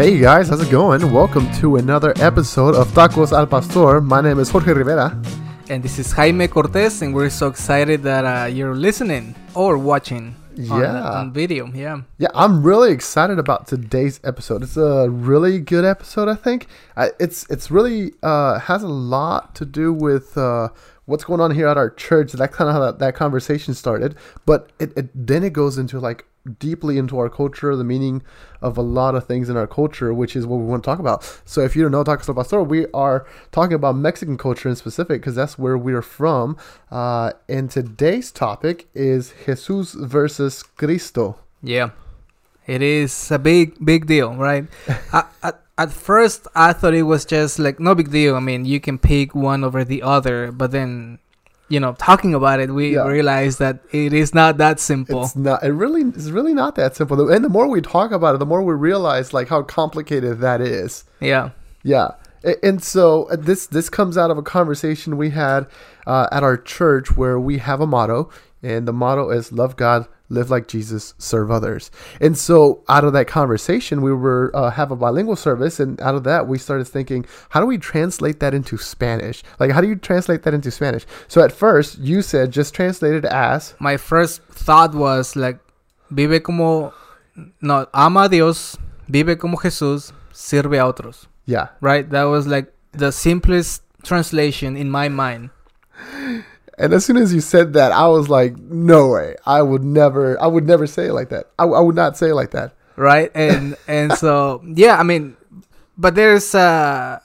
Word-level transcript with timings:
Hey 0.00 0.18
guys, 0.18 0.48
how's 0.48 0.62
it 0.62 0.70
going? 0.70 1.12
Welcome 1.12 1.52
to 1.60 1.76
another 1.76 2.14
episode 2.16 2.74
of 2.74 2.88
Tacos 2.88 3.36
al 3.36 3.46
Pastor. 3.46 4.00
My 4.00 4.22
name 4.22 4.38
is 4.38 4.48
Jorge 4.48 4.72
Rivera. 4.72 5.16
And 5.68 5.82
this 5.82 5.98
is 5.98 6.10
Jaime 6.10 6.48
Cortez, 6.48 7.02
and 7.02 7.14
we're 7.14 7.28
so 7.28 7.48
excited 7.48 8.02
that 8.04 8.24
uh, 8.24 8.46
you're 8.46 8.74
listening 8.74 9.34
or 9.54 9.76
watching 9.76 10.34
Yeah. 10.68 11.10
on 11.20 11.32
video. 11.32 11.66
Yeah. 11.72 12.02
Yeah, 12.18 12.28
I'm 12.34 12.62
really 12.62 12.92
excited 12.92 13.38
about 13.38 13.66
today's 13.66 14.20
episode. 14.24 14.62
It's 14.62 14.76
a 14.76 15.08
really 15.08 15.58
good 15.58 15.84
episode, 15.84 16.28
I 16.28 16.34
think. 16.34 16.66
I, 16.96 17.10
it's 17.18 17.48
it's 17.50 17.70
really 17.70 18.12
uh, 18.22 18.58
has 18.60 18.82
a 18.82 18.88
lot 18.88 19.54
to 19.56 19.64
do 19.64 19.92
with 19.92 20.36
uh, 20.36 20.68
what's 21.06 21.24
going 21.24 21.40
on 21.40 21.50
here 21.50 21.66
at 21.66 21.76
our 21.76 21.90
church. 21.90 22.32
That's 22.32 22.54
kind 22.54 22.68
of 22.68 22.74
how 22.74 22.80
that, 22.80 22.98
that 22.98 23.14
conversation 23.14 23.74
started. 23.74 24.16
But 24.46 24.70
it, 24.78 24.96
it 24.96 25.08
then 25.14 25.44
it 25.44 25.52
goes 25.52 25.78
into 25.78 25.98
like 25.98 26.24
deeply 26.58 26.98
into 26.98 27.18
our 27.18 27.28
culture, 27.28 27.74
the 27.76 27.84
meaning 27.84 28.22
of 28.62 28.76
a 28.76 28.82
lot 28.82 29.14
of 29.14 29.26
things 29.26 29.48
in 29.48 29.56
our 29.56 29.66
culture, 29.66 30.12
which 30.12 30.34
is 30.34 30.46
what 30.46 30.56
we 30.56 30.64
want 30.64 30.82
to 30.82 30.86
talk 30.86 30.98
about. 30.98 31.22
So 31.44 31.62
if 31.62 31.76
you 31.76 31.82
don't 31.82 31.92
know 31.92 32.04
Tacos 32.04 32.28
al 32.28 32.34
Pastor, 32.34 32.62
we 32.62 32.86
are 32.92 33.26
talking 33.52 33.74
about 33.74 33.96
Mexican 33.96 34.38
culture 34.38 34.68
in 34.68 34.76
specific 34.76 35.20
because 35.20 35.34
that's 35.34 35.58
where 35.58 35.76
we're 35.76 36.02
from. 36.02 36.56
Uh, 36.90 37.32
and 37.48 37.70
today's 37.70 38.32
topic 38.32 38.88
is 38.94 39.34
Jesus 39.46 39.92
versus 39.92 40.62
Cristo. 40.62 41.38
Yeah. 41.62 41.90
It 42.66 42.82
is 42.82 43.30
a 43.30 43.38
big, 43.38 43.84
big 43.84 44.06
deal, 44.06 44.34
right? 44.34 44.66
I, 45.12 45.24
at, 45.42 45.60
at 45.76 45.90
first, 45.92 46.46
I 46.54 46.72
thought 46.72 46.94
it 46.94 47.02
was 47.02 47.24
just 47.24 47.58
like 47.58 47.80
no 47.80 47.94
big 47.94 48.10
deal. 48.10 48.36
I 48.36 48.40
mean, 48.40 48.64
you 48.64 48.80
can 48.80 48.98
pick 48.98 49.34
one 49.34 49.64
over 49.64 49.82
the 49.82 50.02
other, 50.02 50.52
but 50.52 50.70
then, 50.70 51.18
you 51.70 51.80
know, 51.80 51.92
talking 51.94 52.34
about 52.34 52.60
it, 52.60 52.68
we 52.74 52.94
Yeah. 52.94 53.06
realized 53.06 53.58
that 53.60 53.78
it 53.92 54.12
is 54.12 54.34
not 54.34 54.58
that 54.58 54.78
simple. 54.80 55.22
It's 55.24 55.36
not. 55.36 55.62
It 55.62 55.72
really 55.72 56.02
it's 56.02 56.28
really 56.30 56.52
not 56.52 56.74
that 56.74 56.96
simple. 56.96 57.30
And 57.30 57.44
the 57.44 57.48
more 57.48 57.66
we 57.68 57.80
talk 57.80 58.10
about 58.12 58.34
it, 58.34 58.38
the 58.38 58.46
more 58.46 58.62
we 58.62 58.74
realize 58.74 59.32
like 59.32 59.48
how 59.48 59.62
complicated 59.62 60.40
that 60.40 60.60
is. 60.60 61.04
yeah. 61.20 61.50
Yeah. 61.82 62.08
And 62.62 62.82
so 62.82 63.24
uh, 63.30 63.36
this 63.36 63.66
this 63.66 63.88
comes 63.88 64.18
out 64.18 64.30
of 64.30 64.36
a 64.38 64.42
conversation 64.42 65.16
we 65.16 65.30
had 65.30 65.66
uh, 66.06 66.26
at 66.32 66.42
our 66.42 66.56
church 66.56 67.16
where 67.16 67.38
we 67.38 67.58
have 67.58 67.80
a 67.80 67.86
motto, 67.86 68.30
and 68.62 68.88
the 68.88 68.92
motto 68.92 69.30
is 69.30 69.52
"Love 69.52 69.76
God, 69.76 70.06
live 70.30 70.48
like 70.50 70.68
Jesus, 70.68 71.14
serve 71.18 71.50
others." 71.50 71.90
And 72.20 72.38
so 72.38 72.82
out 72.88 73.04
of 73.04 73.12
that 73.12 73.26
conversation, 73.26 74.00
we 74.00 74.12
were 74.12 74.50
uh, 74.54 74.70
have 74.70 74.90
a 74.90 74.96
bilingual 74.96 75.36
service, 75.36 75.78
and 75.78 76.00
out 76.00 76.14
of 76.14 76.24
that, 76.24 76.48
we 76.48 76.56
started 76.56 76.86
thinking, 76.86 77.26
how 77.50 77.60
do 77.60 77.66
we 77.66 77.76
translate 77.78 78.40
that 78.40 78.54
into 78.54 78.78
Spanish? 78.78 79.42
Like, 79.58 79.70
how 79.72 79.80
do 79.80 79.88
you 79.88 79.96
translate 79.96 80.42
that 80.44 80.54
into 80.54 80.70
Spanish? 80.70 81.04
So 81.28 81.42
at 81.42 81.52
first, 81.52 81.98
you 81.98 82.22
said 82.22 82.50
just 82.50 82.74
translate 82.74 83.14
it 83.14 83.24
as 83.24 83.74
My 83.78 83.96
first 83.96 84.42
thought 84.44 84.94
was 84.94 85.36
like, 85.36 85.58
vive 86.10 86.42
como, 86.42 86.92
no, 87.60 87.86
ama 87.92 88.20
a 88.22 88.28
Dios, 88.28 88.76
vive 89.08 89.38
como 89.38 89.56
Jesús, 89.56 90.12
sirve 90.32 90.78
a 90.78 90.92
otros. 90.92 91.26
yeah. 91.46 91.68
right? 91.80 92.08
That 92.10 92.24
was 92.24 92.46
like 92.46 92.72
the 92.92 93.12
simplest 93.12 93.82
translation 94.02 94.76
in 94.76 94.90
my 94.90 95.08
mind. 95.08 95.50
And 96.80 96.92
as 96.94 97.04
soon 97.04 97.16
as 97.18 97.32
you 97.34 97.40
said 97.40 97.74
that, 97.74 97.92
I 97.92 98.08
was 98.08 98.28
like, 98.28 98.56
no 98.58 99.08
way. 99.10 99.36
I 99.46 99.60
would 99.62 99.84
never, 99.84 100.40
I 100.40 100.46
would 100.46 100.66
never 100.66 100.86
say 100.86 101.06
it 101.06 101.12
like 101.12 101.28
that. 101.28 101.46
I, 101.58 101.64
I 101.64 101.80
would 101.80 101.94
not 101.94 102.16
say 102.16 102.30
it 102.30 102.34
like 102.34 102.52
that. 102.52 102.74
Right? 102.96 103.30
And 103.34 103.76
and 103.88 104.12
so 104.14 104.62
yeah, 104.64 104.96
I 104.98 105.02
mean 105.04 105.36
but 105.96 106.14
there's 106.14 106.54
uh 106.54 107.18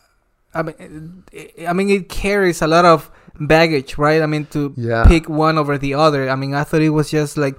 I 0.54 0.62
mean 0.64 1.24
I 1.68 1.74
mean 1.74 1.90
it 1.90 2.10
carries 2.10 2.62
a 2.62 2.68
lot 2.68 2.86
of 2.86 3.10
baggage, 3.40 3.98
right? 3.98 4.22
I 4.22 4.26
mean 4.28 4.46
to 4.56 4.74
Yeah. 4.78 5.06
pick 5.08 5.28
one 5.28 5.58
over 5.58 5.78
the 5.78 5.94
other. 5.96 6.30
I 6.30 6.36
mean 6.36 6.54
I 6.54 6.64
thought 6.64 6.82
it 6.82 6.92
was 6.92 7.10
just 7.12 7.36
like 7.38 7.56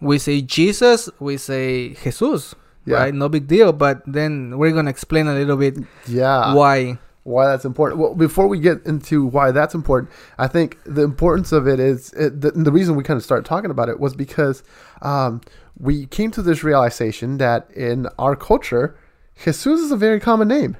we 0.00 0.18
say 0.18 0.40
Jesus, 0.42 1.08
we 1.18 1.36
say 1.38 1.94
Jesus, 1.94 2.54
Yeah. 2.86 2.98
right? 3.02 3.14
No 3.14 3.28
big 3.28 3.46
deal, 3.48 3.72
but 3.72 4.02
then 4.06 4.58
we're 4.58 4.70
going 4.70 4.86
to 4.86 4.90
explain 4.94 5.26
a 5.26 5.34
little 5.34 5.56
bit 5.56 5.78
Yeah. 6.06 6.54
why. 6.54 6.98
Why 7.28 7.46
that's 7.46 7.64
important. 7.66 8.00
Well, 8.00 8.14
before 8.14 8.48
we 8.48 8.58
get 8.58 8.84
into 8.86 9.26
why 9.26 9.50
that's 9.50 9.74
important, 9.74 10.10
I 10.38 10.48
think 10.48 10.78
the 10.84 11.02
importance 11.02 11.52
of 11.52 11.68
it 11.68 11.78
is 11.78 12.12
it, 12.14 12.40
the, 12.40 12.52
the 12.52 12.72
reason 12.72 12.96
we 12.96 13.04
kind 13.04 13.18
of 13.18 13.22
started 13.22 13.44
talking 13.44 13.70
about 13.70 13.90
it 13.90 14.00
was 14.00 14.14
because 14.14 14.62
um, 15.02 15.42
we 15.78 16.06
came 16.06 16.30
to 16.32 16.42
this 16.42 16.64
realization 16.64 17.36
that 17.36 17.70
in 17.72 18.06
our 18.18 18.34
culture, 18.34 18.96
Jesus 19.36 19.66
is 19.66 19.92
a 19.92 19.96
very 19.96 20.20
common 20.20 20.48
name. 20.48 20.78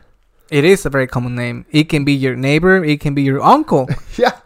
It 0.51 0.65
is 0.65 0.87
a 0.87 0.91
very 0.91 1.07
common 1.07 1.35
name. 1.35 1.67
It 1.71 1.91
can 1.91 2.05
be 2.05 2.15
your 2.15 2.35
neighbor, 2.35 2.83
it 2.83 3.01
can 3.01 3.15
be 3.15 3.23
your 3.23 3.43
uncle. 3.43 3.87
yeah, 4.17 4.41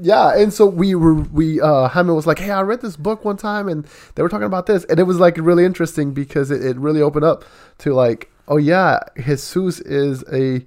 yeah. 0.00 0.36
And 0.36 0.52
so 0.52 0.66
we 0.66 0.94
were 0.94 1.14
we 1.14 1.60
uh 1.60 1.88
Jaime 1.88 2.12
was 2.12 2.26
like, 2.28 2.38
hey, 2.38 2.50
I 2.50 2.62
read 2.62 2.80
this 2.80 2.96
book 2.96 3.24
one 3.24 3.36
time, 3.36 3.66
and 3.68 3.84
they 4.14 4.22
were 4.22 4.28
talking 4.28 4.46
about 4.46 4.66
this, 4.66 4.84
and 4.84 5.00
it 5.00 5.04
was 5.04 5.18
like 5.18 5.36
really 5.38 5.64
interesting 5.64 6.14
because 6.14 6.52
it, 6.52 6.64
it 6.64 6.76
really 6.76 7.02
opened 7.02 7.24
up 7.24 7.44
to 7.78 7.92
like, 7.92 8.30
oh 8.46 8.58
yeah, 8.58 9.00
Jesus 9.16 9.80
is 9.80 10.22
a 10.32 10.64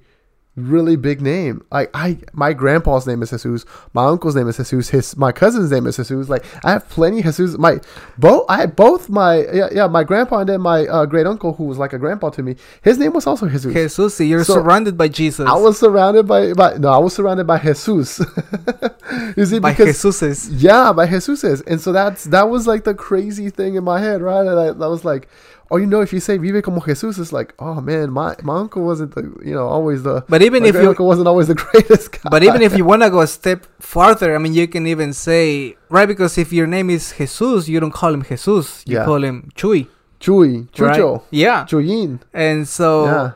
really 0.55 0.95
big 0.95 1.21
name. 1.21 1.63
Like 1.71 1.89
I, 1.93 2.17
my 2.33 2.53
grandpa's 2.53 3.05
name 3.05 3.21
is 3.21 3.31
Jesus, 3.31 3.65
my 3.93 4.05
uncle's 4.05 4.35
name 4.35 4.47
is 4.47 4.57
Jesus, 4.57 4.89
his 4.89 5.17
my 5.17 5.31
cousin's 5.31 5.71
name 5.71 5.85
is 5.87 5.97
Jesus. 5.97 6.29
Like 6.29 6.45
I 6.63 6.71
have 6.71 6.87
plenty 6.89 7.19
of 7.19 7.25
Jesus. 7.25 7.57
My 7.57 7.79
both 8.17 8.45
I 8.49 8.57
had 8.57 8.75
both 8.75 9.09
my 9.09 9.45
yeah, 9.53 9.69
yeah 9.71 9.87
my 9.87 10.03
grandpa 10.03 10.39
and 10.39 10.49
then 10.49 10.61
my 10.61 10.85
uh, 10.87 11.05
great 11.05 11.27
uncle 11.27 11.53
who 11.53 11.65
was 11.65 11.77
like 11.77 11.93
a 11.93 11.97
grandpa 11.97 12.29
to 12.31 12.43
me. 12.43 12.55
His 12.81 12.97
name 12.97 13.13
was 13.13 13.27
also 13.27 13.47
Jesus. 13.47 13.73
Jesus, 13.73 14.19
you're 14.21 14.43
So, 14.43 14.55
surrounded 14.55 14.97
by 14.97 15.07
Jesus. 15.07 15.47
I 15.47 15.55
was 15.55 15.77
surrounded 15.79 16.27
by, 16.27 16.53
by 16.53 16.77
no, 16.77 16.89
I 16.89 16.97
was 16.97 17.13
surrounded 17.13 17.45
by 17.47 17.59
Jesus. 17.59 18.19
you 19.37 19.45
see, 19.45 19.59
by 19.59 19.71
because 19.73 19.97
Jesuses. 19.97 20.49
yeah, 20.51 20.93
by 20.93 21.07
Jesuses, 21.07 21.63
and 21.67 21.79
so 21.81 21.91
that's 21.91 22.25
that 22.25 22.49
was 22.49 22.67
like 22.67 22.83
the 22.83 22.93
crazy 22.93 23.49
thing 23.49 23.75
in 23.75 23.83
my 23.83 23.99
head, 23.99 24.21
right? 24.21 24.45
And 24.45 24.59
I, 24.59 24.85
I 24.85 24.87
was 24.87 25.03
like, 25.03 25.27
oh, 25.71 25.77
you 25.77 25.85
know, 25.85 26.01
if 26.01 26.13
you 26.13 26.19
say 26.19 26.37
"Vive 26.37 26.61
como 26.63 26.79
Jesus," 26.81 27.17
it's 27.17 27.31
like, 27.33 27.53
oh 27.59 27.81
man, 27.81 28.11
my 28.11 28.35
my 28.43 28.57
uncle 28.59 28.83
wasn't 28.83 29.15
the, 29.15 29.21
you 29.43 29.53
know, 29.53 29.67
always 29.67 30.03
the. 30.03 30.23
But 30.29 30.41
even 30.41 30.63
if 30.65 30.73
great 30.73 30.83
you 30.83 30.89
uncle 30.89 31.07
wasn't 31.07 31.27
always 31.27 31.47
the 31.47 31.55
greatest 31.65 32.11
guy. 32.11 32.29
but 32.29 32.43
even 32.43 32.61
if 32.61 32.75
you 32.77 32.85
want 32.85 33.01
to 33.03 33.09
go 33.09 33.21
a 33.21 33.27
step 33.27 33.65
farther, 33.79 34.35
I 34.35 34.37
mean, 34.37 34.53
you 34.53 34.67
can 34.67 34.85
even 34.87 35.13
say 35.13 35.75
right 35.89 36.07
because 36.07 36.37
if 36.37 36.51
your 36.53 36.67
name 36.67 36.89
is 36.89 37.13
Jesus, 37.17 37.67
you 37.67 37.79
don't 37.79 37.91
call 37.93 38.13
him 38.13 38.23
Jesus, 38.23 38.83
you 38.85 38.97
Yeah. 38.97 39.05
call 39.05 39.23
him 39.23 39.49
Chuy, 39.55 39.87
Chuy, 40.19 40.67
right? 40.79 41.21
Yeah, 41.31 41.65
Chuyin, 41.65 42.19
and 42.33 42.67
so 42.67 43.05
yeah, 43.05 43.31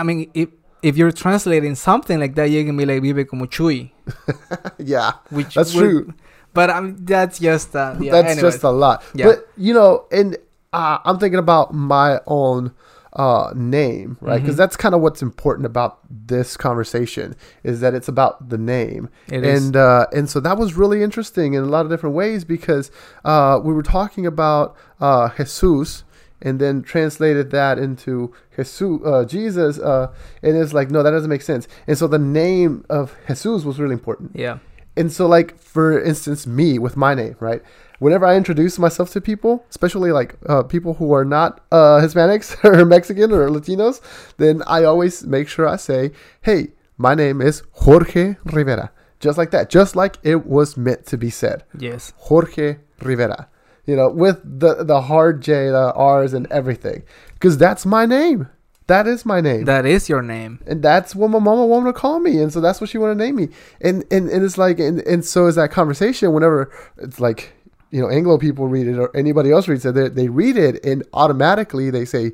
I 0.00 0.02
mean, 0.02 0.30
if 0.34 0.48
if 0.82 0.96
you're 0.98 1.12
translating 1.12 1.74
something 1.74 2.20
like 2.20 2.34
that, 2.34 2.50
you 2.50 2.64
can 2.64 2.76
be 2.76 2.84
like 2.84 3.00
"vive 3.02 3.26
como 3.28 3.46
Chuy," 3.46 3.90
yeah, 4.78 5.12
which 5.30 5.54
that's 5.54 5.74
would- 5.74 5.80
true. 5.80 6.14
But 6.52 6.70
I 6.70 6.80
mean, 6.80 6.96
that's 7.04 7.40
just 7.40 7.74
uh, 7.74 7.96
yeah, 7.98 8.12
that's 8.12 8.36
anyways. 8.38 8.54
just 8.54 8.62
a 8.64 8.70
lot. 8.70 9.02
Yeah. 9.12 9.26
But 9.26 9.48
you 9.56 9.74
know, 9.74 10.06
and 10.12 10.36
uh, 10.74 10.98
I'm 11.04 11.18
thinking 11.18 11.38
about 11.38 11.72
my 11.72 12.20
own 12.26 12.72
uh, 13.16 13.52
name, 13.54 14.18
right? 14.20 14.40
Because 14.42 14.56
Mhm. 14.56 14.58
that's 14.58 14.76
kind 14.76 14.92
of 14.92 15.00
what's 15.00 15.22
important 15.22 15.66
about 15.66 15.98
this 16.10 16.56
conversation 16.56 17.36
is 17.62 17.80
that 17.80 17.94
it's 17.94 18.08
about 18.08 18.48
the 18.48 18.58
name, 18.58 19.08
It 19.30 19.44
and 19.44 19.76
uh, 19.76 20.06
and 20.12 20.28
so 20.28 20.40
that 20.40 20.58
was 20.58 20.74
really 20.74 21.00
interesting 21.00 21.54
in 21.54 21.62
a 21.62 21.66
lot 21.66 21.84
of 21.86 21.90
different 21.92 22.16
ways 22.16 22.44
because 22.44 22.90
uh, 23.24 23.60
we 23.62 23.72
were 23.72 23.84
talking 23.84 24.26
about 24.26 24.74
uh, 25.00 25.28
Jesus. 25.38 26.02
And 26.42 26.58
then 26.60 26.82
translated 26.82 27.52
that 27.52 27.78
into 27.78 28.30
Jesus, 28.54 28.82
uh, 28.82 29.24
Jesus, 29.24 29.78
uh, 29.78 30.08
and 30.42 30.56
it's 30.58 30.74
like, 30.74 30.90
no, 30.90 31.02
that 31.02 31.10
doesn't 31.12 31.30
make 31.30 31.40
sense. 31.40 31.66
And 31.86 31.96
so 31.96 32.06
the 32.06 32.18
name 32.18 32.84
of 32.90 33.16
Jesus 33.28 33.64
was 33.64 33.80
really 33.80 33.94
important. 33.94 34.32
yeah, 34.34 34.58
And 34.94 35.10
so, 35.10 35.26
like 35.26 35.58
for 35.58 35.98
instance, 35.98 36.46
me 36.46 36.78
with 36.78 36.96
my 36.98 37.14
name, 37.14 37.36
right? 37.40 37.62
Whenever 37.98 38.26
I 38.26 38.36
introduce 38.36 38.78
myself 38.78 39.10
to 39.12 39.20
people, 39.20 39.64
especially 39.70 40.10
like 40.12 40.36
uh, 40.48 40.62
people 40.64 40.94
who 40.94 41.12
are 41.12 41.24
not 41.24 41.60
uh, 41.70 42.00
Hispanics 42.00 42.56
or 42.64 42.84
Mexican 42.84 43.32
or 43.32 43.48
Latinos, 43.48 44.00
then 44.36 44.62
I 44.66 44.84
always 44.84 45.24
make 45.24 45.48
sure 45.48 45.68
I 45.68 45.76
say, 45.76 46.12
"Hey, 46.42 46.72
my 46.98 47.14
name 47.14 47.40
is 47.40 47.62
Jorge 47.72 48.36
Rivera," 48.44 48.90
just 49.20 49.38
like 49.38 49.50
that, 49.52 49.70
just 49.70 49.94
like 49.96 50.16
it 50.22 50.46
was 50.46 50.76
meant 50.76 51.06
to 51.06 51.16
be 51.16 51.30
said, 51.30 51.64
yes, 51.78 52.12
Jorge 52.16 52.78
Rivera. 53.00 53.48
You 53.86 53.96
know, 53.96 54.08
with 54.10 54.40
the 54.42 54.82
the 54.82 55.02
hard 55.02 55.40
J, 55.42 55.68
the 55.68 55.92
R's, 55.94 56.32
and 56.34 56.46
everything, 56.50 57.02
because 57.34 57.56
that's 57.58 57.86
my 57.86 58.06
name. 58.06 58.48
That 58.86 59.06
is 59.06 59.24
my 59.24 59.40
name 59.40 59.64
that 59.64 59.86
is 59.86 60.10
your 60.10 60.20
name. 60.20 60.60
and 60.66 60.82
that's 60.82 61.14
what 61.14 61.30
my 61.30 61.38
mama 61.38 61.64
wanted 61.64 61.86
to 61.86 61.94
call 61.94 62.20
me 62.20 62.38
and 62.42 62.52
so 62.52 62.60
that's 62.60 62.82
what 62.82 62.90
she 62.90 62.98
wanted 62.98 63.14
to 63.14 63.24
name 63.24 63.36
me 63.36 63.48
and 63.80 64.04
and, 64.10 64.28
and 64.28 64.44
it's 64.44 64.58
like 64.58 64.78
and, 64.78 65.00
and 65.00 65.24
so 65.24 65.46
is 65.46 65.54
that 65.54 65.70
conversation 65.70 66.34
whenever 66.34 66.70
it's 66.98 67.18
like 67.18 67.54
you 67.94 68.00
know 68.00 68.10
anglo 68.10 68.36
people 68.36 68.66
read 68.66 68.88
it 68.88 68.98
or 68.98 69.14
anybody 69.16 69.52
else 69.52 69.68
reads 69.68 69.86
it 69.86 69.94
they, 69.94 70.08
they 70.08 70.28
read 70.28 70.56
it 70.56 70.84
and 70.84 71.04
automatically 71.12 71.90
they 71.90 72.04
say 72.04 72.32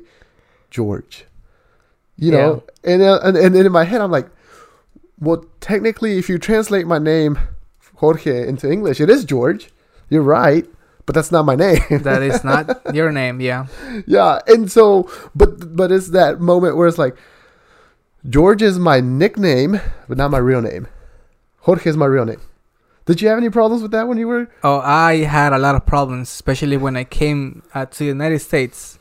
george 0.71 1.25
you 2.17 2.31
know 2.31 2.63
and, 2.83 3.01
uh, 3.01 3.19
and 3.23 3.37
and 3.37 3.53
then 3.53 3.65
in 3.65 3.71
my 3.71 3.83
head 3.83 4.01
i'm 4.01 4.11
like 4.11 4.29
well 5.19 5.45
technically 5.59 6.17
if 6.17 6.27
you 6.27 6.39
translate 6.39 6.87
my 6.87 6.97
name 6.97 7.37
jorge 7.97 8.47
into 8.47 8.69
english 8.71 8.99
it 8.99 9.09
is 9.09 9.23
george 9.23 9.69
you're 10.09 10.23
right 10.23 10.65
but 11.05 11.15
that's 11.15 11.31
not 11.31 11.45
my 11.45 11.55
name. 11.55 11.81
that 12.03 12.21
is 12.21 12.43
not 12.43 12.81
your 12.95 13.11
name. 13.11 13.41
Yeah. 13.41 13.67
yeah, 14.05 14.39
and 14.47 14.71
so, 14.71 15.09
but 15.35 15.75
but 15.75 15.91
it's 15.91 16.09
that 16.09 16.39
moment 16.39 16.77
where 16.77 16.87
it's 16.87 16.97
like, 16.97 17.17
George 18.29 18.61
is 18.61 18.79
my 18.79 19.01
nickname, 19.01 19.81
but 20.07 20.17
not 20.17 20.31
my 20.31 20.37
real 20.37 20.61
name. 20.61 20.87
Jorge 21.61 21.89
is 21.89 21.97
my 21.97 22.05
real 22.05 22.25
name. 22.25 22.39
Did 23.05 23.21
you 23.21 23.27
have 23.29 23.37
any 23.37 23.49
problems 23.49 23.81
with 23.81 23.91
that 23.91 24.07
when 24.07 24.17
you 24.17 24.27
were? 24.27 24.47
Oh, 24.63 24.79
I 24.79 25.17
had 25.17 25.53
a 25.53 25.57
lot 25.57 25.75
of 25.75 25.85
problems, 25.85 26.29
especially 26.29 26.77
when 26.77 26.95
I 26.95 27.03
came 27.03 27.63
uh, 27.73 27.85
to 27.85 27.99
the 27.99 28.05
United 28.05 28.39
States, 28.39 28.99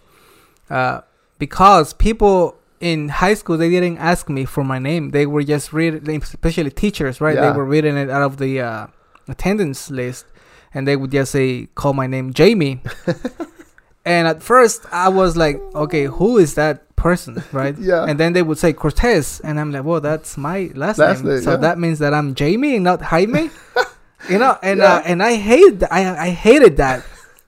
uh, 0.71 1.03
because 1.39 1.93
people 1.93 2.57
in 2.81 3.11
high 3.11 3.35
school 3.35 3.59
they 3.59 3.69
didn't 3.69 3.99
ask 3.99 4.29
me 4.29 4.45
for 4.47 4.65
my 4.65 4.79
name. 4.79 5.11
They 5.11 5.27
were 5.27 5.45
just 5.45 5.73
reading, 5.73 6.23
especially 6.23 6.71
teachers, 6.71 7.21
right? 7.21 7.35
Yeah. 7.35 7.51
They 7.51 7.57
were 7.57 7.65
reading 7.65 7.97
it 7.97 8.09
out 8.09 8.23
of 8.23 8.39
the 8.39 8.61
uh, 8.61 8.87
attendance 9.29 9.91
list, 9.91 10.25
and 10.73 10.89
they 10.89 10.97
would 10.97 11.11
just 11.13 11.33
say, 11.33 11.69
"Call 11.75 11.93
my 11.93 12.07
name 12.07 12.33
Jamie." 12.33 12.83
and 14.05 14.27
at 14.27 14.43
first, 14.43 14.87
I 14.91 15.11
was 15.11 15.37
like, 15.37 15.61
"Okay, 15.75 16.05
who 16.05 16.39
is 16.39 16.55
that?" 16.55 16.85
Person 17.07 17.33
right 17.61 17.77
Yeah. 17.79 18.05
and 18.09 18.17
then 18.21 18.31
they 18.37 18.43
would 18.49 18.59
say 18.65 18.71
cortez 18.83 19.41
and 19.47 19.55
i'm 19.61 19.71
like 19.75 19.85
well 19.89 20.01
that's 20.11 20.37
my 20.37 20.59
last, 20.83 20.99
Last 20.99 21.25
name 21.25 21.35
name, 21.35 21.43
so 21.43 21.53
yeah. 21.53 21.57
that 21.67 21.77
means 21.85 21.99
that 22.03 22.13
i'm 22.19 22.35
jamie 22.41 22.79
not 22.79 22.99
jaime 23.13 23.45
you 24.33 24.39
know 24.43 24.53
and 24.63 24.79
Yeah. 24.81 24.95
uh, 25.01 25.03
and 25.11 25.19
i 25.23 25.35
hated 25.51 25.81
th- 25.81 25.91
I, 25.99 26.03
I 26.29 26.31
hated 26.47 26.77
that 26.85 26.99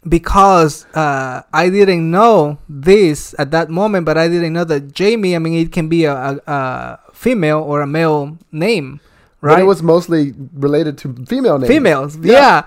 because 0.09 0.85
uh, 0.95 1.43
i 1.53 1.69
didn't 1.69 2.11
know 2.11 2.59
this 2.69 3.35
at 3.39 3.51
that 3.53 3.71
moment 3.71 4.05
but 4.09 4.17
i 4.19 4.27
didn't 4.29 4.53
know 4.53 4.65
that 4.65 4.93
jamie 4.93 5.37
i 5.37 5.39
mean 5.39 5.55
it 5.65 5.71
can 5.73 5.89
be 5.89 6.05
a, 6.05 6.15
a, 6.15 6.33
a 6.47 6.99
female 7.13 7.61
or 7.61 7.81
a 7.83 7.87
male 7.87 8.37
name 8.51 9.01
right 9.41 9.55
But 9.55 9.61
it 9.61 9.69
was 9.75 9.83
mostly 9.83 10.35
related 10.55 10.99
to 11.03 11.15
female 11.27 11.59
names. 11.59 11.69
females 11.73 12.17
Yeah. 12.17 12.33
yeah. 12.33 12.59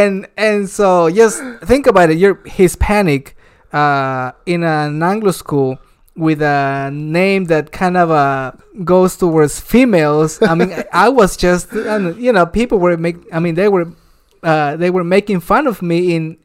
and 0.00 0.26
and 0.36 0.68
so 0.68 1.08
just 1.10 1.40
think 1.64 1.86
about 1.86 2.10
it 2.10 2.18
you're 2.18 2.38
hispanic 2.44 3.36
uh 3.72 4.32
in 4.44 4.60
an 4.64 5.02
anglo 5.02 5.32
school 5.32 5.78
with 6.14 6.42
a 6.42 6.90
name 6.92 7.46
that 7.46 7.72
kind 7.72 7.96
of 7.96 8.10
uh 8.10 8.52
goes 8.84 9.16
towards 9.16 9.60
females 9.60 10.40
i 10.42 10.54
mean 10.54 10.70
I, 10.92 11.08
was 11.08 11.36
just 11.36 11.72
you 11.72 12.32
know 12.32 12.44
people 12.46 12.78
were 12.78 12.96
make 12.98 13.16
i 13.32 13.38
mean 13.38 13.54
they 13.54 13.68
were 13.68 13.86
uh 14.42 14.76
they 14.76 14.90
were 14.90 15.04
making 15.04 15.40
fun 15.40 15.66
of 15.66 15.80
me 15.80 16.14
in 16.14 16.36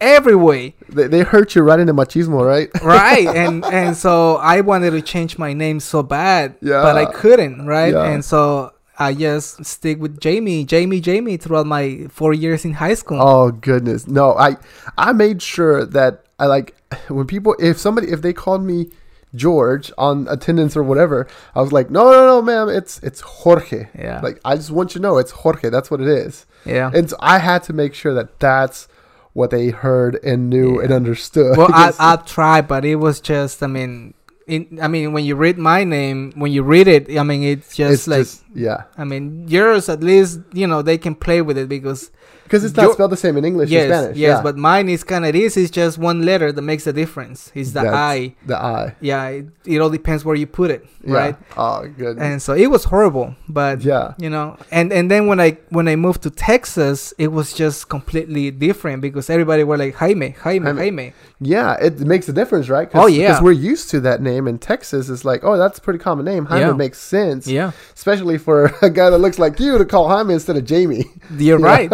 every 0.00 0.34
way 0.34 0.74
They, 0.88 1.06
they 1.06 1.22
hurt 1.22 1.54
you 1.54 1.62
right 1.62 1.78
into 1.78 1.94
machismo, 1.94 2.44
right? 2.44 2.68
right 2.82 3.26
and 3.42 3.64
and 3.64 3.96
so 3.96 4.36
i 4.36 4.60
wanted 4.60 4.90
to 4.90 5.00
change 5.00 5.38
my 5.38 5.52
name 5.52 5.80
so 5.80 6.02
bad 6.02 6.56
yeah. 6.60 6.82
but 6.82 6.96
i 6.96 7.06
couldn't 7.06 7.64
right 7.66 7.92
Yeah. 7.94 8.04
and 8.10 8.24
so 8.24 8.72
i 8.98 9.14
just 9.14 9.64
stick 9.64 10.00
with 10.00 10.20
jamie 10.20 10.64
jamie 10.64 11.00
jamie 11.00 11.36
throughout 11.36 11.66
my 11.66 12.06
four 12.10 12.34
years 12.34 12.64
in 12.64 12.74
high 12.74 12.94
school 12.94 13.20
Oh 13.22 13.52
goodness, 13.52 14.06
no! 14.06 14.34
I 14.34 14.56
I 14.98 15.12
made 15.12 15.40
sure 15.40 15.86
that 15.86 16.24
I 16.42 16.46
like 16.46 16.74
when 17.08 17.26
people 17.26 17.54
if 17.58 17.78
somebody 17.78 18.10
if 18.10 18.20
they 18.20 18.32
called 18.32 18.64
me 18.64 18.90
George 19.34 19.90
on 19.96 20.26
attendance 20.28 20.76
or 20.76 20.82
whatever, 20.82 21.26
I 21.54 21.62
was 21.62 21.72
like, 21.72 21.90
no, 21.90 22.10
no, 22.10 22.26
no, 22.26 22.42
ma'am, 22.42 22.68
it's 22.68 22.98
it's 22.98 23.20
Jorge. 23.20 23.88
Yeah. 23.98 24.20
Like 24.20 24.40
I 24.44 24.56
just 24.56 24.70
want 24.70 24.94
you 24.94 24.98
to 25.00 25.02
know 25.02 25.18
it's 25.18 25.30
Jorge. 25.30 25.70
That's 25.70 25.90
what 25.90 26.00
it 26.00 26.08
is. 26.08 26.44
yeah 26.66 26.90
And 26.92 27.08
so 27.08 27.16
I 27.20 27.38
had 27.38 27.62
to 27.64 27.72
make 27.72 27.94
sure 27.94 28.12
that 28.14 28.38
that's 28.40 28.88
what 29.32 29.50
they 29.50 29.70
heard 29.70 30.18
and 30.22 30.50
knew 30.50 30.78
and 30.78 30.92
understood. 30.92 31.56
well 31.56 31.70
I, 31.72 31.92
I 31.98 32.16
tried 32.16 32.68
but 32.68 32.84
it 32.84 32.96
was 32.96 33.18
just 33.18 33.62
i 33.62 33.66
mean 33.66 34.12
in, 34.46 34.78
I 34.82 34.88
mean, 34.88 35.12
when 35.12 35.24
you 35.24 35.36
read 35.36 35.56
my 35.56 35.84
name, 35.84 36.32
when 36.34 36.52
you 36.52 36.62
read 36.62 36.88
it, 36.88 37.16
I 37.16 37.22
mean, 37.22 37.42
it's 37.42 37.76
just 37.76 37.92
it's 37.92 38.08
like, 38.08 38.20
just 38.20 38.44
yeah, 38.54 38.84
I 38.98 39.04
mean, 39.04 39.46
yours 39.48 39.88
at 39.88 40.02
least, 40.02 40.40
you 40.52 40.66
know, 40.66 40.82
they 40.82 40.98
can 40.98 41.14
play 41.14 41.40
with 41.42 41.56
it 41.56 41.68
because 41.68 42.10
because 42.44 42.64
it's 42.64 42.76
not 42.76 42.82
Yo- 42.84 42.92
spelled 42.92 43.12
the 43.12 43.16
same 43.16 43.36
in 43.36 43.44
English 43.44 43.70
yes, 43.70 43.84
and 43.84 43.92
Spanish. 43.92 44.16
yes, 44.18 44.36
yeah. 44.36 44.42
but 44.42 44.56
mine 44.56 44.88
is 44.88 45.04
kind 45.04 45.24
of 45.24 45.32
this 45.32 45.56
is 45.56 45.70
just 45.70 45.98
one 45.98 46.22
letter 46.22 46.52
that 46.52 46.62
makes 46.62 46.86
a 46.86 46.92
difference. 46.92 47.50
It's 47.54 47.72
the 47.72 47.82
That's 47.82 47.94
I. 47.94 48.34
the 48.46 48.56
I, 48.56 48.94
Yeah, 49.00 49.26
it, 49.28 49.46
it 49.64 49.78
all 49.80 49.90
depends 49.90 50.24
where 50.24 50.36
you 50.36 50.46
put 50.46 50.70
it, 50.70 50.86
yeah. 51.04 51.14
right? 51.14 51.36
Oh, 51.56 51.86
good. 51.88 52.18
And 52.18 52.40
so 52.42 52.54
it 52.54 52.68
was 52.70 52.84
horrible, 52.84 53.34
but 53.48 53.82
yeah, 53.82 54.14
you 54.18 54.30
know, 54.30 54.56
and 54.70 54.92
and 54.92 55.10
then 55.10 55.26
when 55.26 55.40
I 55.40 55.58
when 55.70 55.88
I 55.88 55.96
moved 55.96 56.22
to 56.22 56.30
Texas, 56.30 57.14
it 57.18 57.28
was 57.32 57.52
just 57.52 57.88
completely 57.88 58.50
different 58.50 59.02
because 59.02 59.30
everybody 59.30 59.64
were 59.64 59.76
like 59.78 59.94
Jaime, 59.94 60.30
Jaime, 60.30 60.64
Jaime. 60.66 60.78
Jaime. 60.80 61.12
yeah. 61.40 61.76
It 61.80 62.00
makes 62.00 62.28
a 62.28 62.32
difference, 62.32 62.68
right? 62.68 62.88
Oh, 62.94 63.06
yeah. 63.06 63.28
because 63.28 63.42
we're 63.42 63.52
used 63.52 63.90
to 63.90 64.00
that 64.00 64.20
name 64.20 64.46
in 64.48 64.58
Texas. 64.58 65.08
It's 65.08 65.24
like, 65.24 65.42
oh, 65.44 65.56
that's 65.56 65.78
a 65.78 65.80
pretty 65.82 65.98
common 65.98 66.24
name. 66.24 66.44
Jaime 66.46 66.60
Yeah. 66.60 66.72
makes 66.72 66.98
sense. 67.00 67.46
Yeah, 67.46 67.72
especially 67.94 68.38
for 68.38 68.66
a 68.82 68.90
guy 68.90 69.10
that 69.10 69.18
looks 69.18 69.38
like 69.38 69.58
you 69.60 69.78
to 69.78 69.84
call 69.84 70.08
Jaime 70.08 70.34
instead 70.34 70.56
of 70.56 70.64
Jamie. 70.64 71.04
you're 71.38 71.58
Yeah. 71.62 71.66
right. 71.66 71.90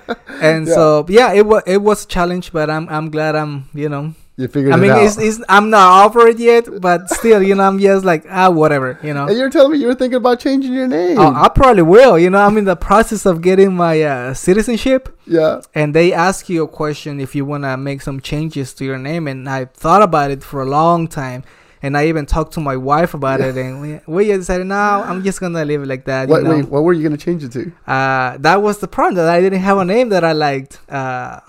and 0.40 0.66
Yeah. 0.66 0.74
so 0.74 1.06
yeah, 1.08 1.32
it 1.32 1.46
was 1.46 1.62
it 1.66 1.78
was 1.82 2.04
a 2.04 2.08
challenge, 2.08 2.52
but 2.52 2.70
I'm 2.70 2.88
I'm 2.88 3.10
glad 3.10 3.34
I'm 3.36 3.68
you 3.74 3.88
know 3.88 4.14
You 4.36 4.48
figured 4.48 4.72
I 4.72 4.76
mean 4.76 4.90
it 4.90 4.96
out. 4.96 5.02
it's, 5.04 5.18
it's 5.18 5.38
I'm 5.48 5.68
not 5.70 6.06
over 6.06 6.26
it 6.26 6.38
yet, 6.38 6.64
but 6.80 7.08
still 7.10 7.42
you 7.42 7.54
know 7.54 7.64
I'm 7.64 7.78
just 7.78 8.04
like 8.04 8.24
ah 8.30 8.48
whatever 8.50 8.98
you 9.02 9.12
know. 9.14 9.26
and 9.28 9.36
you're 9.36 9.50
telling 9.50 9.72
me 9.72 9.78
you 9.78 9.86
were 9.88 9.94
thinking 9.94 10.16
about 10.16 10.40
changing 10.40 10.72
your 10.72 10.88
name. 10.88 11.18
Oh, 11.18 11.32
I 11.34 11.48
probably 11.48 11.82
will. 11.82 12.18
You 12.18 12.30
know, 12.30 12.38
I'm 12.38 12.56
in 12.56 12.64
the 12.64 12.76
process 12.76 13.26
of 13.26 13.42
getting 13.42 13.74
my 13.76 14.00
uh, 14.02 14.34
citizenship, 14.34 15.08
yeah. 15.26 15.60
and 15.74 15.94
they 15.94 16.12
ask 16.12 16.48
you 16.48 16.64
a 16.64 16.68
question 16.68 17.20
if 17.20 17.34
you 17.34 17.44
want 17.44 17.64
to 17.64 17.76
make 17.76 18.00
some 18.02 18.20
changes 18.20 18.72
to 18.74 18.84
your 18.84 18.98
name. 18.98 19.28
And 19.28 19.48
I 19.48 19.66
thought 19.66 20.02
about 20.02 20.30
it 20.30 20.42
for 20.42 20.62
a 20.62 20.66
long 20.66 21.08
time, 21.08 21.44
and 21.82 21.96
I 21.96 22.06
even 22.06 22.26
talked 22.26 22.54
to 22.54 22.60
my 22.60 22.76
wife 22.76 23.14
about 23.14 23.40
it, 23.40 23.56
and 23.56 23.80
we, 23.80 24.00
we 24.06 24.26
just 24.26 24.40
decided, 24.40 24.66
no, 24.68 24.74
I'm 24.76 25.22
just 25.24 25.40
gonna 25.40 25.64
leave 25.64 25.82
it 25.82 25.86
like 25.86 26.04
that. 26.06 26.28
What, 26.28 26.42
you 26.42 26.48
know, 26.48 26.56
wait, 26.56 26.68
what 26.68 26.84
were 26.84 26.92
you 26.92 27.02
going 27.02 27.16
to 27.16 27.22
change 27.22 27.42
it 27.44 27.52
to? 27.52 27.72
uh, 27.86 28.38
that 28.38 28.62
was 28.62 28.78
the 28.78 28.88
problem 28.88 29.16
that 29.16 29.28
I 29.28 29.40
didn't 29.40 29.60
have 29.60 29.78
a 29.78 29.84
name 29.84 30.10
that 30.10 30.24
I 30.24 30.32
liked. 30.32 30.80
Uh, 30.88 31.40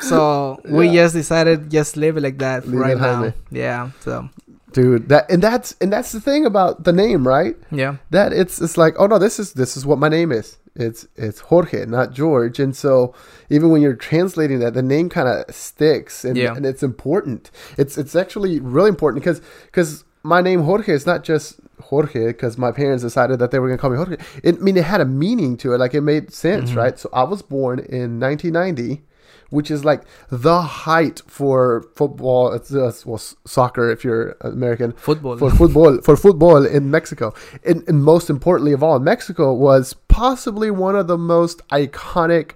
so 0.00 0.60
we 0.68 0.92
just 0.92 1.14
decided 1.14 1.70
just 1.70 1.96
leave 1.96 2.16
it 2.16 2.22
like 2.22 2.38
that 2.38 2.66
Leave 2.66 2.80
right 2.80 2.96
now. 2.96 3.14
Jaime. 3.16 3.32
Yeah. 3.50 3.90
So 4.00 4.30
Dude, 4.72 5.08
that 5.08 5.30
and 5.30 5.42
that's 5.42 5.74
and 5.80 5.92
that's 5.92 6.12
the 6.12 6.20
thing 6.20 6.46
about 6.46 6.84
the 6.84 6.92
name, 6.92 7.26
right? 7.26 7.56
yeah. 7.72 7.96
That 8.10 8.32
it's 8.32 8.60
it's 8.60 8.76
like, 8.76 8.94
oh 8.98 9.06
no, 9.06 9.18
this 9.18 9.38
is 9.40 9.52
this 9.54 9.76
is 9.76 9.84
what 9.84 9.98
my 9.98 10.08
name 10.08 10.30
is. 10.30 10.56
It's 10.76 11.06
it's 11.16 11.40
Jorge, 11.40 11.84
not 11.86 12.12
George. 12.12 12.60
And 12.60 12.74
so 12.76 13.14
even 13.48 13.70
when 13.70 13.82
you're 13.82 13.94
translating 13.94 14.60
that, 14.60 14.74
the 14.74 14.82
name 14.82 15.08
kind 15.08 15.28
of 15.28 15.52
sticks 15.54 16.24
and, 16.24 16.36
Yeah. 16.36 16.54
and 16.54 16.64
it's 16.64 16.82
important. 16.82 17.50
It's 17.76 17.98
it's 17.98 18.14
actually 18.14 18.60
really 18.60 18.88
important 18.88 19.22
because 19.22 19.40
because 19.66 20.04
my 20.22 20.40
name 20.40 20.62
Jorge 20.62 20.92
is 20.92 21.06
not 21.06 21.24
just 21.24 21.58
Jorge 21.80 22.28
because 22.28 22.56
my 22.58 22.70
parents 22.72 23.02
decided 23.02 23.38
that 23.40 23.50
they 23.50 23.58
were 23.58 23.68
gonna 23.68 23.78
call 23.78 23.90
me 23.90 23.96
Jorge. 23.96 24.16
It, 24.44 24.56
I 24.56 24.58
mean, 24.58 24.76
it 24.76 24.84
had 24.84 25.00
a 25.00 25.04
meaning 25.06 25.56
to 25.58 25.72
it. 25.74 25.78
Like 25.78 25.94
it 25.94 26.02
made 26.02 26.32
sense, 26.32 26.70
Mhm. 26.70 26.76
right? 26.76 26.98
So 26.98 27.08
I 27.12 27.24
was 27.24 27.42
born 27.42 27.78
in 27.80 28.18
1990, 28.20 29.02
which 29.50 29.70
is 29.70 29.84
like 29.84 30.02
the 30.30 30.62
height 30.62 31.22
for 31.26 31.84
football. 31.94 32.52
It's 32.52 32.72
uh, 32.74 32.92
well, 33.04 33.20
soccer 33.44 33.90
if 33.90 34.04
you're 34.04 34.36
American 34.40 34.92
Football. 34.92 35.38
for 35.38 35.50
football 35.50 36.00
for 36.02 36.16
football 36.16 36.64
in 36.66 36.90
Mexico. 36.90 37.34
And, 37.64 37.82
and 37.88 38.02
most 38.02 38.30
importantly 38.30 38.72
of 38.72 38.82
all, 38.82 38.98
Mexico 38.98 39.52
was 39.52 39.94
possibly 40.08 40.70
one 40.70 40.96
of 40.96 41.06
the 41.06 41.18
most 41.18 41.66
iconic 41.68 42.52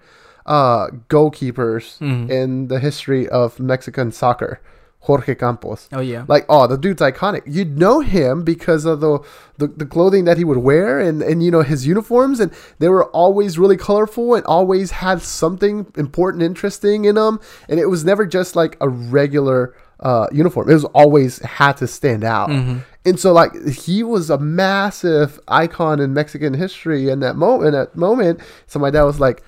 uh, 0.47 0.89
goalkeepers 1.09 1.99
Mhm. 2.01 2.31
in 2.31 2.69
the 2.69 2.79
history 2.79 3.29
of 3.29 3.59
Mexican 3.59 4.13
soccer. 4.13 4.61
Jorge 5.05 5.35
Campos. 5.35 5.89
oh 5.93 6.01
yeah. 6.01 6.25
Like, 6.29 6.47
oh, 6.49 6.67
the 6.67 6.79
dude's 6.79 7.03
iconic. 7.03 7.43
You'd 7.47 7.79
know 7.79 8.01
him 8.01 8.43
because 8.43 8.87
of 8.87 9.01
the, 9.01 9.19
the, 9.59 9.67
the 9.67 9.85
clothing 9.85 10.25
that 10.25 10.39
he 10.39 10.45
would 10.45 10.59
wear 10.59 10.99
and, 10.99 11.21
and, 11.23 11.43
you 11.43 11.51
know, 11.51 11.61
his 11.61 11.87
uniforms. 11.87 12.41
And 12.41 12.51
they 12.79 12.89
were 12.89 13.05
always 13.11 13.59
really 13.59 13.77
colorful 13.77 14.35
and 14.35 14.45
always 14.47 14.93
had 14.93 15.21
something 15.21 15.87
important, 15.97 16.43
interesting 16.43 17.05
in 17.05 17.17
them. 17.17 17.39
And 17.69 17.79
it 17.79 17.87
was 17.87 18.03
never 18.03 18.25
just 18.25 18.57
like 18.57 18.79
a 18.81 18.89
regular 18.89 19.75
uh, 20.01 20.27
uniform, 20.33 20.69
it 20.71 20.75
was 20.75 20.85
always 20.87 21.39
had 21.41 21.75
to 21.79 21.87
stand 21.87 22.25
out. 22.25 22.49
Mhm. 22.51 22.81
And 23.07 23.21
so, 23.21 23.33
like, 23.33 23.53
he 23.69 24.03
was 24.03 24.29
a 24.31 24.39
massive 24.39 25.39
icon 25.49 26.01
in 26.01 26.13
Mexican 26.15 26.55
history 26.55 27.09
in 27.11 27.21
that 27.21 27.37
moment. 27.37 27.73
That 27.73 27.95
moment, 27.95 28.41
so 28.67 28.79
my 28.79 28.91
dad 28.91 29.05
was 29.05 29.21
like, 29.21 29.43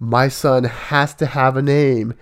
"My 0.00 0.28
son 0.28 0.64
has 0.64 1.14
to 1.16 1.26
have 1.26 1.56
a 1.56 1.62
name 1.62 2.14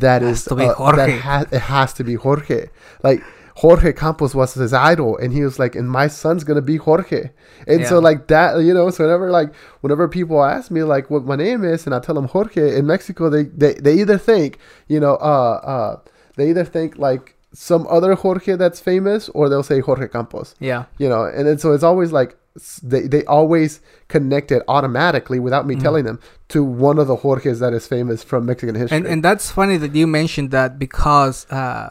that 0.00 0.22
Has 0.22 0.38
is 0.38 0.44
to 0.46 0.54
be 0.56 0.64
uh, 0.64 0.74
Jorge." 0.74 0.96
that 0.96 1.20
ha- 1.20 1.44
it 1.50 1.60
has 1.60 1.92
to 1.94 2.04
be 2.04 2.14
Jorge." 2.14 2.66
Like 3.02 3.22
Jorge 3.56 3.92
Campos 3.92 4.34
was 4.34 4.54
his 4.54 4.72
idol, 4.72 5.16
and 5.18 5.32
he 5.32 5.42
was 5.44 5.58
like, 5.58 5.74
"And 5.76 5.88
my 5.90 6.08
son's 6.08 6.42
gonna 6.44 6.62
be 6.62 6.76
Jorge." 6.76 7.30
And 7.66 7.86
so, 7.86 7.98
like 7.98 8.26
that, 8.28 8.58
you 8.62 8.72
know. 8.74 8.90
So 8.90 9.04
whenever, 9.04 9.30
like, 9.30 9.54
whenever 9.82 10.08
people 10.08 10.42
ask 10.42 10.70
me 10.70 10.82
like 10.82 11.10
what 11.10 11.24
my 11.24 11.36
name 11.36 11.62
is, 11.64 11.86
and 11.86 11.94
I 11.94 12.00
tell 12.00 12.14
them 12.14 12.28
Jorge 12.28 12.76
in 12.76 12.86
Mexico, 12.86 13.28
they 13.30 13.44
they, 13.44 13.74
they 13.74 13.94
either 14.00 14.18
think, 14.18 14.58
you 14.88 14.98
know, 15.00 15.14
uh, 15.16 15.60
uh, 15.74 16.00
they 16.36 16.48
either 16.50 16.64
think 16.64 16.96
like 16.98 17.36
some 17.52 17.86
other 17.88 18.14
Jorge 18.14 18.56
that's 18.56 18.80
famous, 18.80 19.28
or 19.30 19.48
they'll 19.50 19.62
say 19.62 19.80
Jorge 19.80 20.08
Campos 20.08 20.54
Yeah. 20.58 20.86
you 20.96 21.06
know 21.08 21.24
and 21.24 21.46
then 21.46 21.58
so 21.58 21.72
it's 21.72 21.84
always 21.84 22.10
like 22.10 22.34
they, 22.82 23.06
they 23.06 23.24
always 23.24 23.80
connect 24.08 24.52
it 24.52 24.62
automatically 24.68 25.38
without 25.40 25.66
me 25.66 25.74
Mhm. 25.74 25.82
telling 25.82 26.04
them 26.04 26.18
to 26.48 26.62
one 26.62 26.98
of 26.98 27.06
the 27.06 27.16
Jorges 27.16 27.60
that 27.60 27.72
is 27.72 27.86
famous 27.86 28.22
from 28.22 28.44
Mexican 28.46 28.74
history. 28.74 28.96
And 28.98 29.06
and 29.06 29.22
that's 29.24 29.50
funny 29.50 29.76
that 29.78 29.94
you 29.94 30.06
mentioned 30.06 30.50
that 30.50 30.78
because 30.78 31.46
uh, 31.50 31.90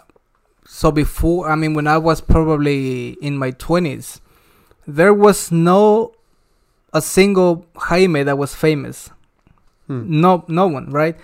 so 0.66 0.92
before 0.92 1.50
I 1.50 1.56
mean 1.56 1.74
when 1.74 1.88
I 1.88 1.98
was 1.98 2.22
probably 2.22 3.18
in 3.22 3.38
my 3.38 3.52
twenties, 3.52 4.22
there 4.88 5.14
was 5.14 5.52
no 5.52 6.14
a 6.94 7.02
single 7.02 7.66
Jaime 7.76 8.22
that 8.24 8.38
was 8.38 8.54
famous. 8.54 9.10
Hmm. 9.88 10.04
No 10.22 10.46
no 10.48 10.68
one, 10.68 10.90
right? 10.92 11.16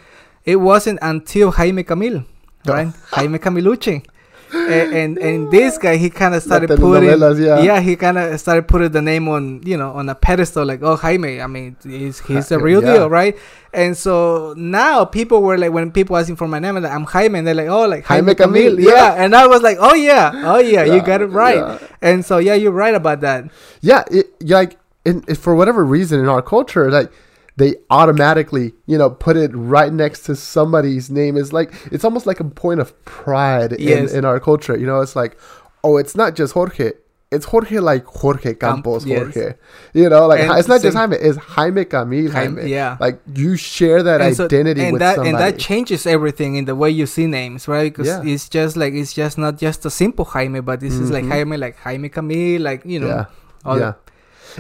it 0.48 0.56
wasn't 0.63 0.98
until 1.01 1.51
Jaime 1.51 1.84
Camil, 1.84 2.24
right? 2.65 2.88
Jaime 3.12 3.38
Camilucci. 3.38 4.01
and, 4.54 4.94
and 4.94 5.18
and 5.18 5.51
this 5.51 5.77
guy 5.77 5.98
he 5.98 6.10
kind 6.10 6.36
of 6.36 6.44
started 6.44 6.70
putting 6.70 7.10
telenovelas, 7.10 7.63
yeah. 7.63 7.80
he 7.80 7.96
kind 7.96 8.18
of 8.18 8.39
started 8.39 8.68
putting 8.68 8.92
the 8.92 9.01
name 9.01 9.27
on 9.27 9.62
you 9.63 9.77
know 9.77 9.92
on 9.92 10.10
a 10.10 10.16
pedestal 10.16 10.66
like 10.66 10.82
oh 10.84 10.96
Jaime 10.96 11.42
I 11.42 11.48
mean 11.48 11.75
he's 11.84 12.20
he's 12.20 12.50
the 12.50 12.60
real 12.60 12.84
yeah. 12.84 12.94
deal 12.94 13.10
right 13.10 13.38
and 13.74 13.96
so 13.96 14.54
now 14.58 15.06
people 15.06 15.42
were 15.42 15.58
like 15.58 15.72
when 15.72 15.92
people 15.92 16.18
asking 16.18 16.38
for 16.38 16.48
my 16.48 16.60
name 16.60 16.77
I'm 16.77 16.84
like 16.84 16.92
I'm 16.92 17.04
Jaime 17.04 17.39
and 17.39 17.48
they're 17.48 17.54
like 17.54 17.68
oh 17.68 17.88
like 17.88 18.06
Jaime, 18.06 18.34
Jaime 18.34 18.36
Camil, 18.36 18.75
Camil, 18.75 18.84
yeah. 18.84 18.92
yeah. 19.16 19.24
and 19.24 19.36
I 19.36 19.48
was 19.48 19.62
like 19.62 19.77
oh 19.80 19.94
yeah 19.94 20.32
oh 20.36 20.60
yeah, 20.60 20.84
you 20.84 21.01
got 21.01 21.22
it 21.22 21.27
right 21.27 21.58
yeah. 21.58 21.80
and 22.01 22.25
so 22.25 22.38
yeah 22.38 22.54
you're 22.54 22.72
right 22.72 22.96
about 22.96 23.22
that 23.22 23.46
yeah, 23.82 24.04
it, 24.12 24.27
like 24.44 24.77
in, 25.06 25.22
for 25.36 25.56
whatever 25.56 25.86
reason 25.86 26.20
in 26.20 26.27
our 26.27 26.42
culture, 26.42 26.92
like 26.92 27.12
they 27.58 27.76
automatically, 27.90 28.74
you 28.86 28.98
know, 28.98 29.10
put 29.10 29.36
it 29.36 29.52
right 29.54 29.92
next 29.92 30.24
to 30.24 30.36
somebody's 30.36 31.10
name. 31.10 31.36
Is 31.38 31.52
like 31.52 31.74
it's 31.92 32.06
almost 32.06 32.26
like 32.26 32.40
a 32.40 32.44
point 32.46 32.80
of 32.80 32.94
pride 33.06 33.76
Yes. 33.80 34.12
in, 34.12 34.20
in 34.20 34.26
our 34.26 34.40
culture. 34.40 34.78
You 34.78 34.86
know, 34.86 35.02
it's 35.02 35.16
like, 35.16 35.38
oh, 35.84 35.98
it's 35.98 36.16
not 36.16 36.36
just 36.36 36.54
Jorge. 36.54 36.92
It's 37.30 37.44
Jorge 37.46 37.80
like 37.80 38.06
Jorge 38.06 38.54
Campos, 38.54 39.06
yes. 39.06 39.20
Jorge. 39.20 39.56
You 39.94 40.08
know, 40.08 40.28
like 40.28 40.40
And 40.40 40.58
it's 40.58 40.70
not 40.70 40.82
just 40.82 40.96
Jaime. 40.96 41.18
It's 41.18 41.38
Jaime 41.38 41.84
Camil, 41.84 42.32
Jaime, 42.32 42.62
Jaime. 42.62 42.70
yeah. 42.72 42.96
Like 43.02 43.20
you 43.36 43.58
share 43.58 44.02
that 44.02 44.22
and 44.22 44.34
so- 44.34 44.46
identity 44.46 44.84
and 44.84 44.94
with 44.94 45.02
that 45.02 45.16
somebody. 45.16 45.32
and 45.32 45.40
that 45.40 45.60
changes 45.60 46.06
everything 46.06 46.56
in 46.56 46.64
the 46.66 46.76
way 46.76 46.90
you 46.90 47.06
see 47.06 47.28
names 47.28 47.68
right 47.68 47.92
because 47.92 48.08
Yeah. 48.08 48.22
it's 48.24 48.48
just 48.48 48.78
like 48.78 48.94
it's 48.94 49.12
just 49.12 49.38
not 49.38 49.58
just 49.58 49.86
a 49.86 49.90
simple 49.90 50.24
Jaime 50.24 50.62
but 50.62 50.80
this 50.80 50.94
is 50.94 51.12
mm-hmm. 51.12 51.14
like. 51.16 51.26
Jaime 51.26 51.58
like 51.58 51.76
Jaime 51.80 52.08
Camil 52.08 52.62
like 52.62 52.86
you 52.86 53.00
know 53.02 53.08
yeah. 53.08 53.76
yeah. 53.76 53.94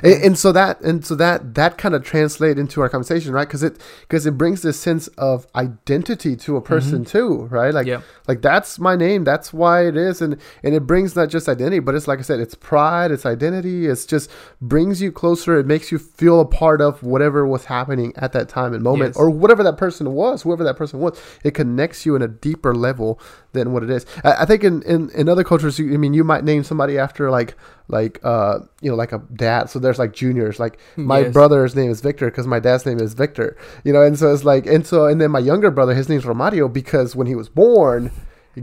And, 0.03 0.23
and 0.23 0.37
so 0.37 0.51
that 0.51 0.81
and 0.81 1.05
so 1.05 1.15
that 1.15 1.55
that 1.55 1.77
kind 1.77 1.95
of 1.95 2.03
translate 2.03 2.57
into 2.59 2.81
our 2.81 2.89
conversation, 2.89 3.33
right? 3.33 3.47
Because 3.47 3.63
it 3.63 3.79
because 4.01 4.25
it 4.25 4.37
brings 4.37 4.61
this 4.61 4.79
sense 4.79 5.07
of 5.17 5.47
identity 5.55 6.35
to 6.37 6.57
a 6.57 6.61
person 6.61 6.99
mm-hmm. 7.03 7.17
too, 7.17 7.45
right? 7.45 7.73
Like 7.73 7.87
Yeah. 7.87 8.01
like 8.27 8.41
that's 8.41 8.79
my 8.79 8.95
name, 8.95 9.23
that's 9.23 9.53
why 9.53 9.85
it 9.87 9.97
is, 9.97 10.21
and 10.21 10.37
and 10.63 10.75
it 10.75 10.81
brings 10.87 11.15
not 11.15 11.29
just 11.29 11.47
identity, 11.49 11.79
but 11.79 11.95
it's 11.95 12.07
like 12.07 12.19
I 12.19 12.23
said, 12.23 12.39
it's 12.39 12.55
pride, 12.55 13.11
it's 13.11 13.25
identity, 13.25 13.87
it's 13.87 14.05
just 14.05 14.29
brings 14.61 15.01
you 15.01 15.11
closer. 15.11 15.57
It 15.57 15.65
makes 15.65 15.91
you 15.91 15.97
feel 15.97 16.39
a 16.39 16.45
part 16.45 16.81
of 16.81 17.01
whatever 17.03 17.45
was 17.47 17.65
happening 17.65 18.13
at 18.15 18.33
that 18.33 18.49
time 18.49 18.73
and 18.73 18.83
moment, 18.83 19.09
Yes. 19.09 19.17
or 19.17 19.29
whatever 19.29 19.63
that 19.63 19.77
person 19.77 20.13
was, 20.13 20.43
whoever 20.43 20.63
that 20.63 20.77
person 20.77 20.99
was. 20.99 21.19
It 21.43 21.51
connects 21.53 22.05
you 22.05 22.15
in 22.15 22.21
a 22.21 22.27
deeper 22.27 22.73
level 22.75 23.19
than 23.53 23.71
what 23.71 23.83
it 23.83 23.89
is. 23.89 24.05
I, 24.23 24.43
I 24.43 24.45
think 24.45 24.63
in, 24.63 24.81
in 24.83 25.09
in 25.11 25.29
other 25.29 25.43
cultures, 25.43 25.79
you, 25.79 25.93
I 25.93 25.97
mean, 25.97 26.13
you 26.13 26.23
might 26.23 26.43
name 26.43 26.63
somebody 26.63 26.97
after 26.97 27.29
like 27.31 27.55
like 27.89 28.19
uh 28.23 28.59
you 28.81 28.89
know 28.89 28.95
like 28.97 29.11
a 29.13 29.19
dad. 29.33 29.69
So 29.69 29.79
there's 29.79 29.99
like 29.99 30.13
juniors. 30.13 30.59
Like 30.59 30.77
my 30.97 31.19
Yes. 31.19 31.33
brother's 31.33 31.75
name 31.75 31.89
is 31.89 32.01
victor 32.01 32.25
because 32.29 32.45
my 32.47 32.59
dad's 32.59 32.85
name 32.85 32.99
is 32.99 33.13
victor 33.13 33.55
you 33.83 33.93
know? 33.93 34.01
And 34.01 34.17
so 34.19 34.33
it's 34.33 34.43
like 34.43 34.65
and 34.65 34.85
so 34.85 35.05
and 35.05 35.19
then 35.21 35.31
my 35.31 35.39
younger 35.39 35.71
brother 35.71 35.93
his 35.93 36.09
name's 36.09 36.25
romario 36.25 36.71
because 36.71 37.15
when 37.15 37.27
he 37.27 37.35
was 37.35 37.49
born 37.49 38.11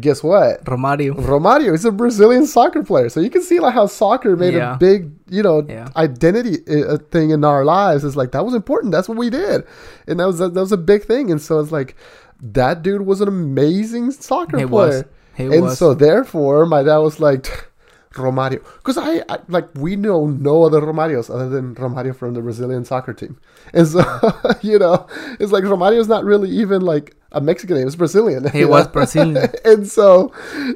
guess 0.01 0.25
what? 0.25 0.65
Romario. 0.65 1.15
Romario. 1.15 1.73
Is 1.73 1.85
a 1.85 1.93
brazilian 1.93 2.47
soccer 2.49 2.83
player. 2.83 3.09
So 3.09 3.21
you 3.21 3.31
can 3.31 3.43
see 3.43 3.61
like 3.61 3.75
how 3.75 3.87
soccer 3.87 4.37
made 4.37 4.55
Yeah. 4.55 4.75
a 4.75 4.77
big 4.77 5.13
you 5.31 5.43
know 5.43 5.65
Yeah. 5.69 5.89
identity 5.97 6.57
uh, 6.69 6.99
thing 7.11 7.31
in 7.31 7.45
our 7.45 7.65
lives. 7.65 8.03
It's 8.05 8.17
like 8.17 8.33
that 8.33 8.45
was 8.45 8.55
important. 8.55 8.93
That's 8.93 9.09
what 9.09 9.17
we 9.17 9.31
did. 9.31 9.65
And 10.09 10.19
that 10.21 10.27
was 10.27 10.39
that 10.41 10.53
was 10.53 10.73
a 10.73 10.77
big 10.77 11.05
thing. 11.05 11.31
And 11.31 11.41
so 11.41 11.61
it's 11.61 11.71
like 11.73 11.95
that 12.43 12.83
dude 12.83 13.03
was 13.03 13.21
an 13.21 13.29
amazing 13.29 14.11
soccer 14.11 14.59
He 14.59 14.67
player. 14.67 14.99
Was. 14.99 15.05
He 15.37 15.45
and 15.45 15.63
was. 15.63 15.79
so 15.79 15.95
therefore 15.95 16.67
my 16.67 16.83
dad 16.83 16.99
was 16.99 17.21
like 17.21 17.71
Romario, 18.15 18.65
because 18.79 18.97
I, 18.97 19.25
I 19.29 19.39
like 19.49 19.69
we 19.75 19.97
know 19.97 20.27
no 20.27 20.65
other 20.65 20.81
Romarios 20.81 21.33
other 21.33 21.49
than 21.49 21.75
Romario 21.75 22.15
from 22.15 22.35
the 22.35 22.41
Brazilian 22.41 22.85
soccer 22.85 23.13
team, 23.13 23.39
and 23.73 23.87
so 23.87 24.03
you 24.63 24.79
know 24.79 25.07
it's 25.41 25.53
like 25.53 25.65
Romario's 25.65 26.09
not 26.09 26.25
really 26.25 26.51
even 26.51 26.83
like 26.83 27.17
a 27.33 27.41
Mexican 27.41 27.77
name; 27.77 27.87
it's 27.87 27.97
Brazilian. 27.97 28.49
He 28.53 28.65
was 28.65 28.87
know? 28.87 28.93
Brazilian. 28.93 29.51
and 29.65 29.87
so 29.89 30.33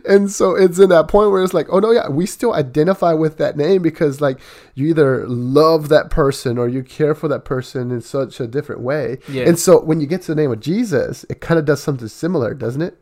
and 0.08 0.30
so 0.30 0.54
it's 0.54 0.78
in 0.78 0.88
that 0.90 1.08
point 1.08 1.30
where 1.30 1.42
it's 1.42 1.54
like, 1.54 1.68
oh 1.70 1.78
no, 1.78 1.90
yeah, 1.90 2.08
we 2.08 2.26
still 2.26 2.54
identify 2.54 3.12
with 3.12 3.38
that 3.38 3.56
name 3.56 3.82
because 3.82 4.20
like 4.20 4.40
you 4.74 4.88
either 4.88 5.26
love 5.26 5.88
that 5.88 6.10
person 6.10 6.58
or 6.58 6.68
you 6.68 6.82
care 6.82 7.14
for 7.14 7.28
that 7.28 7.44
person 7.44 7.90
in 7.90 8.00
such 8.00 8.40
a 8.40 8.46
different 8.46 8.80
way. 8.80 9.18
Yeah. 9.28 9.44
And 9.44 9.58
so 9.58 9.80
when 9.80 10.00
you 10.00 10.06
get 10.06 10.22
to 10.22 10.34
the 10.34 10.40
name 10.40 10.52
of 10.52 10.60
Jesus, 10.60 11.24
it 11.30 11.40
kind 11.40 11.58
of 11.58 11.64
does 11.64 11.82
something 11.82 12.08
similar, 12.08 12.54
doesn't 12.54 12.82
it? 12.82 13.00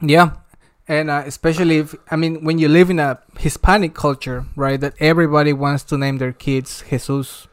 Yeah. 0.00 0.32
And 0.92 1.08
uh, 1.08 1.22
especially 1.32 1.76
if, 1.84 1.94
I 2.10 2.16
mean, 2.22 2.44
when 2.46 2.56
you 2.62 2.68
live 2.68 2.88
in 2.94 2.98
a 2.98 3.10
Hispanic 3.38 3.92
culture, 3.94 4.44
right, 4.56 4.78
that 4.84 4.94
everybody 5.00 5.52
wants 5.64 5.82
to 5.90 5.96
name 6.04 6.16
their 6.18 6.32
kids 6.46 6.84
Jesus. 6.90 7.48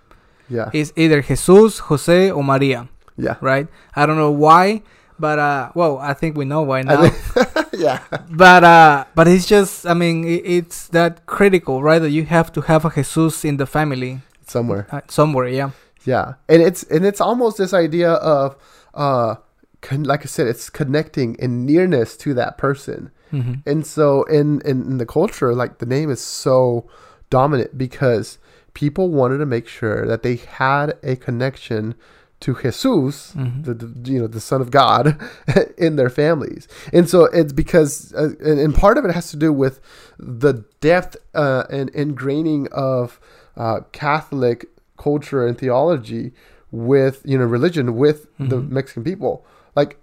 Yeah. 0.50 0.70
It's 0.74 0.92
either 1.04 1.22
Jesus, 1.22 1.80
Jose, 1.88 2.32
or 2.36 2.44
Maria, 2.44 2.90
Yeah. 3.18 3.36
right? 3.40 3.68
I 3.96 4.06
don't 4.06 4.18
know 4.18 4.32
why, 4.48 4.82
but, 5.26 5.38
uh, 5.40 5.72
well, 5.80 5.94
I 6.12 6.14
think 6.20 6.36
we 6.36 6.44
know 6.54 6.64
why 6.64 6.82
now. 6.82 7.02
yeah. 7.86 8.00
but, 8.44 8.64
uh, 8.64 9.06
but 9.16 9.28
it's 9.28 9.46
just, 9.46 9.86
I 9.86 9.94
mean, 9.94 10.26
it, 10.26 10.42
it's 10.58 10.88
that 10.90 11.26
critical, 11.26 11.76
right, 11.84 12.00
that 12.00 12.10
you 12.12 12.26
have 12.26 12.52
to 12.54 12.62
have 12.62 12.84
a 12.84 12.90
Jesus 12.90 13.46
in 13.46 13.56
the 13.58 13.66
family 13.68 14.20
Somewhere. 14.48 14.88
uh, 14.92 15.02
somewhere, 15.08 15.48
yeah. 15.48 15.70
Yeah, 16.06 16.34
and 16.48 16.62
it's 16.64 16.82
and 16.96 17.06
it's 17.06 17.22
almost 17.22 17.58
this 17.58 17.74
idea 17.74 18.12
of, 18.14 18.56
uh, 18.96 19.36
con- 19.82 20.06
like 20.12 20.22
I 20.24 20.30
said, 20.36 20.48
it's 20.48 20.70
connecting 20.70 21.36
and 21.44 21.66
nearness 21.66 22.16
to 22.24 22.34
that 22.36 22.58
person. 22.58 23.12
Hmm 23.32 23.54
And 23.66 23.86
so 23.86 24.24
in, 24.24 24.62
in 24.62 24.78
in 24.92 24.98
the 24.98 25.06
culture, 25.06 25.54
like 25.54 25.78
the 25.80 25.86
name 25.86 26.10
is 26.12 26.22
so 26.22 26.88
dominant 27.30 27.78
because 27.78 28.38
people 28.74 29.10
wanted 29.10 29.38
to 29.40 29.46
make 29.46 29.68
sure 29.68 30.06
that 30.08 30.22
they 30.24 30.36
had 30.36 30.88
a 31.04 31.16
connection 31.16 31.96
to 32.42 32.54
Jesus, 32.64 33.34
Mhm. 33.36 33.64
the, 33.66 33.74
the 33.74 34.12
you 34.12 34.20
know 34.22 34.28
the 34.28 34.40
Son 34.40 34.62
of 34.62 34.70
God, 34.72 35.06
in 35.78 35.96
their 35.98 36.10
families. 36.10 36.68
And 36.94 37.10
so 37.10 37.26
it's 37.26 37.54
because 37.54 38.14
uh, 38.14 38.30
and, 38.50 38.58
and 38.60 38.74
part 38.74 38.98
of 38.98 39.04
it 39.06 39.12
has 39.12 39.30
to 39.32 39.38
do 39.38 39.52
with 39.64 39.80
the 40.18 40.54
depth 40.80 41.18
uh, 41.36 41.64
and 41.70 41.92
ingraining 41.94 42.68
of 42.72 43.20
uh, 43.58 43.82
Catholic 43.92 44.66
culture 44.98 45.46
and 45.48 45.58
theology 45.58 46.32
with 46.72 47.22
you 47.26 47.38
know 47.38 47.46
religion 47.58 47.96
with 47.98 48.20
the 48.40 48.58
Mhm. 48.62 48.70
Mexican 48.72 49.04
people. 49.04 49.46
Like 49.76 49.98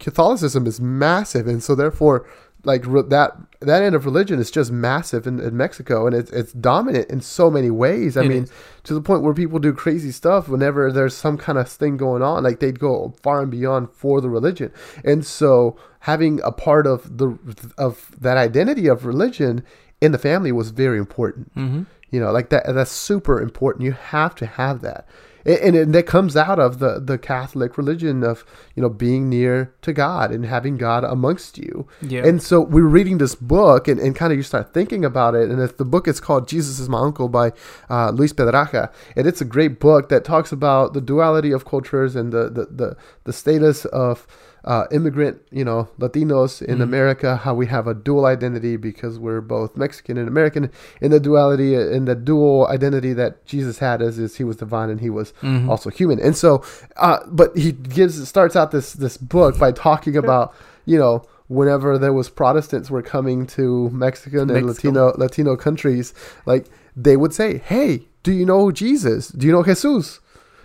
Catholicism 0.00 0.66
is 0.66 0.80
massive, 0.80 1.46
and 1.46 1.62
so 1.62 1.74
therefore, 1.74 2.26
like 2.64 2.84
re- 2.86 3.02
that 3.08 3.36
that 3.60 3.82
end 3.82 3.94
of 3.94 4.04
religion 4.04 4.38
is 4.38 4.50
just 4.50 4.70
massive 4.72 5.26
in, 5.26 5.38
in 5.40 5.56
Mexico, 5.56 6.06
and 6.06 6.16
it's 6.16 6.30
it's 6.32 6.52
dominant 6.52 7.08
in 7.10 7.20
so 7.20 7.50
many 7.50 7.70
ways. 7.70 8.16
I 8.16 8.22
It 8.24 8.28
mean, 8.28 8.42
is. 8.44 8.52
to 8.84 8.94
the 8.94 9.00
point 9.00 9.22
where 9.22 9.34
people 9.34 9.58
do 9.58 9.72
crazy 9.72 10.10
stuff 10.10 10.48
whenever 10.48 10.90
there's 10.90 11.14
some 11.16 11.36
kind 11.38 11.58
of 11.58 11.68
thing 11.68 11.96
going 11.96 12.22
on. 12.22 12.42
Like 12.42 12.60
they'd 12.60 12.78
go 12.80 13.14
far 13.22 13.40
and 13.42 13.50
beyond 13.50 13.90
for 13.92 14.20
the 14.20 14.28
religion, 14.30 14.72
and 15.04 15.24
so 15.24 15.76
having 16.00 16.40
a 16.42 16.52
part 16.52 16.86
of 16.86 17.18
the 17.18 17.38
of 17.78 18.10
that 18.20 18.36
identity 18.36 18.86
of 18.88 19.06
religion 19.06 19.62
in 20.00 20.12
the 20.12 20.18
family 20.18 20.50
was 20.52 20.70
very 20.70 20.98
important. 20.98 21.52
hmm 21.54 21.82
You 22.10 22.20
know, 22.20 22.32
like 22.32 22.48
that 22.50 22.64
that's 22.74 22.90
super 22.90 23.40
important. 23.40 23.84
You 23.84 23.92
have 23.92 24.34
to 24.36 24.46
have 24.46 24.80
that. 24.80 25.06
And, 25.44 25.74
and 25.74 25.94
that 25.94 26.06
comes 26.06 26.36
out 26.36 26.58
of 26.58 26.78
the, 26.78 27.00
the 27.00 27.18
Catholic 27.18 27.78
religion 27.78 28.22
of, 28.22 28.44
you 28.74 28.82
know, 28.82 28.88
being 28.88 29.28
near 29.28 29.74
to 29.82 29.92
God 29.92 30.30
and 30.30 30.44
having 30.44 30.76
God 30.76 31.04
amongst 31.04 31.58
you. 31.58 31.86
Yeah. 32.02 32.26
And 32.26 32.42
so 32.42 32.60
we're 32.60 32.82
reading 32.82 33.18
this 33.18 33.34
book 33.34 33.88
and, 33.88 33.98
and 34.00 34.14
kind 34.14 34.32
of 34.32 34.36
you 34.36 34.42
start 34.42 34.74
thinking 34.74 35.04
about 35.04 35.34
it. 35.34 35.50
And 35.50 35.60
if 35.60 35.76
the 35.76 35.84
book 35.84 36.06
is 36.06 36.20
called 36.20 36.48
Jesus 36.48 36.78
is 36.78 36.88
My 36.88 37.00
Uncle 37.00 37.28
by 37.28 37.52
uh, 37.88 38.10
Luis 38.10 38.32
Pedraja. 38.32 38.92
And 39.16 39.26
it's 39.26 39.40
a 39.40 39.44
great 39.46 39.80
book 39.80 40.08
that 40.10 40.24
talks 40.24 40.52
about 40.52 40.92
the 40.92 41.00
duality 41.00 41.52
of 41.52 41.64
cultures 41.64 42.16
and 42.16 42.32
the, 42.32 42.50
the, 42.50 42.66
the, 42.66 42.96
the 43.24 43.32
status 43.32 43.84
of 43.86 44.26
uh, 44.64 44.84
immigrant, 44.92 45.38
you 45.50 45.64
know, 45.64 45.88
Latinos 45.98 46.60
in 46.62 46.78
Mhm. 46.78 46.82
America, 46.82 47.36
how 47.36 47.54
we 47.54 47.66
have 47.66 47.86
a 47.86 47.94
dual 47.94 48.26
identity 48.26 48.76
because 48.76 49.18
we're 49.18 49.40
both 49.40 49.76
Mexican 49.76 50.18
and 50.18 50.28
American. 50.28 50.70
In 51.00 51.10
the 51.10 51.20
duality, 51.20 51.74
in 51.74 52.04
the 52.04 52.14
dual 52.14 52.66
identity 52.68 53.12
that 53.14 53.44
Jesus 53.46 53.78
had 53.78 54.02
is, 54.02 54.18
is 54.18 54.36
he 54.36 54.44
was 54.44 54.56
divine 54.56 54.90
and 54.90 55.00
he 55.00 55.10
was 55.10 55.32
Mhm. 55.42 55.68
also 55.68 55.88
human. 55.90 56.18
And 56.20 56.36
so, 56.36 56.62
uh, 56.98 57.18
but 57.30 57.56
he 57.56 57.72
gives 57.72 58.28
starts 58.28 58.54
out 58.56 58.70
this 58.70 58.92
this 58.92 59.16
book 59.16 59.58
by 59.58 59.72
talking 59.72 60.16
about 60.16 60.52
you 60.84 60.98
know 60.98 61.22
whenever 61.48 61.98
there 61.98 62.12
was 62.12 62.28
Protestants 62.28 62.90
were 62.90 63.02
coming 63.02 63.44
to 63.44 63.90
Mexican 63.92 64.50
and 64.50 64.66
Latino 64.66 65.12
Latino 65.16 65.56
countries, 65.56 66.12
like 66.46 66.66
they 66.96 67.16
would 67.16 67.32
say, 67.32 67.58
"Hey, 67.64 68.06
do 68.22 68.30
you 68.32 68.44
know 68.44 68.70
Jesus? 68.70 69.28
Do 69.28 69.46
you 69.46 69.52
know 69.52 69.62
Jesus?" 69.64 70.20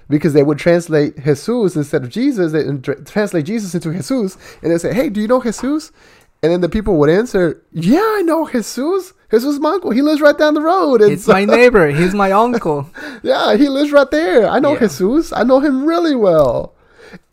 Because 0.08 0.34
they 0.34 0.44
would 0.44 0.60
translate 0.60 1.18
Jesus 1.24 1.76
instead 1.76 2.04
of 2.04 2.10
Jesus, 2.10 2.52
they 2.52 2.64
translate 3.06 3.46
Jesus 3.46 3.74
into 3.74 3.92
Jesus, 3.92 4.38
and 4.62 4.72
they 4.72 4.78
say, 4.78 4.94
"Hey, 4.94 5.10
do 5.10 5.20
you 5.22 5.28
know 5.28 5.42
Jesus?" 5.42 5.92
And 6.44 6.52
then 6.52 6.62
the 6.62 6.70
people 6.70 6.98
would 6.98 7.10
answer, 7.10 7.62
"Yeah, 7.72 8.00
I 8.04 8.22
know 8.22 8.48
Jesus. 8.48 9.14
Jesus 9.32 9.56
is 9.56 9.60
my 9.60 9.72
uncle. 9.72 9.90
He 9.92 10.04
lives 10.04 10.22
right 10.22 10.38
down 10.38 10.54
the 10.54 10.62
road." 10.62 11.02
And 11.02 11.12
It's 11.14 11.26
so- 11.26 11.34
my 11.34 11.44
neighbor. 11.46 11.88
He's 11.90 12.14
my 12.14 12.32
uncle. 12.32 12.88
yeah, 13.24 13.56
he 13.56 13.68
lives 13.68 13.92
right 13.92 14.10
there. 14.12 14.48
I 14.48 14.60
know 14.60 14.74
Yeah. 14.74 14.80
Jesus. 14.82 15.34
I 15.34 15.42
know 15.44 15.60
him 15.60 15.86
really 15.88 16.16
well. 16.16 16.74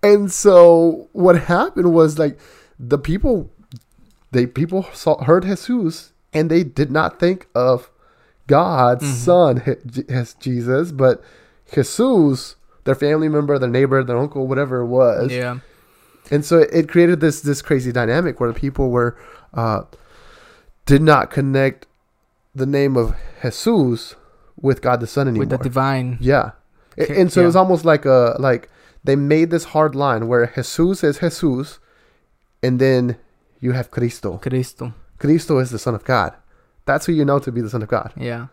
And 0.02 0.32
so 0.32 1.08
what 1.12 1.36
happened 1.38 1.92
was 1.92 2.18
like 2.18 2.38
the 2.80 2.98
people 2.98 3.50
they 4.30 4.46
people 4.46 4.86
saw 4.94 5.22
heard 5.22 5.44
Jesus 5.44 6.12
and 6.32 6.50
they 6.50 6.64
did 6.64 6.90
not 6.90 7.20
think 7.20 7.48
of 7.54 7.90
God's 8.46 9.04
Mhm. 9.04 9.14
son 9.14 9.62
Je- 9.86 10.34
Jesus, 10.40 10.90
but 10.90 11.22
Jesus, 11.70 12.56
their 12.84 12.94
family 12.94 13.28
member, 13.28 13.58
their 13.58 13.68
neighbor, 13.68 14.02
their 14.02 14.18
uncle, 14.18 14.46
whatever 14.46 14.80
it 14.80 14.86
was, 14.86 15.32
yeah. 15.32 15.58
and 16.30 16.44
so 16.44 16.58
it 16.58 16.88
created 16.88 17.20
this 17.20 17.40
this 17.40 17.62
crazy 17.62 17.92
dynamic 17.92 18.40
where 18.40 18.52
the 18.52 18.58
people 18.58 18.90
were 18.90 19.16
uh, 19.54 19.82
did 20.86 21.02
not 21.02 21.30
connect 21.30 21.86
the 22.54 22.66
name 22.66 22.96
of 22.96 23.14
Jesus 23.42 24.14
with 24.60 24.82
God 24.82 25.00
the 25.00 25.06
Son 25.06 25.28
anymore. 25.28 25.40
with 25.46 25.50
the 25.50 25.58
divine. 25.58 26.18
yeah, 26.20 26.52
Okay, 26.98 27.20
and 27.20 27.32
so 27.32 27.42
it 27.42 27.46
was 27.46 27.56
almost 27.56 27.84
like 27.84 28.04
a 28.04 28.36
like 28.38 28.68
they 29.04 29.16
made 29.16 29.50
this 29.50 29.64
hard 29.64 29.94
line 29.94 30.28
where 30.28 30.46
Jesus 30.54 31.02
is 31.02 31.18
Jesus, 31.18 31.78
and 32.62 32.78
then 32.78 33.16
you 33.60 33.72
have 33.72 33.90
Cristo. 33.90 34.38
Cristo. 34.38 34.94
Cristo 35.18 35.58
is 35.58 35.70
the 35.70 35.78
Son 35.78 35.94
of 35.94 36.04
God. 36.04 36.34
That's 36.84 37.06
who 37.06 37.12
you 37.12 37.24
know 37.24 37.38
to 37.38 37.52
be 37.52 37.60
the 37.60 37.70
Son 37.70 37.82
of 37.82 37.88
God, 37.88 38.12
Yeah. 38.16 38.48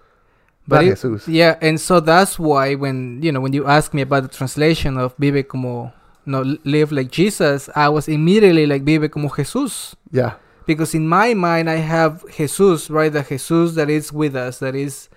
But 0.70 0.86
it, 0.86 1.00
Jesus. 1.02 1.28
yeah, 1.28 1.58
and 1.62 1.80
so 1.80 2.00
that's 2.00 2.38
why 2.40 2.76
when 2.76 3.22
you 3.22 3.32
know 3.32 3.42
when 3.42 3.54
you 3.54 3.66
ask 3.68 3.94
me 3.94 4.02
about 4.02 4.24
the 4.24 4.30
translation 4.30 4.98
of 4.98 5.14
vive 5.18 5.48
como 5.48 5.92
no 6.26 6.42
live 6.64 6.92
like 6.92 7.10
Jesus, 7.12 7.70
I 7.76 7.90
was 7.90 8.08
immediately 8.08 8.66
like 8.66 8.84
vive 8.84 9.10
como 9.12 9.30
Jesús 9.30 9.96
Yeah, 10.12 10.34
because 10.66 10.94
in 10.94 11.08
my 11.08 11.34
mind 11.34 11.70
I 11.70 11.78
have 11.78 12.24
Jesus 12.38 12.90
right, 12.90 13.12
the 13.12 13.24
Jesus 13.24 13.76
that 13.76 13.90
is 13.90 14.14
with 14.14 14.36
us, 14.36 14.60
that 14.60 14.76
is 14.76 15.10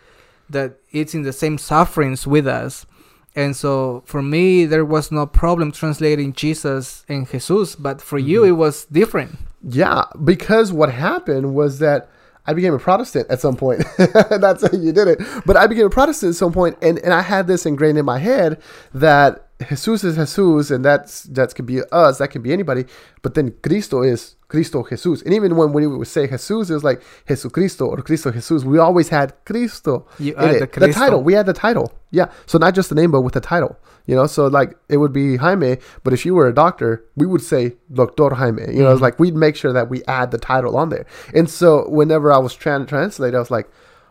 that 0.50 0.76
it's 0.90 1.14
in 1.14 1.22
the 1.22 1.32
same 1.32 1.58
sufferings 1.58 2.26
with 2.26 2.46
us. 2.46 2.86
And 3.34 3.56
so 3.56 4.02
for 4.06 4.22
me 4.22 4.66
there 4.66 4.84
was 4.84 5.10
no 5.10 5.26
problem 5.26 5.72
translating 5.72 6.32
Jesus 6.34 7.04
and 7.08 7.26
Jesus, 7.28 7.76
but 7.76 8.00
for 8.02 8.18
you 8.18 8.42
Mhm. 8.42 8.48
it 8.48 8.52
was 8.52 8.84
different. 8.86 9.38
Yeah, 9.66 10.04
because 10.22 10.72
what 10.72 10.90
happened 10.92 11.54
was 11.54 11.78
that 11.78 12.08
I 12.46 12.54
became 12.54 12.74
a 12.74 12.78
Protestant 12.78 13.30
at 13.30 13.40
some 13.40 13.56
point. 13.56 13.84
That's 13.96 14.62
how 14.62 14.76
you 14.76 14.92
did 14.92 15.08
it. 15.08 15.20
But 15.46 15.56
I 15.56 15.66
became 15.66 15.86
a 15.86 15.90
Protestant 15.90 16.30
at 16.30 16.36
some 16.36 16.52
point, 16.52 16.76
and, 16.82 16.98
and 16.98 17.12
I 17.12 17.22
had 17.22 17.46
this 17.46 17.66
ingrained 17.66 17.98
in 17.98 18.04
my 18.04 18.18
head 18.18 18.60
that 18.94 19.48
Jesus 19.68 20.04
is 20.04 20.34
Jesus, 20.34 20.70
and 20.70 20.84
that's 20.84 21.22
that 21.24 21.54
could 21.54 21.66
be 21.66 21.82
us, 21.92 22.18
that 22.18 22.28
can 22.28 22.42
be 22.42 22.52
anybody. 22.52 22.84
But 23.22 23.34
then 23.34 23.54
Cristo 23.62 24.02
is 24.02 24.36
Cristo 24.52 24.84
Jesus, 24.88 25.22
and 25.24 25.32
even 25.38 25.56
when 25.56 25.72
we 25.72 25.86
would 25.86 26.06
say 26.16 26.24
Jesus, 26.26 26.68
it 26.70 26.74
was 26.74 26.84
like 26.84 27.00
Jesucristo 27.28 27.86
or 27.86 27.96
Cristo 28.08 28.30
Jesus. 28.30 28.64
We 28.64 28.78
always 28.78 29.08
had 29.08 29.28
Cristo 29.46 30.06
You 30.18 30.34
it. 30.38 30.70
the 30.72 30.80
the 30.80 30.92
title. 30.92 31.22
We 31.28 31.32
had 31.38 31.46
the 31.46 31.54
title. 31.66 31.88
Yeah. 32.10 32.26
So 32.50 32.58
not 32.58 32.74
just 32.74 32.88
the 32.90 32.94
name, 33.00 33.10
but 33.10 33.22
with 33.22 33.32
the 33.34 33.40
title. 33.54 33.74
You 34.08 34.14
know, 34.16 34.26
so 34.26 34.48
like 34.48 34.70
it 34.88 34.98
would 34.98 35.12
be 35.12 35.36
Jaime, 35.44 35.78
but 36.04 36.12
if 36.12 36.26
you 36.26 36.34
were 36.34 36.48
a 36.48 36.54
doctor, 36.64 36.90
we 37.16 37.24
would 37.32 37.40
say 37.52 37.62
Doctor 38.00 38.34
Jaime. 38.40 38.62
You 38.76 38.82
know, 38.82 38.90
it's 38.92 38.98
Mhm. 38.98 39.08
like 39.08 39.18
we'd 39.22 39.36
make 39.46 39.56
sure 39.56 39.72
that 39.72 39.88
we 39.92 39.98
add 40.18 40.28
the 40.32 40.38
title 40.52 40.76
on 40.76 40.88
there. 40.90 41.06
And 41.38 41.48
so 41.48 41.88
whenever 41.88 42.28
I 42.32 42.38
was 42.46 42.52
trying 42.64 42.80
to 42.84 42.86
translate, 42.86 43.34
I 43.34 43.38
was 43.38 43.50
like, 43.58 43.68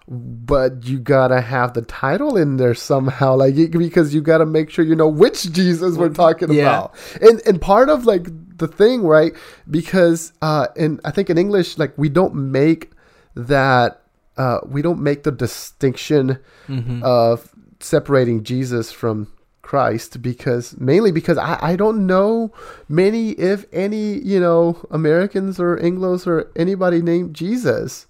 but 0.07 0.85
you 0.85 0.99
gotta 0.99 1.41
have 1.41 1.73
the 1.73 1.83
title 1.83 2.35
in 2.35 2.57
there 2.57 2.73
somehow, 2.73 3.35
like 3.35 3.55
because 3.71 4.13
you 4.13 4.21
gotta 4.21 4.45
make 4.45 4.69
sure 4.69 4.83
you 4.83 4.95
know 4.95 5.07
which 5.07 5.51
Jesus 5.51 5.95
we're 5.97 6.09
talking 6.09 6.51
Yeah. 6.51 6.61
about. 6.63 6.95
And 7.21 7.41
and 7.45 7.61
part 7.61 7.89
of 7.89 8.05
like 8.05 8.27
the 8.57 8.67
thing, 8.67 9.03
right? 9.03 9.33
Because 9.69 10.33
uh, 10.41 10.67
in 10.75 10.99
I 11.05 11.11
think 11.11 11.29
in 11.29 11.37
English, 11.37 11.77
like 11.77 11.97
we 11.97 12.09
don't 12.09 12.35
make 12.35 12.91
that 13.35 14.01
uh, 14.37 14.59
we 14.67 14.81
don't 14.81 14.99
make 15.01 15.23
the 15.23 15.31
distinction 15.31 16.39
Mm-hmm. 16.67 17.03
of 17.03 17.49
separating 17.81 18.43
Jesus 18.43 18.91
from 18.91 19.27
Christ 19.61 20.21
because 20.21 20.77
mainly 20.79 21.11
because 21.11 21.37
I, 21.37 21.57
I 21.61 21.75
don't 21.75 22.05
know 22.05 22.53
many, 22.87 23.31
if 23.31 23.65
any, 23.73 24.19
you 24.19 24.39
know, 24.39 24.77
Americans 24.91 25.59
or 25.59 25.77
Anglos 25.77 26.27
or 26.27 26.49
anybody 26.55 27.01
named 27.01 27.33
Jesus. 27.33 28.05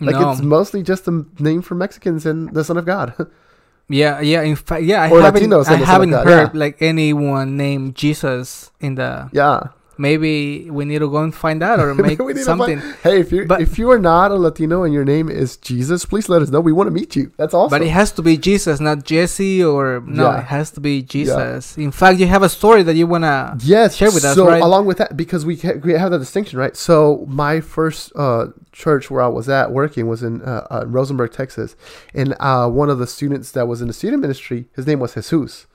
Like 0.00 0.16
no. 0.16 0.30
it's 0.30 0.40
mostly 0.42 0.82
just 0.82 1.08
a 1.08 1.24
name 1.38 1.62
for 1.62 1.74
Mexicans 1.74 2.24
and 2.26 2.52
the 2.54 2.62
Son 2.64 2.76
of 2.76 2.84
God. 2.86 3.14
Yeah, 3.90 4.20
yeah. 4.20 4.42
In 4.42 4.54
fact, 4.54 4.82
yeah, 4.82 5.00
I 5.04 5.10
Or 5.10 5.22
haven't, 5.22 5.42
Latinos 5.44 5.66
I 5.66 5.76
haven't 5.76 6.12
heard 6.12 6.50
yeah. 6.52 6.60
like 6.60 6.76
anyone 6.82 7.56
named 7.56 7.94
Jesus 7.94 8.70
in 8.80 8.96
the. 8.96 9.30
yeah. 9.32 9.68
Maybe 9.98 10.70
we 10.70 10.84
need 10.84 11.00
to 11.00 11.10
go 11.10 11.18
and 11.18 11.34
find 11.34 11.62
out 11.62 11.80
or 11.80 11.94
make 11.94 12.18
We 12.28 12.28
need 12.32 12.38
to 12.40 12.44
something. 12.44 12.80
find- 12.80 12.94
Hey, 13.02 13.20
if 13.20 13.32
you 13.32 13.46
if 13.58 13.78
you 13.78 13.90
are 13.90 13.98
not 13.98 14.30
a 14.30 14.36
Latino 14.36 14.84
and 14.84 14.94
your 14.94 15.04
name 15.04 15.28
is 15.28 15.56
Jesus, 15.56 16.04
please 16.04 16.28
let 16.28 16.40
us 16.40 16.50
know. 16.50 16.60
We 16.60 16.72
want 16.72 16.86
to 16.86 16.92
meet 16.92 17.16
you. 17.16 17.32
That's 17.36 17.52
awesome. 17.54 17.70
But 17.78 17.84
it 17.86 17.90
has 17.90 18.12
to 18.12 18.22
be 18.22 18.36
Jesus, 18.36 18.78
not 18.80 19.04
Jesse 19.04 19.62
or 19.64 20.00
no. 20.06 20.24
Yeah. 20.30 20.38
It 20.40 20.44
has 20.46 20.70
to 20.72 20.80
be 20.80 21.02
Jesus. 21.02 21.76
In 21.76 21.90
fact, 21.90 22.18
you 22.20 22.26
have 22.28 22.42
a 22.42 22.48
story 22.48 22.82
that 22.84 22.94
you 22.94 23.06
wanna. 23.06 23.56
Yes, 23.60 23.96
share 23.96 24.10
with 24.12 24.24
us, 24.24 24.36
So 24.36 24.46
right? 24.46 24.62
along 24.62 24.86
with 24.86 24.98
that, 24.98 25.16
because 25.16 25.44
we 25.44 25.56
ca- 25.56 25.78
we 25.82 25.92
have 25.94 26.10
that 26.12 26.18
distinction, 26.18 26.58
right? 26.58 26.76
So 26.76 27.24
my 27.28 27.60
first 27.60 28.12
uh, 28.16 28.46
church 28.72 29.10
where 29.10 29.22
I 29.22 29.28
was 29.28 29.48
at 29.48 29.72
working 29.72 30.06
was 30.06 30.22
in 30.22 30.42
uh, 30.42 30.66
uh, 30.70 30.84
Rosenberg, 30.86 31.32
Texas, 31.32 31.74
and 32.14 32.34
uh, 32.40 32.68
one 32.68 32.88
of 32.90 32.98
the 32.98 33.06
students 33.06 33.50
that 33.52 33.66
was 33.66 33.80
in 33.82 33.88
the 33.88 33.94
student 33.94 34.22
ministry, 34.22 34.68
his 34.76 34.86
name 34.86 35.00
was 35.00 35.14
Jesus. 35.14 35.66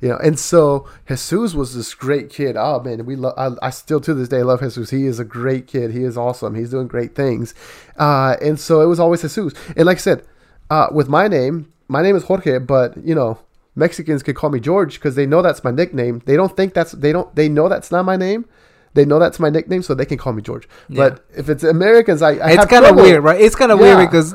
You 0.00 0.08
know, 0.08 0.16
and 0.16 0.38
so 0.38 0.88
Jesus 1.06 1.52
was 1.54 1.74
this 1.74 1.92
great 1.94 2.30
kid. 2.30 2.56
Oh 2.56 2.80
man, 2.80 3.04
we 3.04 3.16
love. 3.16 3.34
I, 3.36 3.66
I 3.66 3.70
still 3.70 4.00
to 4.00 4.14
this 4.14 4.28
day 4.28 4.42
love 4.42 4.60
Jesus. 4.60 4.90
He 4.90 5.04
is 5.06 5.18
a 5.18 5.24
great 5.24 5.66
kid. 5.66 5.90
He 5.92 6.04
is 6.04 6.16
awesome. 6.16 6.54
He's 6.54 6.70
doing 6.70 6.86
great 6.88 7.14
things. 7.14 7.54
Uh, 7.98 8.36
and 8.40 8.58
so 8.58 8.80
it 8.80 8.86
was 8.86 8.98
always 8.98 9.20
Jesus. 9.20 9.52
And 9.76 9.84
like 9.84 9.98
I 9.98 10.00
said, 10.00 10.24
uh, 10.70 10.86
with 10.90 11.08
my 11.08 11.28
name, 11.28 11.72
my 11.88 12.00
name 12.02 12.16
is 12.16 12.24
Jorge, 12.24 12.58
but 12.58 12.96
you 13.04 13.14
know, 13.14 13.38
Mexicans 13.76 14.22
could 14.22 14.36
call 14.36 14.48
me 14.50 14.58
George 14.60 14.94
because 14.94 15.16
they 15.16 15.26
know 15.26 15.42
that's 15.42 15.62
my 15.62 15.70
nickname. 15.70 16.22
They 16.24 16.36
don't 16.36 16.56
think 16.56 16.72
that's 16.72 16.92
they 16.92 17.12
don't 17.12 17.34
they 17.36 17.48
know 17.50 17.68
that's 17.68 17.90
not 17.92 18.04
my 18.06 18.16
name. 18.16 18.46
They 18.94 19.04
know 19.04 19.18
that's 19.20 19.38
my 19.38 19.50
nickname, 19.50 19.82
so 19.82 19.94
they 19.94 20.04
can 20.06 20.18
call 20.18 20.32
me 20.32 20.42
George. 20.42 20.68
But 20.88 21.24
if 21.36 21.48
it's 21.48 21.62
Americans, 21.62 22.22
I, 22.22 22.30
I 22.32 22.52
it's 22.52 22.66
kind 22.66 22.84
of 22.86 22.96
weird, 22.96 23.22
right? 23.22 23.40
It's 23.40 23.54
kind 23.54 23.70
of 23.70 23.78
Yeah. 23.78 23.96
weird 23.96 24.10
because, 24.10 24.34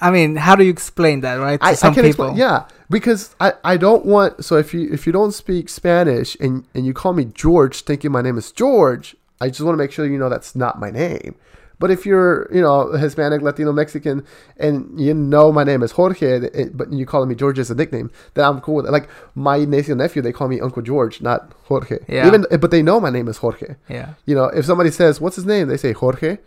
I 0.00 0.10
mean, 0.10 0.36
how 0.36 0.54
do 0.56 0.64
you 0.64 0.70
explain 0.70 1.20
that, 1.20 1.34
right? 1.34 1.60
To 1.60 1.66
I, 1.66 1.70
I 1.70 1.74
some 1.74 1.94
can 1.94 2.04
people. 2.04 2.26
explain, 2.30 2.38
yeah, 2.38 2.64
because 2.94 3.34
I, 3.40 3.54
I 3.64 3.76
don't 3.76 4.06
want 4.06 4.44
so 4.44 4.56
if 4.56 4.72
you 4.72 4.88
if 4.92 5.04
you 5.04 5.12
don't 5.12 5.32
speak 5.32 5.68
Spanish 5.68 6.36
and 6.38 6.64
and 6.74 6.86
you 6.86 6.94
call 6.94 7.12
me 7.12 7.24
George 7.24 7.80
thinking 7.80 8.12
my 8.12 8.22
name 8.22 8.38
is 8.38 8.52
George, 8.52 9.16
I 9.40 9.48
just 9.48 9.62
want 9.62 9.74
to 9.74 9.82
make 9.82 9.90
sure 9.90 10.06
you 10.06 10.16
know 10.16 10.28
that's 10.28 10.54
not 10.54 10.78
my 10.78 10.92
name. 10.92 11.34
But 11.80 11.90
if 11.90 12.06
you're 12.06 12.48
you 12.54 12.60
know 12.60 12.92
Hispanic, 12.92 13.42
Latino, 13.42 13.72
Mexican, 13.72 14.24
and 14.58 14.98
you 14.98 15.12
know 15.12 15.50
my 15.50 15.64
name 15.64 15.82
is 15.82 15.90
Jorge, 15.90 16.46
it, 16.46 16.76
but 16.76 16.92
you 16.92 17.04
call 17.04 17.26
me 17.26 17.34
George 17.34 17.58
as 17.58 17.68
a 17.68 17.74
nickname, 17.74 18.12
then 18.34 18.44
I'm 18.44 18.60
cool 18.60 18.76
with 18.76 18.86
it. 18.86 18.92
Like 18.92 19.08
my 19.34 19.64
niece 19.64 19.88
and 19.88 19.98
nephew, 19.98 20.22
they 20.22 20.32
call 20.32 20.46
me 20.46 20.60
Uncle 20.60 20.80
George, 20.80 21.20
not 21.20 21.52
Jorge. 21.64 21.98
Yeah. 22.06 22.28
Even 22.28 22.46
eh, 22.52 22.58
but 22.58 22.70
they 22.70 22.80
know 22.80 23.00
my 23.00 23.10
name 23.10 23.26
is 23.26 23.38
Jorge. 23.38 23.74
Yeah. 23.88 24.14
You 24.24 24.36
know, 24.36 24.44
if 24.44 24.64
somebody 24.66 24.92
says 24.92 25.20
what's 25.20 25.34
his 25.34 25.46
name, 25.46 25.66
they 25.66 25.76
say 25.78 25.92
Jorge, 25.92 26.38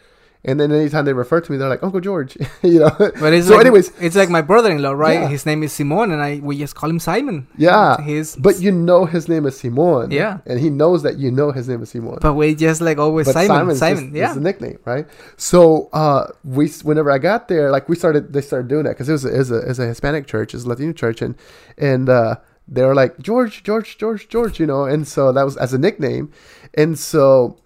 and 0.47 0.59
then 0.59 0.71
anytime 0.71 1.05
they 1.05 1.13
refer 1.13 1.39
to 1.41 1.51
me, 1.51 1.57
they're 1.57 1.69
like 1.69 1.83
Uncle 1.83 1.99
George. 1.99 2.37
you 2.63 2.79
know. 2.79 2.89
But 2.97 3.33
it's 3.33 3.47
so, 3.47 3.55
like, 3.57 3.65
anyways, 3.65 3.91
it's 3.99 4.15
like 4.15 4.29
my 4.29 4.41
brother-in-law, 4.41 4.91
right? 4.93 5.21
Yeah. 5.21 5.27
His 5.27 5.45
name 5.45 5.61
is 5.61 5.73
Simon, 5.73 6.11
and 6.11 6.21
I 6.21 6.39
we 6.41 6.57
just 6.57 6.73
call 6.73 6.89
him 6.89 6.99
Simon. 6.99 7.47
Yeah, 7.57 8.01
His, 8.01 8.35
But 8.35 8.59
you 8.61 8.71
know 8.71 9.05
his 9.05 9.27
name 9.27 9.45
is 9.45 9.59
Simon. 9.59 10.09
Yeah. 10.09 10.39
And 10.45 10.59
he 10.59 10.69
knows 10.69 11.03
that 11.03 11.17
you 11.17 11.29
know 11.29 11.51
his 11.51 11.67
name 11.67 11.83
is 11.83 11.89
Simon. 11.91 12.17
but 12.21 12.33
we 12.33 12.55
just 12.55 12.79
like 12.81 12.97
always 12.97 13.27
But 13.27 13.33
Simon, 13.33 13.47
Simon's 13.57 13.79
Simon. 13.79 14.03
just- 14.05 14.15
yeah. 14.15 14.29
is 14.29 14.35
the 14.35 14.41
nickname, 14.41 14.79
right? 14.85 15.05
So 15.35 15.89
uh, 15.93 16.27
we, 16.43 16.69
whenever 16.83 17.11
I 17.11 17.17
got 17.17 17.47
there, 17.49 17.69
like 17.69 17.89
we 17.89 17.95
started, 17.95 18.31
they 18.33 18.41
started 18.41 18.67
doing 18.69 18.83
that 18.85 18.91
because 18.95 19.09
it 19.09 19.13
was 19.13 19.25
a, 19.25 19.35
it 19.35 19.37
was 19.37 19.51
a, 19.51 19.59
it 19.59 19.67
was 19.67 19.79
a 19.79 19.87
Hispanic 19.87 20.27
church, 20.27 20.53
it's 20.55 20.63
a 20.63 20.69
Latino 20.69 20.93
church, 20.93 21.21
and 21.21 21.35
and 21.77 22.07
uh, 22.09 22.35
they 22.67 22.83
were 22.83 22.95
like 22.95 23.19
George, 23.19 23.63
George, 23.63 23.97
George, 23.97 24.27
George, 24.29 24.59
you 24.59 24.65
know, 24.65 24.85
and 24.85 25.07
so 25.07 25.31
that 25.31 25.43
was 25.43 25.57
as 25.57 25.73
a 25.73 25.77
nickname, 25.77 26.31
and 26.73 26.97
so 26.97 27.57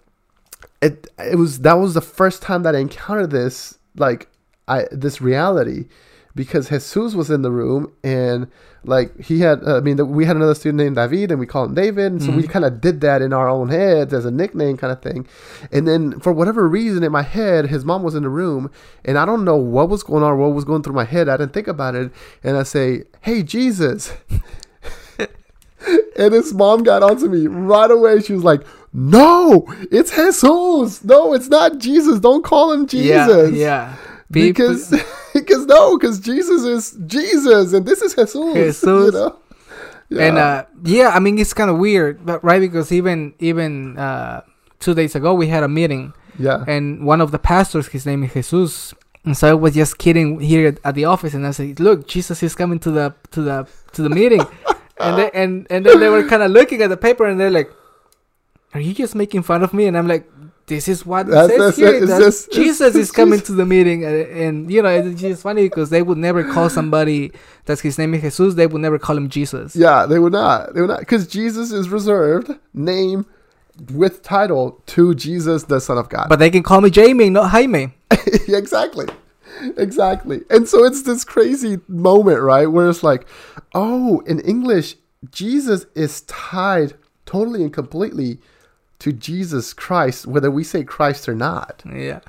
it 0.82 1.06
it 1.18 1.36
was 1.38 1.60
that 1.60 1.74
was 1.74 1.94
the 1.94 2.00
first 2.02 2.42
time 2.42 2.62
that 2.64 2.74
I 2.76 2.80
encountered 2.80 3.30
this 3.30 3.78
like 3.96 4.28
I 4.68 4.86
this 4.90 5.20
reality 5.20 5.86
because 6.34 6.68
Jesus 6.70 7.14
was 7.14 7.30
in 7.30 7.42
the 7.42 7.50
room 7.50 7.92
and 8.02 8.48
like 8.84 9.16
he 9.20 9.40
had 9.40 9.62
uh, 9.64 9.76
I 9.76 9.80
mean 9.80 9.96
we 10.08 10.24
had 10.24 10.34
another 10.36 10.54
student 10.54 10.78
named 10.82 10.96
David 10.96 11.30
and 11.30 11.38
we 11.38 11.46
call 11.46 11.64
him 11.66 11.74
David. 11.74 12.10
And 12.12 12.22
so 12.22 12.32
we 12.32 12.44
Mhm. 12.44 12.48
kind 12.48 12.64
of 12.64 12.80
did 12.80 13.00
that 13.02 13.20
in 13.22 13.32
our 13.34 13.48
own 13.48 13.68
heads 13.68 14.12
as 14.14 14.24
a 14.24 14.30
nickname 14.30 14.76
kind 14.78 14.92
of 14.92 15.02
thing. 15.02 15.26
And 15.70 15.86
then 15.86 16.18
for 16.20 16.32
whatever 16.32 16.66
reason 16.66 17.04
in 17.04 17.12
my 17.12 17.22
head 17.22 17.66
his 17.66 17.84
mom 17.84 18.02
was 18.02 18.14
in 18.14 18.22
the 18.24 18.30
room 18.30 18.70
and 19.04 19.18
I 19.18 19.24
don't 19.26 19.44
know 19.44 19.56
what 19.56 19.88
was 19.90 20.02
going 20.02 20.22
on 20.24 20.38
what 20.38 20.52
was 20.54 20.64
going 20.64 20.82
through 20.82 20.94
my 20.94 21.04
head. 21.04 21.28
I 21.28 21.36
didn't 21.36 21.52
think 21.52 21.68
about 21.68 21.94
it. 21.94 22.10
And 22.42 22.56
I 22.56 22.62
say 22.64 23.04
hey 23.20 23.42
Jesus. 23.42 24.12
And 26.16 26.32
his 26.32 26.54
mom 26.54 26.84
got 26.84 27.02
onto 27.02 27.26
me 27.26 27.48
right 27.48 27.90
away. 27.90 28.20
She 28.20 28.32
was 28.34 28.44
like 28.44 28.62
no 28.92 29.64
it's 29.90 30.10
Jesus 30.10 31.02
no 31.04 31.32
it's 31.32 31.48
not 31.48 31.78
Jesus 31.78 32.20
don't 32.20 32.44
call 32.44 32.72
him 32.72 32.86
Jesus 32.86 33.52
Yeah. 33.56 33.58
Yeah. 33.58 33.96
People- 34.32 34.74
because 34.74 34.90
because 35.34 35.66
no 35.66 35.96
because 35.98 36.18
jesus 36.20 36.62
is 36.62 36.98
jesus 37.06 37.72
and 37.72 37.84
this 37.86 38.00
is 38.02 38.14
jesus, 38.14 38.34
you 38.34 38.54
Jesus. 38.54 39.14
know? 39.14 39.38
And 40.10 40.36
uh, 40.36 40.66
yeah, 40.84 41.08
I 41.08 41.20
mean 41.20 41.38
it's 41.38 41.54
kind 41.54 41.70
of 41.70 41.78
weird, 41.78 42.26
but 42.26 42.44
right 42.44 42.60
because 42.60 42.92
even 42.92 43.32
even 43.38 43.96
uh, 43.96 44.42
two 44.78 44.92
days 44.92 45.14
ago 45.14 45.32
we 45.32 45.46
had 45.48 45.62
a 45.62 45.68
meeting, 45.68 46.12
yeah 46.38 46.64
and 46.68 47.06
one 47.06 47.22
of 47.22 47.30
the 47.30 47.38
pastors, 47.38 47.88
his 47.88 48.04
name 48.04 48.22
is 48.24 48.32
Jesus, 48.34 48.92
and 49.24 49.34
so 49.34 49.48
I 49.48 49.54
was 49.54 49.72
just 49.72 49.96
kidding 49.96 50.38
here 50.40 50.68
at, 50.68 50.78
at 50.84 50.94
the 50.96 51.06
office, 51.06 51.32
and 51.32 51.46
I 51.46 51.52
said, 51.52 51.80
"Look, 51.80 52.06
Jesus 52.08 52.42
is 52.42 52.54
coming 52.54 52.78
to 52.80 52.90
the 52.90 53.14
to 53.30 53.40
the 53.40 53.66
to 53.92 54.02
the 54.02 54.10
meeting," 54.10 54.44
and 55.00 55.16
they, 55.18 55.30
and 55.32 55.66
and 55.70 55.86
then 55.86 55.98
they 55.98 56.10
were 56.10 56.28
kind 56.28 56.42
of 56.42 56.50
looking 56.50 56.82
at 56.82 56.88
the 56.90 56.98
paper, 56.98 57.24
and 57.24 57.40
they're 57.40 57.50
like, 57.50 57.70
"Are 58.74 58.80
you 58.80 58.94
just 58.94 59.14
making 59.14 59.42
fun 59.42 59.62
of 59.62 59.72
me?" 59.74 59.86
And 59.86 59.96
I'm 59.96 60.06
like. 60.08 60.28
This 60.66 60.86
is 60.86 61.04
what 61.04 61.26
That's- 61.26 61.50
says 61.50 61.58
that's 61.58 61.76
here. 61.76 61.88
it. 61.88 62.02
It's 62.04 62.12
that 62.12 62.20
just- 62.20 62.52
Jesus 62.52 62.94
is 62.94 63.10
coming 63.10 63.40
to 63.40 63.52
the 63.52 63.66
meeting, 63.66 64.04
and, 64.04 64.14
and 64.14 64.70
you 64.72 64.80
know 64.80 64.88
it's 64.90 65.20
just 65.20 65.42
funny 65.42 65.64
because 65.64 65.90
they 65.90 66.02
would 66.02 66.18
never 66.18 66.44
call 66.44 66.70
somebody 66.70 67.32
that's 67.64 67.80
his 67.80 67.98
name 67.98 68.14
is 68.14 68.22
Jesus. 68.22 68.54
They 68.54 68.68
would 68.68 68.80
never 68.80 68.96
call 68.96 69.16
him 69.16 69.28
Jesus. 69.28 69.74
yeah 69.74 70.06
they 70.06 70.20
would 70.20 70.32
not 70.32 70.72
they 70.72 70.80
would 70.80 70.86
not 70.88 71.00
because 71.00 71.26
jesus 71.26 71.72
is 71.72 71.88
reserved 71.88 72.52
name 72.72 73.26
with 73.92 74.22
title 74.22 74.80
to 74.86 75.14
Jesus, 75.16 75.64
the 75.64 75.80
Son 75.80 75.98
of 75.98 76.08
God. 76.08 76.26
But 76.28 76.38
they 76.38 76.48
can 76.50 76.62
call 76.62 76.80
me 76.80 76.90
Jamie, 76.90 77.28
not 77.28 77.50
Jaime. 77.50 77.92
exactly. 78.48 79.06
Exactly. 79.76 80.42
And 80.48 80.68
so 80.68 80.84
it's 80.84 81.02
this 81.02 81.24
crazy 81.24 81.78
moment, 81.88 82.40
right? 82.40 82.66
Where 82.66 82.88
it's 82.88 83.02
like, 83.02 83.26
oh, 83.74 84.20
in 84.26 84.40
English, 84.40 84.96
Jesus 85.30 85.86
is 85.94 86.20
tied 86.22 86.94
totally 87.26 87.62
and 87.62 87.72
completely 87.72 88.38
to 89.02 89.12
Jesus 89.12 89.72
Christ, 89.74 90.26
whether 90.26 90.50
we 90.50 90.64
say 90.64 90.84
Christ 90.84 91.28
or 91.28 91.34
not. 91.34 91.82
Yeah, 91.86 92.20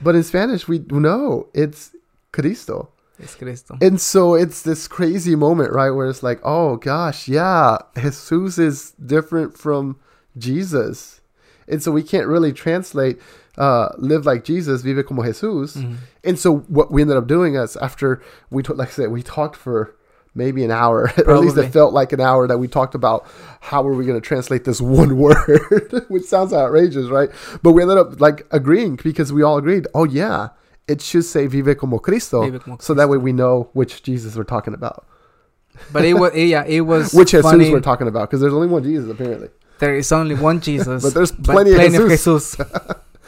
But 0.00 0.14
in 0.14 0.22
Spanish, 0.22 0.66
we 0.68 0.78
know 0.90 1.48
it's 1.54 1.94
Cristo. 2.32 2.88
es 3.22 3.34
Cristo. 3.34 3.76
And 3.82 4.00
so 4.00 4.34
it's 4.34 4.62
this 4.62 4.88
crazy 4.88 5.36
moment, 5.36 5.72
right? 5.72 5.90
Where 5.90 6.08
it's 6.08 6.22
like, 6.22 6.40
oh 6.42 6.76
gosh, 6.76 7.28
yeah, 7.28 7.78
Jesus 7.96 8.58
is 8.58 8.92
different 8.92 9.56
from 9.58 9.96
Jesus. 10.38 11.20
And 11.68 11.82
so 11.82 11.92
we 11.92 12.02
can't 12.02 12.26
really 12.26 12.52
translate 12.52 13.20
uh, 13.58 13.90
live 13.98 14.24
like 14.24 14.42
Jesus, 14.44 14.82
vive 14.82 15.04
como 15.06 15.22
Jesus. 15.22 15.76
Mhm. 15.76 15.96
And 16.24 16.38
so 16.38 16.58
what 16.68 16.90
we 16.90 17.02
ended 17.02 17.16
up 17.18 17.26
doing 17.26 17.56
is 17.56 17.76
after 17.76 18.22
we, 18.50 18.62
t- 18.62 18.72
like 18.72 18.88
I 18.88 18.92
said, 18.92 19.10
we 19.10 19.22
talked 19.22 19.56
for 19.56 19.94
maybe 20.34 20.64
an 20.64 20.70
hour, 20.70 21.12
or 21.26 21.34
at 21.34 21.40
least 21.40 21.56
it 21.56 21.70
felt 21.72 21.92
like 21.92 22.12
an 22.12 22.20
hour 22.20 22.46
that 22.46 22.58
we 22.58 22.68
talked 22.68 22.94
about 22.94 23.26
how 23.60 23.86
are 23.86 23.94
we 23.94 24.04
going 24.06 24.20
to 24.20 24.26
translate 24.26 24.64
this 24.64 24.80
one 25.02 25.16
word, 25.16 26.04
which 26.08 26.24
sounds 26.24 26.52
outrageous, 26.52 27.08
right? 27.08 27.28
But 27.62 27.72
we 27.72 27.82
ended 27.82 27.98
up 27.98 28.20
like 28.20 28.46
agreeing 28.50 28.96
because 29.02 29.32
we 29.32 29.42
all 29.42 29.58
agreed, 29.58 29.86
oh 29.94 30.04
yeah, 30.04 30.48
it 30.88 31.00
should 31.00 31.24
say 31.24 31.46
vive 31.46 31.76
como 31.78 31.98
Cristo. 31.98 32.42
Vive 32.48 32.62
como 32.62 32.78
So 32.80 32.94
that 32.94 33.08
way 33.08 33.18
we 33.18 33.32
know 33.32 33.70
which 33.72 34.02
Jesus 34.02 34.36
we're 34.36 34.44
talking 34.44 34.74
about, 34.74 35.06
But 35.92 36.04
it 36.04 36.14
was 36.14 36.34
yeah, 36.34 36.64
it 36.64 36.82
was 36.82 37.12
which 37.12 37.30
Jesus 37.32 37.42
funny. 37.50 37.70
we're 37.70 37.80
talking 37.80 38.08
about, 38.08 38.28
because 38.28 38.40
there's 38.40 38.54
only 38.54 38.66
one 38.68 38.82
Jesus 38.82 39.10
apparently. 39.10 39.48
there 39.78 39.96
is 39.96 40.10
only 40.12 40.34
one 40.34 40.60
Jesus, 40.60 41.02
But 41.02 41.14
there's 41.14 41.32
plenty 41.32 41.72
of 41.72 41.78
of 41.80 41.92
Jesus. 42.10 42.56
Jesus. 42.56 42.56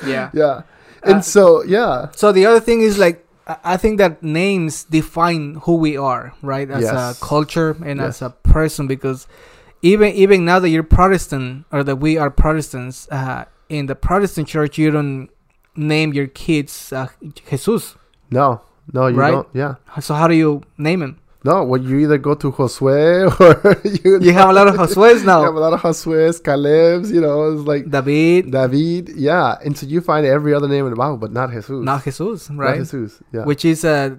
yeah. 0.07 0.31
Yeah, 0.35 0.63
and 1.03 1.17
Uh, 1.17 1.21
so 1.23 1.63
yeah, 1.65 2.09
So 2.15 2.31
the 2.33 2.47
other 2.47 2.61
thing 2.61 2.81
is 2.83 2.99
like 2.99 3.27
I 3.65 3.77
think 3.77 3.99
that 3.99 4.23
names 4.23 4.85
define 4.85 5.55
who 5.65 5.77
we 5.77 5.97
are, 5.97 6.33
right? 6.43 6.71
As 6.71 6.83
Yes. 6.83 6.93
a 6.95 7.25
culture 7.25 7.77
and 7.85 7.99
Yes. 8.01 8.23
as 8.23 8.23
a 8.23 8.31
person, 8.31 8.87
because 8.87 9.27
even 9.83 10.13
even 10.15 10.45
now 10.45 10.59
that 10.61 10.69
you're 10.71 10.83
Protestant 10.83 11.65
or 11.73 11.83
that 11.85 11.97
we 11.97 12.17
are 12.19 12.31
Protestants, 12.31 13.09
uh, 13.11 13.45
in 13.69 13.87
the 13.87 13.95
Protestant 13.95 14.49
church, 14.49 14.79
you 14.79 14.91
don't 14.91 15.29
name 15.77 16.13
your 16.13 16.27
kids 16.29 16.93
uh, 16.93 17.09
Jesus. 17.49 17.97
no, 18.31 18.61
no, 18.93 19.07
you 19.09 19.17
Right? 19.17 19.31
don't. 19.33 19.49
Yeah, 19.55 19.75
So 20.01 20.15
how 20.15 20.29
do 20.29 20.35
you 20.35 20.63
name 20.79 21.03
him? 21.03 21.19
No. 21.45 21.65
Well, 21.65 21.81
you 21.81 21.99
either 21.99 22.19
go 22.19 22.35
to 22.35 22.53
Josue 22.53 23.41
or 23.41 23.81
you, 23.89 24.21
You 24.21 24.33
have 24.33 24.51
a 24.51 24.53
lot 24.53 24.69
of 24.69 24.75
Josue's 24.83 25.25
now. 25.25 25.41
You 25.41 25.47
have 25.47 25.55
a 25.55 25.61
lot 25.61 25.73
of 25.73 25.81
Josue's, 25.81 26.41
Caleb's. 26.41 27.11
You 27.11 27.21
know, 27.21 27.53
it's 27.53 27.63
like 27.63 27.91
David, 27.91 28.51
David. 28.51 29.11
Yeah, 29.17 29.57
and 29.65 29.77
so 29.77 29.87
you 29.87 30.01
find 30.01 30.27
every 30.27 30.55
other 30.55 30.69
name 30.69 30.85
in 30.85 30.91
the 30.91 30.97
Bible, 30.97 31.17
but 31.17 31.33
not 31.33 31.51
Jesus. 31.51 31.71
not 31.71 32.05
Jesus, 32.05 32.51
right? 32.51 32.79
Not? 32.79 32.89
Jesus. 32.89 33.23
Yeah. 33.33 33.45
Which 33.45 33.65
is 33.65 33.85
a 33.85 34.19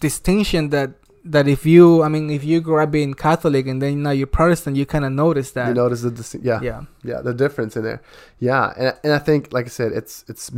distinction 0.00 0.70
that 0.70 0.90
that 1.26 1.48
if 1.48 1.64
you, 1.64 2.02
I 2.02 2.08
mean, 2.08 2.28
if 2.28 2.44
you 2.44 2.60
grew 2.60 2.82
up 2.82 2.90
being 2.90 3.14
Catholic 3.14 3.66
and 3.66 3.80
then 3.80 4.02
now 4.02 4.10
you're 4.10 4.26
Protestant, 4.26 4.76
you 4.76 4.84
kind 4.84 5.04
of 5.04 5.12
notice 5.12 5.52
that. 5.52 5.68
you 5.68 5.74
notice 5.74 6.02
the 6.02 6.10
dis- 6.10 6.36
yeah, 6.42 6.60
yeah 6.62 6.82
yeah. 7.02 7.20
the 7.22 7.32
difference 7.32 7.76
in 7.76 7.82
there. 7.82 8.02
Yeah, 8.38 8.72
and 8.76 8.96
and 9.02 9.12
I 9.12 9.18
think 9.18 9.52
like 9.52 9.66
I 9.66 9.70
said, 9.70 9.92
it's 9.92 10.24
it's 10.28 10.50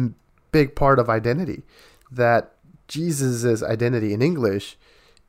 big 0.53 0.75
part 0.75 0.99
of 0.99 1.09
identity 1.09 1.63
that 2.11 2.53
Jesus's 2.89 3.63
identity 3.63 4.13
in 4.13 4.23
English 4.23 4.77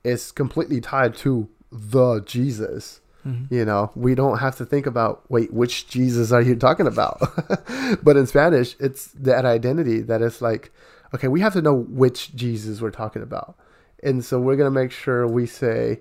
is 0.07 0.31
completely 0.31 0.79
tied 0.81 1.13
to 1.25 1.47
the 1.71 2.21
Jesus. 2.21 3.01
Mhm. 3.25 3.51
You 3.51 3.65
know, 3.65 3.91
we 3.95 4.15
don't 4.15 4.37
have 4.45 4.55
to 4.57 4.65
think 4.65 4.85
about 4.85 5.13
wait, 5.29 5.51
which 5.53 5.87
Jesus 5.87 6.31
are 6.31 6.41
you 6.49 6.55
talking 6.55 6.87
about? 6.87 7.17
but 8.05 8.15
in 8.17 8.25
Spanish, 8.25 8.75
it's 8.79 9.07
that 9.29 9.43
identity 9.45 9.99
that 10.01 10.21
is 10.21 10.41
like, 10.41 10.71
okay, 11.13 11.27
we 11.27 11.41
have 11.41 11.53
to 11.53 11.61
know 11.61 11.73
which 12.03 12.19
Jesus 12.35 12.79
we're 12.81 12.91
talking 13.03 13.21
about, 13.29 13.55
and 14.03 14.23
so 14.23 14.39
we're 14.39 14.55
gonna 14.55 14.79
make 14.83 14.91
sure 14.91 15.27
we 15.27 15.45
say 15.45 15.99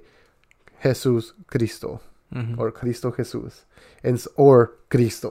Jesus 0.83 1.33
Cristo 1.49 2.01
Mhm. 2.35 2.59
or 2.59 2.71
Cristo 2.71 3.11
Jesus, 3.11 3.65
and 4.05 4.17
or 4.37 4.73
Cristo, 4.91 5.31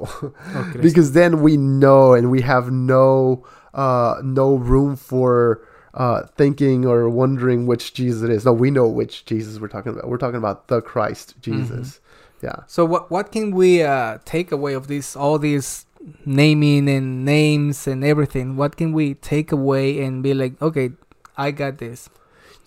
Okay. 0.55 0.79
because 0.88 1.11
then 1.11 1.41
we 1.41 1.57
know 1.57 2.13
and 2.13 2.29
we 2.31 2.41
have 2.41 2.71
no 2.71 3.43
uh, 3.73 4.15
no 4.23 4.55
room 4.55 4.95
for 4.95 5.59
uh, 5.95 6.27
thinking 6.38 6.86
or 6.86 7.10
wondering 7.10 7.65
which 7.65 7.93
Jesus 7.93 8.21
it 8.21 8.29
is. 8.29 8.45
No, 8.45 8.53
we 8.53 8.69
know 8.69 8.88
which 8.88 9.25
Jesus 9.25 9.60
we're 9.60 9.67
talking 9.67 9.93
about. 9.93 10.08
We're 10.08 10.17
talking 10.17 10.38
about 10.38 10.67
the 10.67 10.81
Christ 10.81 11.36
Jesus. 11.41 11.99
Yeah. 12.43 12.63
So 12.67 12.86
what 12.86 13.10
what 13.10 13.31
can 13.31 13.51
we 13.51 13.81
uh, 13.81 14.19
take 14.25 14.51
away 14.51 14.73
of 14.73 14.88
this 14.88 15.15
all 15.15 15.39
these 15.39 15.86
naming 16.25 16.88
and 16.89 17.25
names 17.25 17.88
and 17.88 18.03
everything? 18.03 18.55
What 18.55 18.77
can 18.77 18.93
we 18.93 19.15
take 19.15 19.51
away 19.51 20.03
and 20.03 20.21
be 20.21 20.34
like, 20.34 20.62
okay, 20.62 20.91
I 21.38 21.51
got 21.51 21.77
this. 21.77 22.10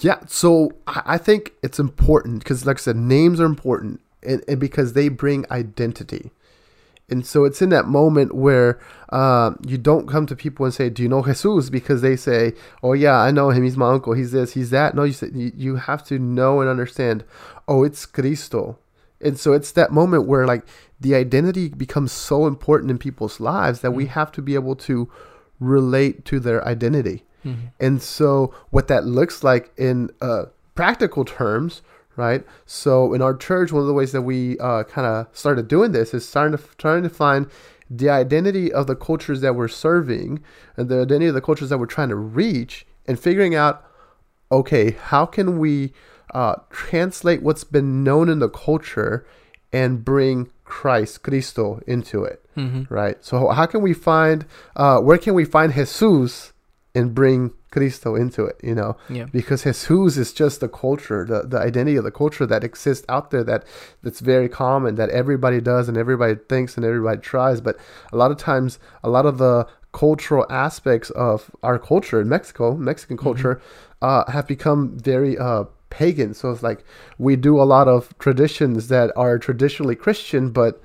Yeah, 0.00 0.18
so 0.26 0.72
I 0.86 1.02
I 1.06 1.18
think 1.18 1.52
it's 1.62 1.78
important 1.78 2.40
because, 2.40 2.64
like 2.64 2.78
I 2.78 2.80
said, 2.80 2.96
names 2.96 3.40
are 3.40 3.46
important, 3.46 4.00
and, 4.22 4.44
and 4.48 4.60
because 4.60 4.92
they 4.92 5.08
bring 5.08 5.44
identity. 5.50 6.30
And 7.10 7.24
so 7.26 7.44
it's 7.44 7.62
in 7.62 7.70
that 7.70 7.86
moment 7.86 8.34
where 8.34 8.78
uh, 9.08 9.52
you 9.66 9.78
don't 9.78 10.06
come 10.06 10.26
to 10.26 10.36
people 10.36 10.66
and 10.66 10.74
say, 10.74 10.90
"Do 10.90 11.02
you 11.02 11.08
know 11.08 11.22
Jesus?" 11.22 11.70
Because 11.70 12.02
they 12.02 12.16
say, 12.16 12.52
"Oh 12.82 12.92
yeah, 12.92 13.18
I 13.18 13.30
know 13.30 13.48
him. 13.50 13.64
He's 13.64 13.76
my 13.78 13.90
uncle. 13.92 14.12
He's 14.12 14.32
this. 14.32 14.52
He's 14.52 14.70
that." 14.70 14.94
No, 14.94 15.04
you 15.04 15.12
say, 15.14 15.30
you, 15.32 15.76
have 15.76 16.04
to 16.04 16.18
know 16.18 16.60
and 16.60 16.68
understand. 16.68 17.24
Oh, 17.66 17.82
it's 17.84 18.04
Cristo. 18.04 18.78
And 19.20 19.38
so 19.38 19.52
it's 19.54 19.72
that 19.72 19.90
moment 19.90 20.26
where 20.26 20.46
like 20.46 20.64
the 21.00 21.14
identity 21.14 21.68
becomes 21.70 22.12
so 22.12 22.46
important 22.46 22.90
in 22.90 22.98
people's 22.98 23.40
lives 23.40 23.80
that 23.80 23.92
we 23.92 24.04
Mhm. 24.04 24.08
have 24.10 24.30
to 24.32 24.42
be 24.42 24.54
able 24.54 24.76
to 24.76 25.08
relate 25.60 26.24
to 26.26 26.38
their 26.40 26.66
identity. 26.66 27.24
And 27.80 28.02
so, 28.02 28.52
what 28.68 28.88
that 28.88 29.06
looks 29.06 29.42
like 29.42 29.72
in 29.78 30.10
uh, 30.20 30.46
practical 30.74 31.24
terms, 31.24 31.80
right? 32.18 32.44
So, 32.66 33.14
in 33.14 33.22
our 33.22 33.34
church, 33.34 33.72
one 33.72 33.80
of 33.80 33.86
the 33.86 33.94
ways 33.94 34.12
that 34.12 34.22
we 34.22 34.58
uh, 34.58 34.82
kind 34.82 35.06
of 35.06 35.28
started 35.32 35.68
doing 35.68 35.92
this 35.92 36.12
is 36.12 36.28
starting 36.28 36.58
to 36.58 36.62
trying 36.76 37.04
to 37.04 37.08
find 37.08 37.48
the 37.88 38.10
identity 38.10 38.70
of 38.70 38.86
the 38.86 38.96
cultures 38.96 39.40
that 39.40 39.54
we're 39.54 39.68
serving 39.68 40.42
and 40.76 40.88
the 40.88 41.00
identity 41.00 41.28
of 41.28 41.34
the 41.34 41.40
cultures 41.40 41.70
that 41.70 41.78
we're 41.78 41.86
trying 41.86 42.10
to 42.10 42.16
reach, 42.16 42.84
and 43.06 43.18
figuring 43.18 43.54
out, 43.54 43.84
okay, 44.50 44.90
how 44.90 45.24
can 45.24 45.58
we 45.58 45.92
uh, 46.34 46.56
translate 46.70 47.40
what's 47.40 47.64
been 47.64 48.02
known 48.04 48.28
in 48.28 48.40
the 48.40 48.50
culture 48.50 49.24
and 49.72 50.04
bring 50.04 50.50
Christ, 50.64 51.22
Cristo, 51.22 51.80
into 51.86 52.24
it 52.24 52.44
Mm-hmm. 52.58 52.92
right? 52.92 53.16
So 53.24 53.48
how 53.50 53.66
can 53.66 53.82
we 53.82 53.94
find 53.94 54.44
uh, 54.74 54.98
where 54.98 55.16
can 55.16 55.34
we 55.34 55.44
find 55.44 55.72
Jesus 55.72 56.52
and 56.92 57.14
bring 57.14 57.52
Cristo 57.70 58.14
into 58.14 58.44
it? 58.44 58.56
You 58.62 58.74
know, 58.74 58.96
Yeah. 59.08 59.26
because 59.32 59.62
Jesus 59.64 60.16
is 60.16 60.32
just 60.32 60.60
the 60.60 60.68
culture, 60.68 61.24
the, 61.24 61.42
the 61.42 61.58
identity 61.58 61.96
of 61.96 62.04
the 62.04 62.10
culture 62.10 62.46
that 62.46 62.64
exists 62.64 63.04
out 63.08 63.30
there 63.30 63.44
that 63.44 63.64
that's 64.02 64.20
very 64.20 64.48
common 64.48 64.94
that 64.96 65.10
everybody 65.10 65.60
does 65.60 65.88
and 65.88 65.96
everybody 65.96 66.36
thinks 66.48 66.76
and 66.76 66.84
everybody 66.84 67.20
tries. 67.20 67.60
But 67.60 67.76
a 68.12 68.16
lot 68.16 68.30
of 68.30 68.36
times, 68.38 68.78
a 69.02 69.10
lot 69.10 69.26
of 69.26 69.38
the 69.38 69.66
cultural 69.92 70.46
aspects 70.50 71.10
of 71.10 71.50
our 71.62 71.78
culture 71.78 72.20
in 72.20 72.28
Mexico, 72.28 72.76
Mexican 72.76 73.16
culture, 73.16 73.60
uh, 74.02 74.30
have 74.30 74.46
become 74.46 74.98
very 74.98 75.36
uh, 75.38 75.64
pagan. 75.90 76.34
So 76.34 76.50
it's 76.50 76.62
like 76.62 76.84
we 77.18 77.36
do 77.36 77.60
a 77.60 77.64
lot 77.64 77.88
of 77.88 78.16
traditions 78.18 78.88
that 78.88 79.12
are 79.16 79.38
traditionally 79.38 79.96
Christian, 79.96 80.50
but 80.50 80.80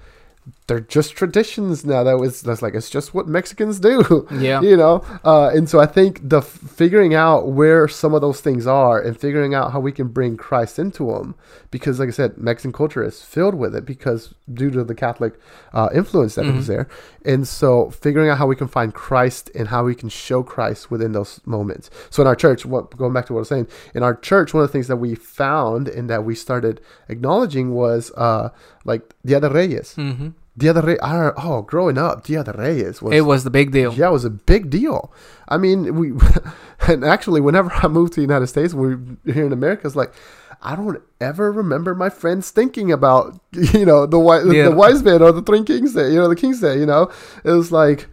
they're 0.68 0.80
just 0.80 1.12
traditions 1.16 1.86
now. 1.86 2.04
That 2.04 2.18
was 2.20 2.42
that's 2.42 2.62
like 2.62 2.74
it's 2.74 2.90
just 2.90 3.14
what 3.14 3.28
Mexicans 3.28 3.80
do. 3.80 4.28
Yeah. 4.32 4.62
you 4.62 4.78
know. 4.78 5.04
Uh, 5.24 5.50
and 5.50 5.70
so 5.70 5.80
I 5.80 5.86
think 5.86 6.22
the 6.28 6.42
figuring 6.42 7.14
out 7.14 7.50
where 7.50 7.88
some 7.88 8.14
of 8.14 8.22
those 8.22 8.40
things 8.42 8.66
are 8.66 9.00
and 9.02 9.20
figuring 9.20 9.54
out 9.54 9.72
how 9.74 9.80
we 9.80 9.92
can 9.92 10.08
bring 10.08 10.38
Christ 10.38 10.80
into 10.80 11.12
them, 11.12 11.36
because 11.72 12.00
like 12.00 12.10
I 12.10 12.12
said, 12.12 12.38
Mexican 12.38 12.72
culture 12.72 13.04
is 13.04 13.22
filled 13.22 13.56
with 13.56 13.76
it 13.76 13.86
because 13.86 14.34
due 14.54 14.72
to 14.72 14.84
the 14.84 14.96
Catholic 14.96 15.34
uh, 15.74 15.90
influence 15.94 16.36
that 16.36 16.46
was 16.46 16.66
Mhm. 16.66 16.68
there. 16.68 16.88
And 17.26 17.48
so 17.48 17.90
figuring 17.92 18.30
out 18.30 18.38
how 18.38 18.48
we 18.48 18.56
can 18.56 18.68
find 18.68 18.94
Christ 18.94 19.50
and 19.56 19.68
how 19.68 19.84
we 19.86 19.96
can 19.96 20.10
show 20.10 20.44
Christ 20.44 20.90
within 20.92 21.12
those 21.12 21.40
moments. 21.46 21.90
So 22.10 22.22
in 22.24 22.28
our 22.28 22.36
church, 22.36 22.66
what 22.66 22.96
going 22.98 23.14
back 23.14 23.26
to 23.28 23.34
what 23.34 23.40
I 23.40 23.42
was 23.42 23.50
saying, 23.50 23.68
in 23.94 24.04
our 24.04 24.16
church, 24.16 24.54
one 24.54 24.64
of 24.64 24.70
the 24.70 24.74
things 24.74 24.88
that 24.88 24.98
we 24.98 25.16
found 25.16 25.88
and 25.88 26.10
that 26.10 26.24
we 26.26 26.36
started 26.36 26.82
acknowledging 27.10 27.72
was 27.74 28.12
uh, 28.18 28.50
like 28.86 29.14
Dia 29.26 29.40
de 29.40 29.50
Reyes. 29.50 29.96
Mm-hmm. 29.98 30.30
Dia 30.58 30.74
de 30.74 30.82
Reyes. 30.82 31.00
Oh, 31.04 31.62
growing 31.64 31.98
up, 31.98 32.24
Dia 32.26 32.44
de 32.44 32.52
Reyes 32.54 33.02
was 33.02 33.14
It 33.14 33.22
was 33.22 33.44
the 33.44 33.50
big 33.50 33.72
deal. 33.72 33.94
yeah, 33.94 34.10
it 34.10 34.12
was 34.12 34.26
a 34.26 34.30
big 34.30 34.70
deal. 34.70 35.12
I 35.50 35.58
mean, 35.58 35.96
we 35.96 36.14
and 36.88 37.04
actually, 37.04 37.42
whenever 37.42 37.72
I 37.74 37.88
moved 37.88 38.14
to 38.14 38.18
the 38.18 38.28
United 38.34 38.48
States, 38.48 38.74
we 38.74 38.96
here 39.26 39.46
in 39.46 39.54
America, 39.54 39.88
it's 39.88 39.96
like 39.96 40.14
I 40.62 40.76
don't 40.76 41.02
ever 41.20 41.52
remember 41.52 41.94
my 41.96 42.10
friends 42.10 42.52
thinking 42.52 42.92
about 42.92 43.40
you 43.52 43.86
know 43.86 44.06
the 44.06 44.20
wise 44.20 44.46
Yeah. 44.46 44.70
the 44.70 44.76
wise 44.76 45.02
man 45.04 45.22
or 45.22 45.32
the 45.32 45.42
three 45.42 45.64
kings 45.64 45.94
day, 45.94 46.10
you 46.10 46.18
know 46.22 46.30
the 46.30 46.36
king's 46.36 46.62
day. 46.62 46.78
You 46.78 46.86
know, 46.86 47.10
it 47.44 47.52
was 47.52 47.72
like 47.72 48.08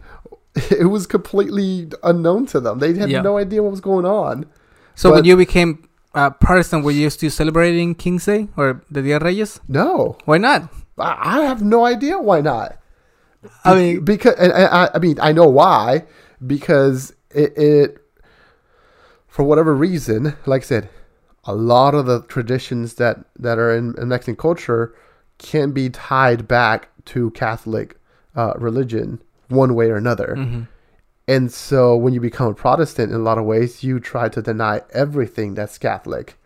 it 0.69 0.89
was 0.89 1.05
completely 1.07 1.89
unknown 2.03 2.45
to 2.47 2.59
them. 2.59 2.79
They 2.79 2.93
had 2.97 3.09
Yeah. 3.09 3.21
no 3.21 3.37
idea 3.37 3.61
what 3.63 3.71
was 3.71 3.81
going 3.81 4.05
on. 4.05 4.45
So 4.95 5.11
when 5.13 5.23
you 5.25 5.37
became 5.37 5.87
uh, 6.13 6.29
Protestant, 6.31 6.83
were 6.83 6.91
you 6.91 7.09
still 7.09 7.29
celebrating 7.31 7.95
King's 7.95 8.25
Day 8.25 8.49
or 8.57 8.83
the 8.91 9.01
Dia 9.01 9.19
Reyes? 9.19 9.61
No, 9.69 10.17
Why 10.25 10.37
not? 10.37 10.67
I 11.01 11.39
I 11.39 11.41
have 11.43 11.61
no 11.61 11.85
idea 11.85 12.19
why 12.19 12.41
not. 12.41 12.77
I 13.65 13.75
mean, 13.75 14.05
because 14.05 14.35
and 14.35 14.53
I, 14.53 14.89
I 14.93 14.99
mean 14.99 15.19
I 15.19 15.31
know 15.31 15.47
why 15.47 16.05
because 16.45 17.13
it, 17.31 17.57
it 17.57 17.97
for 19.27 19.43
whatever 19.43 19.73
reason 19.75 20.35
like 20.45 20.63
I 20.63 20.65
said 20.65 20.89
a 21.45 21.55
lot 21.55 21.95
of 21.95 22.05
the 22.05 22.21
traditions 22.23 22.95
that 22.95 23.25
that 23.37 23.57
are 23.57 23.75
in, 23.75 23.95
in 23.97 24.09
Mexican 24.09 24.35
culture 24.35 24.93
can 25.37 25.71
be 25.71 25.89
tied 25.89 26.47
back 26.47 26.89
to 27.05 27.31
Catholic 27.31 27.97
uh, 28.35 28.53
religion 28.57 29.21
one 29.47 29.73
way 29.73 29.89
or 29.89 29.95
another 29.95 30.35
mhm. 30.37 30.67
and 31.27 31.51
so 31.51 31.95
when 31.95 32.13
you 32.13 32.21
become 32.21 32.47
a 32.47 32.53
Protestant 32.53 33.11
in 33.11 33.19
a 33.19 33.23
lot 33.23 33.37
of 33.37 33.45
ways 33.45 33.83
you 33.83 33.99
try 33.99 34.29
to 34.29 34.41
deny 34.41 34.81
everything 34.93 35.53
that's 35.53 35.77
Catholic 35.77 36.37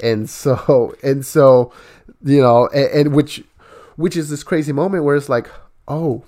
and 0.00 0.28
so 0.28 0.94
and 1.02 1.24
so 1.24 1.72
you 2.24 2.40
know 2.40 2.68
and, 2.68 3.06
and 3.06 3.14
which 3.14 3.44
which 4.02 4.16
is 4.16 4.28
this 4.30 4.42
crazy 4.42 4.72
moment 4.72 5.04
where 5.04 5.16
it's 5.16 5.28
like 5.28 5.48
oh 5.86 6.24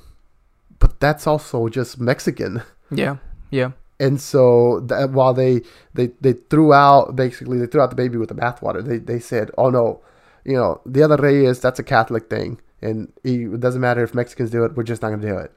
but 0.79 1.01
that's 1.01 1.27
also 1.27 1.69
just 1.69 1.99
Mexican. 1.99 2.63
Yeah, 2.91 3.17
yeah, 3.51 3.71
and 3.99 4.21
so 4.21 4.81
that 4.81 5.11
while 5.11 5.33
they 5.35 5.63
they 5.95 6.09
they 6.21 6.35
threw 6.35 6.73
out 6.73 7.17
basically 7.17 7.59
they 7.59 7.67
threw 7.67 7.81
out 7.81 7.91
the 7.91 7.97
baby 7.97 8.19
with 8.19 8.29
the 8.29 8.35
bathwater 8.35 8.85
they 8.85 8.99
they 8.99 9.19
said 9.19 9.51
oh 9.57 9.71
no 9.71 10.03
you 10.45 10.55
know 10.55 10.81
the 10.85 11.03
other 11.03 11.17
reyes 11.17 11.61
that's 11.61 11.79
a 11.79 11.83
catholic 11.83 12.29
thing 12.29 12.61
and 12.83 13.13
it 13.25 13.61
doesn't 13.61 13.81
matter 13.81 14.05
if 14.05 14.15
mexicans 14.15 14.51
do 14.51 14.65
it 14.65 14.77
we're 14.77 14.83
just 14.83 15.03
not 15.03 15.09
going 15.09 15.21
to 15.21 15.27
do 15.27 15.39
it. 15.39 15.53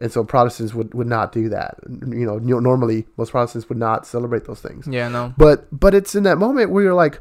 And 0.00 0.10
so 0.10 0.24
protestants 0.24 0.74
would 0.74 0.94
would 0.94 1.06
not 1.06 1.30
do 1.30 1.48
that. 1.50 1.76
You 1.86 2.26
know 2.26 2.38
normally 2.38 3.06
most 3.16 3.30
protestants 3.30 3.68
would 3.68 3.78
not 3.78 4.06
celebrate 4.06 4.46
those 4.46 4.60
things. 4.60 4.88
Yeah. 4.90 5.08
No, 5.08 5.32
but 5.36 5.66
but 5.70 5.94
it's 5.94 6.14
in 6.16 6.24
that 6.24 6.38
moment 6.38 6.70
where 6.70 6.82
you're 6.82 6.94
like 6.94 7.20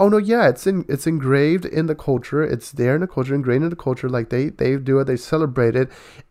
oh 0.00 0.08
no 0.08 0.16
yeah 0.16 0.48
it's 0.48 0.66
in 0.66 0.84
it's 0.88 1.06
engraved 1.06 1.64
in 1.64 1.86
the 1.86 1.94
culture 1.94 2.42
it's 2.44 2.70
there 2.72 2.94
in 2.94 3.00
the 3.00 3.06
culture 3.06 3.34
ingrained 3.34 3.64
in 3.64 3.70
the 3.70 3.76
culture 3.76 4.08
like 4.08 4.28
they 4.30 4.48
they 4.50 4.76
do 4.76 4.98
it 5.00 5.04
they 5.04 5.16
celebrate 5.16 5.74
it 5.74 5.88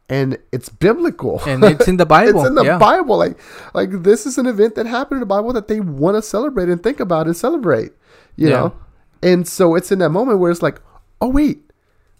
and 0.09 0.37
it's 0.53 0.69
biblical 0.69 1.41
and 1.45 1.61
it's 1.65 1.85
in 1.87 1.97
the 1.97 2.05
Bible. 2.05 2.39
it's 2.41 2.47
in 2.47 2.55
the 2.55 2.63
yeah. 2.63 2.77
Bible. 2.77 3.17
Like, 3.17 3.37
like 3.73 3.89
this 4.03 4.25
is 4.25 4.37
an 4.37 4.45
event 4.47 4.75
that 4.75 4.85
happened 4.85 5.17
in 5.17 5.19
the 5.19 5.25
Bible 5.25 5.51
that 5.51 5.67
they 5.67 5.81
want 5.81 6.15
to 6.15 6.21
celebrate 6.21 6.69
and 6.69 6.81
think 6.81 7.01
about 7.01 7.25
and 7.27 7.35
celebrate. 7.35 7.91
You 8.37 8.47
Yeah. 8.47 8.55
know, 8.55 8.73
and 9.21 9.45
so 9.45 9.75
it's 9.75 9.91
in 9.91 9.99
that 9.99 10.11
moment 10.11 10.39
where 10.39 10.49
it's 10.49 10.61
like, 10.61 10.79
oh 11.19 11.27
wait, 11.27 11.59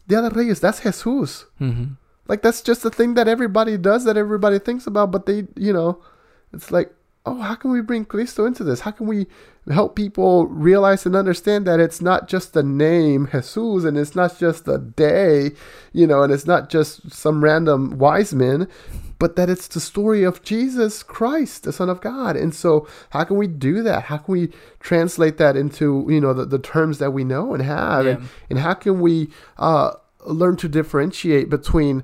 the 0.07 0.17
other 0.17 0.29
Reyes, 0.38 0.60
that's 0.60 0.81
Jesus. 0.81 1.45
Mhm. 1.62 1.95
Like 2.27 2.41
that's 2.41 2.62
just 2.62 2.83
the 2.83 2.89
thing 2.89 3.13
that 3.13 3.29
everybody 3.29 3.77
does, 3.77 4.03
that 4.03 4.17
everybody 4.17 4.60
thinks 4.60 4.86
about. 4.86 5.12
But 5.12 5.25
they, 5.25 5.47
you 5.55 5.71
know, 5.71 6.03
it's 6.51 6.71
like, 6.71 6.93
oh, 7.27 7.41
how 7.41 7.55
can 7.55 7.71
we 7.71 7.81
bring 7.81 8.05
Cristo 8.05 8.45
into 8.45 8.63
this? 8.63 8.81
How 8.81 8.91
can 8.91 9.07
we 9.07 9.27
help 9.69 9.95
people 9.95 10.47
realize 10.47 11.05
and 11.05 11.15
understand 11.15 11.67
that 11.67 11.79
it's 11.79 12.01
not 12.01 12.27
just 12.27 12.53
the 12.53 12.63
name 12.63 13.27
Jesus 13.27 13.83
and 13.83 13.97
it's 13.97 14.15
not 14.15 14.39
just 14.39 14.67
a 14.67 14.77
day, 14.77 15.51
you 15.91 16.07
know, 16.07 16.23
and 16.23 16.31
it's 16.31 16.47
not 16.47 16.69
just 16.69 17.11
some 17.11 17.43
random 17.43 17.97
wise 17.97 18.33
men, 18.33 18.67
but 19.19 19.35
that 19.35 19.49
it's 19.49 19.67
the 19.67 19.79
story 19.79 20.23
of 20.23 20.41
Jesus 20.43 21.03
Christ, 21.03 21.63
the 21.63 21.73
Son 21.73 21.89
of 21.89 22.01
God. 22.01 22.35
And 22.35 22.53
so, 22.53 22.87
how 23.09 23.23
can 23.23 23.37
we 23.37 23.47
do 23.47 23.81
that? 23.83 24.03
How 24.03 24.17
can 24.17 24.31
we 24.31 24.49
translate 24.79 25.37
that 25.37 25.55
into, 25.55 26.05
you 26.09 26.21
know, 26.21 26.33
the, 26.33 26.45
the 26.45 26.59
terms 26.59 26.99
that 26.99 27.11
we 27.11 27.23
know 27.23 27.53
and 27.53 27.63
have? 27.63 28.05
And, 28.05 28.29
and 28.49 28.59
how 28.59 28.73
can 28.75 28.99
we 28.99 29.29
uh, 29.57 29.93
learn 30.25 30.55
to 30.57 30.69
differentiate 30.69 31.49
between 31.49 32.03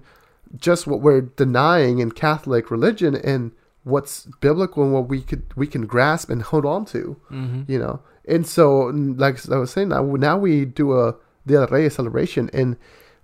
just 0.58 0.88
what 0.88 1.02
we're 1.02 1.22
denying 1.22 2.00
in 2.00 2.12
Catholic 2.12 2.70
religion 2.70 3.16
and 3.16 3.52
what's 3.84 4.26
biblical 4.42 4.84
and 4.84 4.94
what 4.94 5.10
we 5.10 5.22
could 5.22 5.44
we 5.56 5.68
can 5.68 5.86
grasp 5.86 6.30
and 6.30 6.42
hold 6.42 6.66
on 6.66 6.86
to, 6.86 7.18
Mhm. 7.32 7.68
you 7.68 7.80
know. 7.80 8.00
And 8.28 8.48
so, 8.48 8.92
like 9.18 9.38
I 9.50 9.58
was 9.58 9.72
saying, 9.72 9.90
now 9.90 10.04
now 10.04 10.38
we 10.38 10.66
do 10.66 10.98
a 10.98 11.16
Dia 11.46 11.66
de 11.66 11.68
Reyes 11.74 11.94
celebration, 11.96 12.50
and 12.54 12.78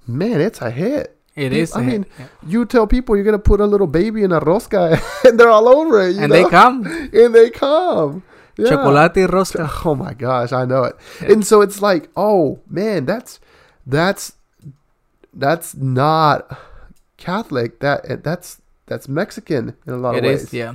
man, 0.06 0.42
it's 0.42 0.62
a 0.62 0.70
hit. 0.72 1.16
It 1.36 1.54
You- 1.54 1.62
is. 1.62 1.74
I 1.76 1.82
mean, 1.82 2.06
yeah. 2.20 2.26
You 2.46 2.66
tell 2.66 2.86
people 2.88 3.16
you're 3.16 3.24
gonna 3.24 3.40
put 3.40 3.62
a 3.62 3.66
little 3.66 3.88
baby 3.88 4.24
in 4.24 4.32
a 4.34 4.42
rosca, 4.42 5.00
and 5.26 5.40
they're 5.40 5.50
all 5.50 5.70
over 5.70 6.02
it. 6.02 6.18
And 6.18 6.30
know? 6.30 6.44
they 6.44 6.50
come. 6.50 6.86
and 7.14 7.34
they 7.34 7.50
come. 7.50 8.24
Yeah. 8.58 8.72
Chocolate 8.72 9.14
rosca. 9.32 9.70
Oh 9.86 9.96
my 9.96 10.14
gosh, 10.14 10.52
I 10.52 10.66
know 10.66 10.84
it. 10.84 10.96
Yeah. 11.22 11.32
And 11.32 11.48
so 11.48 11.62
it's 11.62 11.82
like, 11.82 12.10
oh 12.18 12.60
man, 12.68 13.06
that's 13.06 13.40
that's 13.88 14.34
that's 15.34 15.76
not 15.76 16.58
Catholic. 17.18 17.80
That 17.80 18.24
that's 18.24 18.59
that's 18.90 19.08
Mexican 19.08 19.76
in 19.88 19.94
a 19.94 19.98
lot 19.98 20.16
It 20.16 20.20
of 20.20 20.24
ways. 20.26 20.44
is. 20.44 20.54
Yeah. 20.54 20.74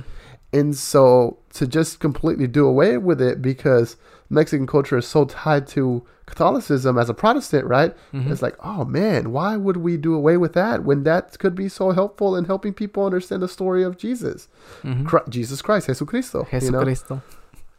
And 0.51 0.75
so 0.75 1.37
to 1.53 1.67
just 1.67 1.99
completely 1.99 2.47
do 2.47 2.65
away 2.65 2.97
with 2.97 3.21
it 3.21 3.41
because 3.41 3.97
Mexican 4.29 4.65
culture 4.65 4.97
is 4.97 5.05
so 5.07 5.25
tied 5.25 5.67
to 5.67 6.03
Catholicism 6.25 6.97
as 6.97 7.07
a 7.09 7.13
Protestant, 7.13 7.65
right? 7.67 7.95
Mhm. 8.13 8.31
It's 8.31 8.41
like, 8.41 8.55
oh 8.63 8.83
man, 8.85 9.31
why 9.31 9.57
would 9.57 9.77
we 9.77 9.97
do 9.97 10.15
away 10.15 10.37
with 10.37 10.53
that 10.53 10.83
when 10.83 11.03
that 11.03 11.37
could 11.37 11.53
be 11.53 11.69
so 11.69 11.91
helpful 11.91 12.35
in 12.35 12.45
helping 12.45 12.73
people 12.73 13.05
understand 13.05 13.43
the 13.43 13.47
story 13.47 13.83
of 13.83 13.97
Jesus, 13.97 14.47
Mhm. 14.83 15.03
Chri- 15.03 15.29
Jesus 15.29 15.61
Christ, 15.61 15.87
Jesucristo. 15.87 16.47
you 16.51 16.71
know? 16.71 16.79
Jesucristo. 16.83 17.21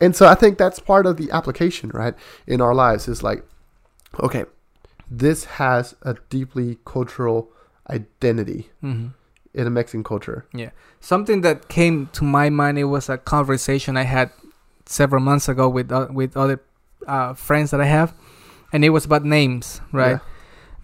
And 0.01 0.15
so 0.15 0.29
I 0.29 0.35
think 0.35 0.59
that's 0.59 0.79
part 0.79 1.07
of 1.07 1.17
the 1.17 1.31
application, 1.33 1.91
right, 1.95 2.15
in 2.47 2.61
our 2.61 2.75
lives 2.75 3.09
is 3.09 3.23
like, 3.25 3.43
okay, 4.21 4.45
this 5.11 5.45
has 5.59 5.95
a 6.03 6.15
deeply 6.31 6.79
cultural 6.85 7.51
identity 7.91 8.71
Mhm. 8.85 9.13
In 9.57 9.67
a 9.67 9.71
Mexican 9.71 10.05
culture. 10.05 10.47
Yeah. 10.55 10.71
Something 11.01 11.41
that 11.41 11.69
came 11.69 12.09
to 12.13 12.23
my 12.25 12.51
mind. 12.51 12.79
It 12.79 12.85
was 12.85 13.09
a 13.09 13.19
conversation 13.19 13.97
I 13.97 14.03
had 14.03 14.31
several 14.85 15.23
months 15.23 15.49
ago 15.49 15.69
with 15.69 15.91
uh, 15.91 16.09
with 16.11 16.37
other 16.37 16.61
uh, 17.09 17.35
friends 17.35 17.71
that 17.73 17.81
I 17.81 17.87
have, 17.87 18.15
and 18.73 18.85
it 18.85 18.91
was 18.91 19.05
about 19.05 19.25
names, 19.25 19.81
right? 19.93 20.21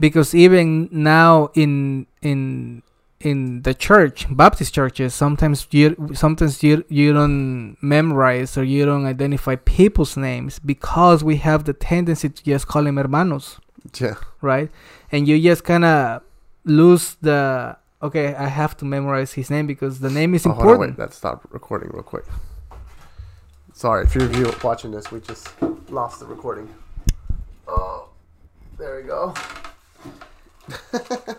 Because 0.00 0.34
even 0.34 0.88
now 0.90 1.50
in 1.54 2.06
in 2.22 2.82
in 3.20 3.62
the 3.62 3.74
church, 3.74 4.26
Baptist 4.30 4.74
churches, 4.74 5.14
sometimes 5.14 5.68
you 5.70 5.94
sometimes 6.14 6.62
you 6.62 6.84
you 6.88 7.12
don't 7.12 7.76
memorize 7.80 8.56
or 8.56 8.64
you 8.64 8.84
don't 8.84 9.06
identify 9.06 9.54
people's 9.56 10.16
names 10.16 10.58
because 10.58 11.22
we 11.22 11.36
have 11.36 11.64
the 11.64 11.72
tendency 11.72 12.28
to 12.28 12.42
just 12.42 12.66
call 12.66 12.84
them 12.84 12.96
hermanos. 12.96 13.60
Yeah. 14.00 14.14
right? 14.40 14.70
And 15.10 15.28
you 15.28 15.40
just 15.40 15.64
kind 15.64 15.84
of 15.84 16.22
lose 16.64 17.16
the 17.20 17.76
okay. 18.02 18.34
I 18.34 18.48
have 18.48 18.76
to 18.78 18.84
memorize 18.84 19.32
his 19.34 19.50
name 19.50 19.66
because 19.66 20.00
the 20.00 20.10
name 20.10 20.34
is 20.34 20.46
Oh, 20.46 20.52
hold 20.52 20.66
on, 20.74 20.78
wait. 20.80 20.98
Let's 20.98 21.16
stop 21.16 21.46
recording 21.50 21.90
real 21.92 22.02
quick. 22.02 22.24
Sorry, 23.74 24.04
if 24.04 24.14
you're 24.14 24.52
watching 24.62 24.90
this, 24.90 25.10
we 25.10 25.20
just 25.20 25.48
lost 25.90 26.20
the 26.20 26.26
recording. 26.26 26.68
Oh, 27.66 28.08
there 28.78 28.96
we 28.96 29.02
go. 29.02 29.34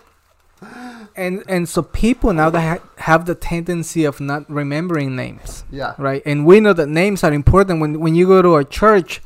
And 1.16 1.44
and 1.50 1.68
so 1.68 1.82
people 1.84 2.32
now 2.34 2.50
that 2.50 2.62
ha- 2.80 2.88
have 2.98 3.26
the 3.26 3.36
tendency 3.36 4.06
of 4.06 4.20
not 4.22 4.50
remembering 4.50 5.14
names, 5.16 5.66
Yeah. 5.70 5.94
right? 5.98 6.24
And 6.26 6.46
we 6.46 6.60
know 6.62 6.72
that 6.74 6.88
names 6.88 7.24
are 7.24 7.34
important 7.34 7.82
when 7.82 8.00
when 8.00 8.16
you 8.16 8.26
go 8.28 8.42
to 8.42 8.56
a 8.56 8.64
church. 8.64 9.22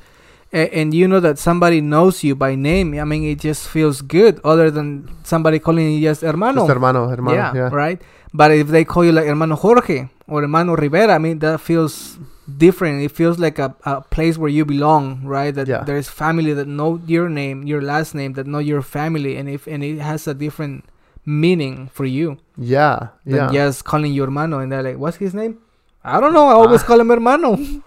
A- 0.53 0.69
And 0.79 0.93
you 0.93 1.07
know 1.07 1.19
that 1.19 1.37
somebody 1.39 1.81
knows 1.81 2.23
you 2.23 2.35
by 2.35 2.55
name. 2.55 2.97
I 2.99 3.03
mean, 3.03 3.23
it 3.23 3.39
just 3.39 3.67
feels 3.67 4.01
good, 4.01 4.39
other 4.43 4.71
than 4.71 5.09
somebody 5.23 5.59
calling 5.59 5.91
you 5.91 6.01
just 6.01 6.21
hermano. 6.21 6.61
Just 6.61 6.69
hermano, 6.69 7.07
hermano. 7.09 7.37
yeah, 7.37 7.53
Yeah. 7.53 7.69
right. 7.71 8.01
But 8.33 8.51
if 8.51 8.67
they 8.67 8.83
call 8.85 9.03
you 9.05 9.11
like 9.11 9.25
hermano 9.25 9.55
Jorge 9.55 10.07
or 10.27 10.41
hermano 10.41 10.75
Rivera, 10.75 11.15
I 11.15 11.17
mean 11.17 11.39
that 11.39 11.59
feels 11.61 12.17
different. 12.57 13.01
It 13.03 13.11
feels 13.11 13.39
like 13.39 13.59
a, 13.59 13.75
a 13.83 14.01
place 14.01 14.37
where 14.37 14.49
you 14.49 14.63
belong, 14.65 15.21
right? 15.25 15.53
That 15.53 15.67
Yeah. 15.67 15.83
there's 15.83 16.07
family 16.07 16.53
that 16.53 16.67
know 16.67 17.01
your 17.07 17.27
name, 17.29 17.67
your 17.67 17.81
last 17.81 18.15
name, 18.15 18.33
that 18.33 18.47
know 18.47 18.59
your 18.59 18.81
family, 18.81 19.35
and 19.37 19.49
if 19.49 19.67
and 19.67 19.83
it 19.83 19.99
has 19.99 20.27
a 20.27 20.33
different 20.33 20.85
meaning 21.25 21.89
for 21.93 22.05
you 22.05 22.37
Yeah. 22.55 23.07
than 23.25 23.51
Yeah. 23.53 23.67
just 23.67 23.83
calling 23.83 24.13
you 24.13 24.21
hermano. 24.23 24.59
And 24.59 24.71
they're 24.71 24.83
like, 24.83 24.97
"What's 24.97 25.17
his 25.17 25.33
name?" 25.33 25.57
I 26.03 26.21
don't 26.21 26.31
know. 26.33 26.47
I 26.47 26.53
always 26.53 26.83
Ah. 26.83 26.87
call 26.87 26.99
him 27.01 27.09
hermano, 27.09 27.57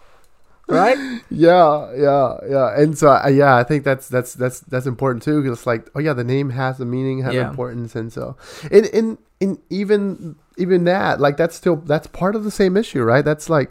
right? 0.70 0.96
yeah, 1.30 1.92
yeah, 1.94 2.36
yeah. 2.48 2.80
And 2.80 2.96
so, 2.96 3.10
uh, 3.10 3.28
yeah, 3.28 3.56
I 3.56 3.64
think 3.64 3.84
that's 3.84 4.08
that's 4.08 4.34
that's 4.34 4.60
that's 4.60 4.86
important 4.86 5.22
too. 5.22 5.42
Because 5.42 5.58
it's 5.58 5.66
like, 5.66 5.88
oh 5.94 5.98
yeah, 6.00 6.12
the 6.14 6.24
name 6.24 6.50
has 6.50 6.80
a 6.80 6.84
meaning, 6.84 7.22
has 7.22 7.34
Yeah. 7.34 7.50
importance, 7.50 7.94
and 7.94 8.12
so, 8.12 8.36
and 8.70 8.86
and 8.86 9.18
and 9.40 9.58
even 9.70 10.36
even 10.56 10.84
that, 10.84 11.20
like 11.20 11.36
that's 11.36 11.56
still 11.56 11.76
that's 11.76 12.06
part 12.06 12.34
of 12.36 12.44
the 12.44 12.50
same 12.50 12.76
issue, 12.76 13.02
right? 13.02 13.24
That's 13.24 13.48
like, 13.50 13.70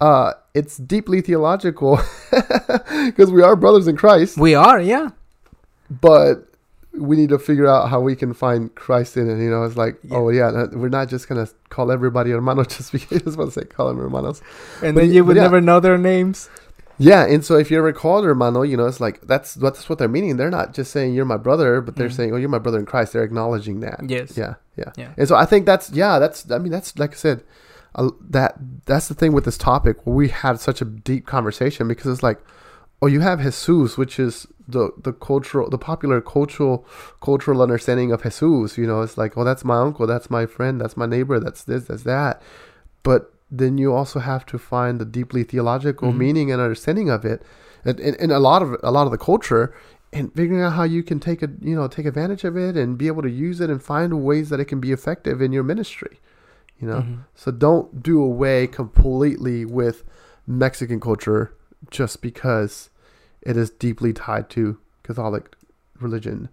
uh, 0.00 0.32
it's 0.54 0.76
deeply 0.76 1.20
theological 1.20 1.98
because 2.30 3.30
we 3.32 3.42
are 3.42 3.56
brothers 3.56 3.86
in 3.88 3.96
Christ, 3.96 4.36
we 4.38 4.54
are, 4.54 4.80
yeah, 4.80 5.10
but 5.90 6.48
we 6.98 7.16
need 7.16 7.28
to 7.30 7.38
figure 7.38 7.66
out 7.66 7.88
how 7.90 8.00
we 8.00 8.14
can 8.14 8.32
find 8.34 8.74
Christ 8.74 9.16
in 9.16 9.28
it. 9.28 9.42
You 9.42 9.50
know, 9.50 9.64
it's 9.64 9.76
like, 9.76 9.98
Yeah. 10.04 10.16
oh 10.16 10.28
yeah, 10.28 10.66
we're 10.72 10.88
not 10.88 11.08
just 11.08 11.28
gonna 11.28 11.48
call 11.68 11.90
everybody 11.90 12.30
hermano 12.30 12.64
just 12.76 12.92
because 12.92 13.22
I 13.22 13.24
was 13.24 13.34
about 13.34 13.46
to 13.46 13.50
say 13.52 13.64
call 13.64 13.88
them 13.88 13.98
hermanos. 13.98 14.40
and 14.82 14.94
But 14.94 15.02
then 15.02 15.12
you 15.12 15.24
would 15.24 15.36
yeah. 15.36 15.42
never 15.42 15.60
know 15.60 15.80
their 15.80 15.98
names. 15.98 16.48
Yeah, 16.96 17.26
and 17.26 17.44
so 17.44 17.56
if 17.56 17.72
you 17.72 17.78
ever 17.78 17.92
call 17.92 18.22
hermano, 18.22 18.62
you 18.62 18.76
know, 18.76 18.86
it's 18.86 19.00
like 19.00 19.20
that's 19.22 19.54
that's 19.54 19.88
what 19.88 19.98
they're 19.98 20.06
meaning. 20.06 20.36
They're 20.36 20.50
not 20.50 20.72
just 20.74 20.92
saying 20.92 21.14
you're 21.14 21.24
my 21.24 21.36
brother, 21.36 21.80
but 21.80 21.96
they're 21.96 22.08
Mhm. 22.08 22.12
saying, 22.16 22.32
"Oh, 22.32 22.36
you're 22.36 22.48
my 22.48 22.58
brother 22.60 22.78
in 22.78 22.86
Christ." 22.86 23.12
They're 23.12 23.24
acknowledging 23.24 23.80
that. 23.80 23.98
Yes. 24.06 24.36
Yeah, 24.36 24.54
yeah, 24.76 24.92
Yeah. 24.96 25.08
And 25.16 25.26
so 25.26 25.34
I 25.34 25.44
think 25.44 25.66
that's 25.66 25.90
yeah, 25.90 26.20
that's 26.20 26.48
I 26.52 26.58
mean 26.58 26.70
that's 26.70 26.96
like 26.96 27.10
I 27.10 27.16
said, 27.16 27.42
uh, 27.96 28.10
that 28.30 28.54
that's 28.86 29.08
the 29.08 29.14
thing 29.14 29.32
with 29.32 29.44
this 29.44 29.58
topic. 29.58 29.96
We 30.06 30.28
had 30.28 30.60
such 30.60 30.80
a 30.80 30.84
deep 30.84 31.26
conversation 31.26 31.88
because 31.88 32.06
it's 32.12 32.22
like, 32.22 32.38
oh, 33.02 33.08
you 33.08 33.18
have 33.20 33.40
Jesus, 33.40 33.98
which 33.98 34.20
is 34.20 34.46
the 34.68 34.90
the 35.02 35.12
cultural, 35.12 35.68
the 35.68 35.78
popular 35.78 36.20
cultural 36.20 36.86
cultural 37.20 37.60
understanding 37.62 38.12
of 38.12 38.22
Jesus. 38.22 38.78
You 38.78 38.86
know, 38.86 39.02
it's 39.02 39.18
like, 39.18 39.36
oh, 39.36 39.44
that's 39.44 39.64
my 39.64 39.78
uncle, 39.78 40.06
that's 40.06 40.30
my 40.30 40.46
friend, 40.46 40.80
that's 40.80 40.96
my 40.96 41.06
neighbor, 41.06 41.38
that's 41.38 41.64
this, 41.64 41.84
that's 41.84 42.04
that. 42.04 42.40
But 43.02 43.32
then 43.50 43.76
you 43.78 43.92
also 43.94 44.20
have 44.20 44.46
to 44.46 44.58
find 44.58 44.98
the 44.98 45.04
deeply 45.04 45.44
theological 45.44 46.12
Mhm. 46.12 46.16
meaning 46.16 46.50
and 46.50 46.60
understanding 46.60 47.10
of 47.10 47.24
it, 47.24 47.42
and, 47.84 48.00
and, 48.00 48.16
and 48.18 48.32
a 48.32 48.38
lot 48.38 48.62
of 48.62 48.76
a 48.82 48.90
lot 48.90 49.04
of 49.06 49.12
the 49.12 49.18
culture, 49.18 49.74
and 50.12 50.32
figuring 50.34 50.62
out 50.62 50.72
how 50.72 50.84
you 50.84 51.02
can 51.02 51.20
take 51.20 51.42
a 51.42 51.50
you 51.60 51.74
know 51.76 51.86
take 51.86 52.06
advantage 52.06 52.44
of 52.44 52.56
it 52.56 52.76
and 52.76 52.96
be 52.96 53.06
able 53.06 53.22
to 53.22 53.30
use 53.30 53.60
it 53.60 53.68
and 53.70 53.82
find 53.82 54.22
ways 54.24 54.48
that 54.48 54.60
it 54.60 54.64
can 54.64 54.80
be 54.80 54.92
effective 54.92 55.42
in 55.42 55.52
your 55.52 55.62
ministry. 55.62 56.20
You 56.80 56.88
know, 56.88 57.00
Mhm. 57.02 57.18
so 57.34 57.50
don't 57.52 58.02
do 58.02 58.22
away 58.22 58.66
completely 58.66 59.64
with 59.64 60.04
Mexican 60.46 60.98
culture 61.00 61.52
just 61.90 62.20
because 62.22 62.90
it 63.44 63.56
is 63.56 63.70
deeply 63.70 64.12
tied 64.12 64.50
to 64.50 64.78
Catholic 65.02 65.54
religion 66.00 66.48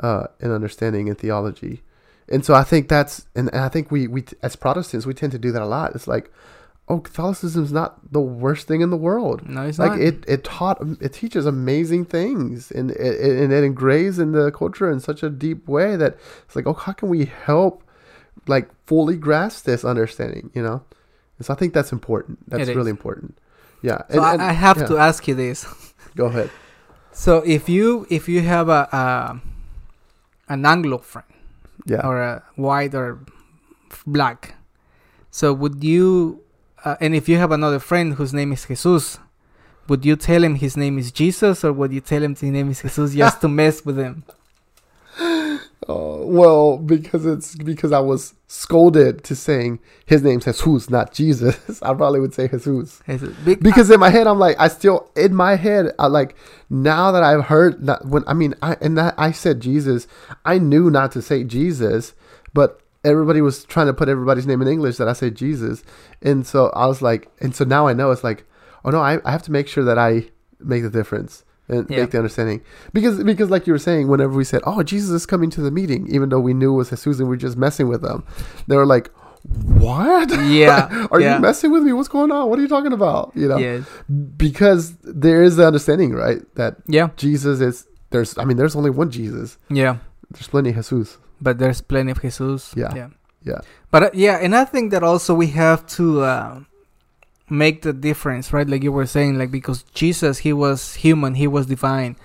uh, 0.00 0.26
and 0.40 0.52
understanding 0.52 1.08
and 1.08 1.18
theology. 1.18 1.82
And 2.28 2.44
so 2.44 2.54
I 2.54 2.62
think 2.62 2.88
that's, 2.88 3.26
and, 3.34 3.48
and 3.52 3.62
I 3.62 3.68
think 3.68 3.90
we, 3.90 4.06
we, 4.06 4.24
as 4.42 4.56
Protestants, 4.56 5.06
we 5.06 5.14
tend 5.14 5.32
to 5.32 5.38
do 5.38 5.52
that 5.52 5.62
a 5.62 5.66
lot. 5.66 5.94
It's 5.94 6.06
like, 6.06 6.32
oh, 6.88 7.00
Catholicism 7.00 7.64
is 7.64 7.72
not 7.72 8.12
the 8.12 8.20
worst 8.20 8.66
thing 8.66 8.80
in 8.80 8.90
the 8.90 8.96
world. 8.96 9.48
No, 9.48 9.62
it's 9.62 9.78
like 9.78 9.92
not. 9.92 10.00
it, 10.00 10.24
it 10.26 10.44
taught, 10.44 10.82
it 11.00 11.12
teaches 11.12 11.46
amazing 11.46 12.06
things, 12.06 12.70
and 12.70 12.90
it, 12.92 13.20
and 13.20 13.52
it 13.52 13.64
engraves 13.64 14.18
in 14.18 14.32
the 14.32 14.50
culture 14.50 14.90
in 14.90 15.00
such 15.00 15.22
a 15.22 15.30
deep 15.30 15.68
way 15.68 15.96
that 15.96 16.16
it's 16.44 16.56
like, 16.56 16.66
oh, 16.66 16.72
how 16.72 16.92
can 16.92 17.08
we 17.08 17.26
help, 17.26 17.82
like, 18.46 18.68
fully 18.86 19.16
grasp 19.16 19.64
this 19.64 19.84
understanding? 19.84 20.50
You 20.54 20.62
know, 20.62 20.82
and 21.38 21.46
so 21.46 21.52
I 21.52 21.56
think 21.56 21.74
that's 21.74 21.92
important. 21.92 22.38
That's 22.48 22.62
It 22.62 22.70
is. 22.70 22.76
really 22.76 22.90
important. 22.90 23.38
Yeah. 23.82 24.02
so 24.10 24.22
I, 24.22 24.48
I 24.48 24.52
have 24.52 24.78
yeah. 24.78 24.86
to 24.86 24.98
ask 24.98 25.26
you 25.28 25.34
this. 25.34 25.66
Go 26.16 26.26
ahead. 26.26 26.50
So 27.12 27.38
if 27.46 27.68
you 27.68 28.06
if 28.10 28.28
you 28.28 28.40
have 28.42 28.68
a, 28.68 28.88
a 28.92 29.40
an 30.48 30.64
Anglo 30.66 30.98
friend 30.98 31.28
Yeah. 31.86 32.06
or 32.06 32.20
a 32.22 32.42
white 32.56 32.94
or 32.94 33.20
black, 34.06 34.54
so 35.30 35.52
would 35.52 35.82
you? 35.84 36.40
Uh, 36.84 36.96
and 37.00 37.14
if 37.14 37.28
you 37.28 37.36
have 37.38 37.52
another 37.52 37.78
friend 37.78 38.14
whose 38.14 38.32
name 38.34 38.52
is 38.52 38.64
Jesus, 38.66 39.18
would 39.88 40.04
you 40.04 40.16
tell 40.16 40.42
him 40.42 40.56
his 40.56 40.76
name 40.76 40.98
is 40.98 41.12
Jesus, 41.12 41.64
or 41.64 41.72
would 41.72 41.92
you 41.92 42.00
tell 42.00 42.22
him 42.22 42.32
his 42.34 42.42
name 42.42 42.70
is 42.70 42.82
Jesus 42.82 43.14
just 43.14 43.40
to 43.40 43.48
mess 43.60 43.84
with 43.84 43.98
him? 43.98 44.24
Oh, 45.88 46.24
well, 46.24 46.78
because 46.78 47.26
it's 47.26 47.56
because 47.56 47.90
I 47.90 47.98
was 47.98 48.34
scolded 48.46 49.24
to 49.24 49.34
saying 49.34 49.80
his 50.06 50.22
name's 50.22 50.44
Jesus, 50.44 50.88
not 50.88 51.12
Jesus. 51.12 51.82
I 51.82 51.92
probably 51.94 52.20
would 52.20 52.34
say 52.34 52.46
Jesus. 52.46 53.02
Jesus. 53.04 53.36
Because 53.44 53.90
in 53.90 53.98
my 53.98 54.10
head, 54.10 54.28
I'm 54.28 54.38
like, 54.38 54.56
I 54.60 54.68
still 54.68 55.10
in 55.16 55.34
my 55.34 55.56
head, 55.56 55.92
I 55.98 56.06
like 56.06 56.36
now 56.70 57.10
that 57.10 57.24
I've 57.24 57.46
heard 57.46 57.84
that 57.86 58.06
when 58.06 58.22
I 58.28 58.34
mean, 58.34 58.54
I 58.62 58.76
and 58.80 58.96
that 58.96 59.14
I 59.18 59.32
said 59.32 59.60
Jesus, 59.60 60.06
I 60.44 60.58
knew 60.58 60.88
not 60.88 61.10
to 61.12 61.22
say 61.22 61.42
Jesus, 61.42 62.14
but 62.54 62.80
everybody 63.04 63.40
was 63.40 63.64
trying 63.64 63.86
to 63.88 63.94
put 63.94 64.08
everybody's 64.08 64.46
name 64.46 64.62
in 64.62 64.68
English 64.68 64.98
that 64.98 65.08
I 65.08 65.14
say 65.14 65.30
Jesus, 65.30 65.82
and 66.20 66.46
so 66.46 66.68
I 66.76 66.86
was 66.86 67.02
like, 67.02 67.28
and 67.40 67.56
so 67.56 67.64
now 67.64 67.88
I 67.88 67.92
know 67.92 68.12
it's 68.12 68.22
like, 68.22 68.44
oh 68.84 68.90
no, 68.90 69.00
I, 69.00 69.18
I 69.24 69.32
have 69.32 69.42
to 69.44 69.52
make 69.52 69.66
sure 69.66 69.84
that 69.84 69.98
I 69.98 70.28
make 70.60 70.84
the 70.84 70.90
difference 70.90 71.44
and 71.72 71.90
Yeah. 71.90 72.00
make 72.00 72.10
the 72.12 72.18
understanding 72.18 72.60
because 72.92 73.22
because 73.24 73.50
like 73.50 73.66
you 73.66 73.72
were 73.72 73.78
saying, 73.78 74.08
whenever 74.08 74.34
we 74.34 74.44
said, 74.44 74.60
oh 74.66 74.82
Jesus 74.82 75.10
is 75.10 75.26
coming 75.26 75.50
to 75.50 75.60
the 75.60 75.70
meeting, 75.70 76.06
even 76.14 76.28
though 76.28 76.40
we 76.40 76.54
knew 76.54 76.74
it 76.74 76.76
was 76.76 76.90
Jesus 76.90 77.18
and 77.18 77.28
we 77.28 77.34
were 77.34 77.36
just 77.36 77.56
messing 77.56 77.88
with 77.88 78.02
them, 78.02 78.24
they 78.68 78.76
were 78.76 78.86
like, 78.86 79.10
what? 79.64 80.30
yeah. 80.46 81.06
Are 81.10 81.20
yeah. 81.20 81.34
you 81.36 81.40
messing 81.40 81.72
with 81.72 81.82
me? 81.82 81.92
What's 81.92 82.08
going 82.08 82.30
on? 82.30 82.48
What 82.48 82.58
are 82.58 82.62
you 82.62 82.68
talking 82.68 82.92
about? 82.92 83.32
You 83.34 83.48
know, 83.48 83.56
Yes. 83.58 83.84
because 84.36 84.94
there 85.02 85.42
is 85.42 85.56
the 85.56 85.66
understanding, 85.66 86.12
right, 86.12 86.42
that 86.54 86.76
Yeah. 86.86 87.08
Jesus 87.16 87.60
is 87.60 87.86
there's. 88.10 88.36
I 88.38 88.44
mean, 88.44 88.56
there's 88.56 88.76
only 88.76 88.90
one 88.90 89.10
Jesus. 89.10 89.56
Yeah. 89.70 89.96
There's 90.30 90.46
plenty 90.48 90.70
of 90.70 90.76
Jesus. 90.76 91.18
But 91.40 91.58
there's 91.58 91.80
plenty 91.80 92.12
of 92.12 92.20
Jesus. 92.20 92.72
Yeah. 92.76 92.94
Yeah. 92.94 93.08
Yeah. 93.42 93.60
But 93.90 94.02
uh, 94.02 94.10
yeah, 94.14 94.36
and 94.40 94.54
I 94.54 94.64
think 94.64 94.92
that 94.92 95.02
also 95.02 95.34
we 95.34 95.48
have 95.48 95.84
to 95.98 96.20
uh, 96.20 96.60
make 97.50 97.82
the 97.82 97.92
difference, 97.92 98.52
right? 98.52 98.68
Like 98.68 98.82
you 98.82 98.92
were 98.92 99.06
saying, 99.06 99.38
like 99.38 99.50
because 99.50 99.82
Jesus, 99.94 100.38
he 100.38 100.52
was 100.52 100.94
human, 100.94 101.34
he 101.34 101.46
was 101.46 101.66
divine, 101.66 102.16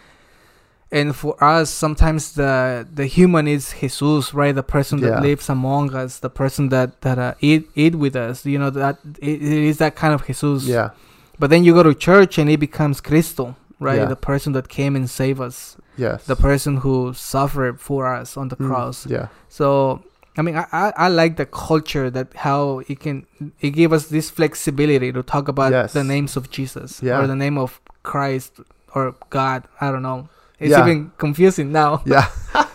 and 0.91 1.13
for 1.15 1.41
us, 1.43 1.69
sometimes 1.69 2.33
the 2.33 2.87
the 2.93 3.05
human 3.07 3.47
is 3.47 3.73
Jesus, 3.79 4.33
right? 4.33 4.55
The 4.55 4.63
person 4.63 5.01
that 5.01 5.07
Yeah. 5.09 5.19
lives 5.19 5.49
among 5.49 5.93
us, 5.93 6.19
the 6.19 6.29
person 6.29 6.69
that 6.69 7.01
that 7.01 7.17
uh, 7.19 7.33
eat 7.41 7.69
eat 7.75 7.95
with 7.95 8.15
us. 8.15 8.45
You 8.45 8.57
know 8.59 8.69
that 8.69 8.99
it, 9.21 9.41
it 9.41 9.63
is 9.71 9.77
that 9.79 9.95
kind 9.95 10.13
of 10.13 10.25
Jesus. 10.25 10.63
Yeah. 10.65 10.91
But 11.39 11.49
then 11.49 11.63
you 11.65 11.73
go 11.73 11.83
to 11.83 11.93
church 11.93 12.37
and 12.39 12.49
it 12.49 12.59
becomes 12.59 13.01
Cristo, 13.01 13.55
right? 13.79 13.97
Yeah. 13.99 14.05
The 14.05 14.15
person 14.15 14.53
that 14.53 14.69
came 14.69 14.95
and 14.95 15.09
saved 15.09 15.39
us, 15.41 15.75
Yes. 15.97 16.25
the 16.25 16.35
person 16.35 16.77
who 16.77 17.13
suffered 17.13 17.79
for 17.79 18.07
us 18.07 18.37
on 18.37 18.47
the 18.47 18.55
Mm, 18.55 18.67
cross. 18.67 19.05
Yeah. 19.05 19.27
So 19.49 20.01
I 20.37 20.41
mean, 20.43 20.55
I, 20.55 20.65
I, 20.71 20.93
I 20.97 21.07
like 21.07 21.37
the 21.37 21.45
culture 21.45 22.09
that 22.11 22.27
how 22.35 22.79
it 22.87 22.99
can 22.99 23.25
it 23.59 23.71
give 23.71 23.91
us 23.93 24.07
this 24.07 24.29
flexibility 24.29 25.11
to 25.11 25.23
talk 25.23 25.47
about 25.47 25.71
Yes. 25.71 25.93
the 25.93 26.03
names 26.03 26.37
of 26.37 26.49
Jesus 26.51 27.01
Yeah. 27.01 27.19
or 27.19 27.27
the 27.27 27.35
name 27.35 27.57
of 27.57 27.81
Christ 28.03 28.59
or 28.93 29.15
God. 29.29 29.63
I 29.81 29.91
don't 29.91 30.03
know. 30.03 30.29
It's 30.59 30.71
Yeah. 30.71 30.81
even 30.85 31.11
confusing 31.17 31.71
now. 31.71 32.01
Yeah. 32.05 32.27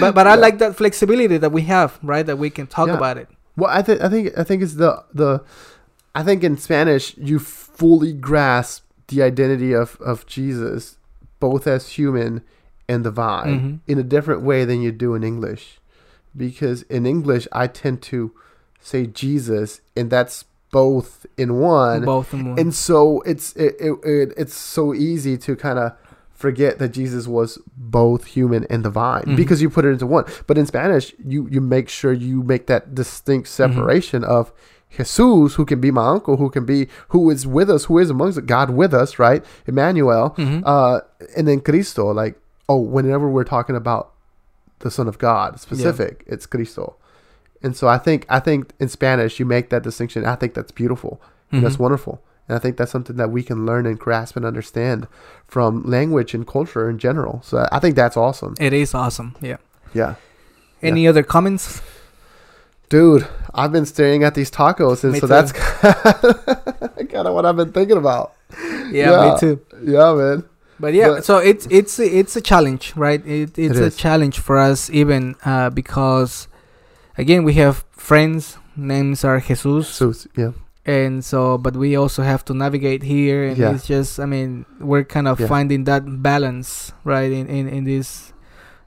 But 0.00 0.14
but 0.14 0.26
I 0.26 0.34
Yeah. 0.34 0.40
like 0.46 0.58
that 0.58 0.76
flexibility 0.76 1.38
that 1.38 1.50
we 1.52 1.62
have, 1.62 1.98
right? 2.02 2.26
That 2.26 2.36
we 2.38 2.50
can 2.50 2.66
talk 2.66 2.88
about 2.88 3.16
it. 3.16 3.28
Well, 3.56 3.70
I 3.70 3.82
think 3.82 4.00
I 4.02 4.08
think 4.08 4.24
I 4.38 4.44
think 4.44 4.62
it's 4.62 4.74
the 4.74 5.02
the 5.14 5.40
I 6.14 6.22
think 6.22 6.44
in 6.44 6.56
Spanish 6.58 7.16
you 7.16 7.38
fully 7.38 8.12
grasp 8.12 8.84
the 9.08 9.22
identity 9.22 9.72
of 9.72 9.96
of 10.00 10.26
Jesus 10.26 10.98
both 11.40 11.66
as 11.66 11.96
human 11.98 12.42
and 12.88 13.02
divine 13.04 13.54
Mhm. 13.60 13.78
in 13.86 13.98
a 13.98 14.02
different 14.02 14.42
way 14.42 14.64
than 14.66 14.82
you 14.82 14.92
do 14.92 15.14
in 15.14 15.22
English. 15.22 15.80
Because 16.38 16.82
in 16.84 17.04
English 17.06 17.46
I 17.52 17.66
tend 17.66 18.00
to 18.02 18.32
say 18.80 19.06
Jesus 19.06 19.80
and 19.96 20.08
that's 20.10 20.44
both 20.70 21.26
in 21.36 21.58
one. 21.58 22.04
Both 22.04 22.32
in 22.34 22.50
one. 22.50 22.58
And 22.58 22.74
so 22.74 23.20
it's 23.22 23.54
it, 23.56 23.74
it, 23.80 23.92
it 24.04 24.32
it's 24.36 24.54
so 24.54 24.94
easy 24.94 25.36
to 25.38 25.56
kind 25.56 25.78
of 25.78 25.92
forget 26.30 26.78
that 26.78 26.90
Jesus 26.90 27.26
was 27.26 27.58
both 27.76 28.26
human 28.26 28.64
and 28.70 28.82
divine 28.84 29.24
Mhm. 29.24 29.36
because 29.36 29.60
you 29.60 29.68
put 29.68 29.84
it 29.84 29.88
into 29.88 30.06
one. 30.06 30.24
But 30.46 30.56
in 30.58 30.66
Spanish, 30.66 31.12
you 31.24 31.48
you 31.50 31.60
make 31.60 31.88
sure 31.88 32.12
you 32.12 32.42
make 32.42 32.66
that 32.68 32.94
distinct 32.94 33.48
Mm-hmm. 33.48 33.72
separation 33.74 34.22
of 34.24 34.52
Jesus, 34.90 35.54
who 35.56 35.64
can 35.66 35.80
be 35.80 35.90
my 35.90 36.08
uncle, 36.08 36.36
who 36.36 36.48
can 36.50 36.64
be 36.64 36.88
who 37.08 37.28
is 37.30 37.46
with 37.46 37.68
us, 37.70 37.84
who 37.86 37.98
is 37.98 38.08
amongst 38.10 38.38
us, 38.38 38.44
God 38.44 38.70
with 38.70 38.94
us, 38.94 39.18
right? 39.18 39.44
Emmanuel, 39.66 40.34
Mhm. 40.38 40.62
uh, 40.64 41.00
and 41.36 41.46
then 41.48 41.60
Cristo. 41.60 42.12
Like, 42.12 42.38
oh, 42.68 42.78
whenever 42.80 43.28
we're 43.28 43.44
talking 43.44 43.76
about 43.76 44.12
the 44.80 44.90
Son 44.90 45.08
of 45.08 45.18
God, 45.18 45.58
specific, 45.60 46.24
it's 46.26 46.46
Cristo. 46.46 46.96
And 47.62 47.76
so 47.76 47.88
I 47.88 47.98
think 47.98 48.24
I 48.28 48.38
think 48.40 48.72
in 48.78 48.88
Spanish 48.88 49.40
you 49.40 49.44
make 49.46 49.70
that 49.70 49.82
distinction. 49.82 50.24
I 50.24 50.36
think 50.36 50.54
that's 50.54 50.70
beautiful. 50.72 51.20
And 51.50 51.64
that's 51.64 51.78
wonderful. 51.78 52.22
And 52.46 52.56
I 52.56 52.58
think 52.60 52.76
that's 52.76 52.90
something 52.92 53.16
that 53.16 53.30
we 53.30 53.42
can 53.42 53.64
learn 53.66 53.86
and 53.86 53.98
grasp 53.98 54.36
and 54.36 54.44
understand 54.44 55.06
from 55.46 55.82
language 55.84 56.34
and 56.34 56.46
culture 56.46 56.88
in 56.90 56.98
general. 56.98 57.40
So 57.42 57.66
I 57.72 57.78
think 57.78 57.96
that's 57.96 58.16
awesome. 58.16 58.54
It 58.60 58.72
is 58.72 58.94
awesome. 58.94 59.34
Yeah. 59.40 59.56
Yeah. 59.94 60.14
Any 60.82 61.08
other 61.08 61.22
comments? 61.22 61.80
Dude, 62.90 63.26
I've 63.54 63.72
been 63.72 63.84
staring 63.86 64.24
at 64.24 64.34
these 64.34 64.50
tacos, 64.50 65.04
and 65.04 65.12
Me 65.14 65.20
so 65.20 65.26
too. 65.26 65.28
that's 65.28 65.52
kind 67.12 67.26
of 67.26 67.34
what 67.34 67.44
I've 67.44 67.56
been 67.56 67.72
thinking 67.72 67.96
about. 67.98 68.32
Yeah, 68.90 69.10
Yeah. 69.10 69.32
me 69.34 69.40
too. 69.40 69.60
Yeah, 69.82 70.14
man. 70.14 70.44
But 70.80 70.94
yeah, 70.94 71.08
But- 71.08 71.24
so 71.24 71.38
it's 71.38 71.66
it's 71.70 71.98
it's 71.98 72.36
a 72.36 72.40
challenge, 72.40 72.92
right? 72.96 73.24
It, 73.26 73.58
it's 73.58 73.78
a 73.78 73.90
challenge 73.90 74.38
for 74.38 74.56
us 74.58 74.88
even 74.90 75.34
uh, 75.44 75.70
because 75.70 76.48
again 77.16 77.42
we 77.44 77.54
have 77.54 77.84
friends 77.90 78.58
names 78.76 79.24
are 79.24 79.40
Jesus 79.40 79.88
So 79.88 80.12
yeah, 80.36 80.52
and 80.86 81.24
so 81.24 81.58
but 81.58 81.74
we 81.76 81.96
also 81.96 82.22
have 82.22 82.44
to 82.44 82.54
navigate 82.54 83.02
here 83.02 83.42
and 83.48 83.58
Yeah. 83.58 83.74
it's 83.74 83.86
just 83.88 84.20
I 84.20 84.26
mean 84.26 84.64
we're 84.78 85.02
kind 85.04 85.26
of 85.26 85.40
Yeah. 85.40 85.48
finding 85.48 85.84
that 85.84 86.02
balance 86.22 86.92
right 87.04 87.30
in 87.32 87.46
in, 87.48 87.66
in 87.68 87.82
this 87.84 88.32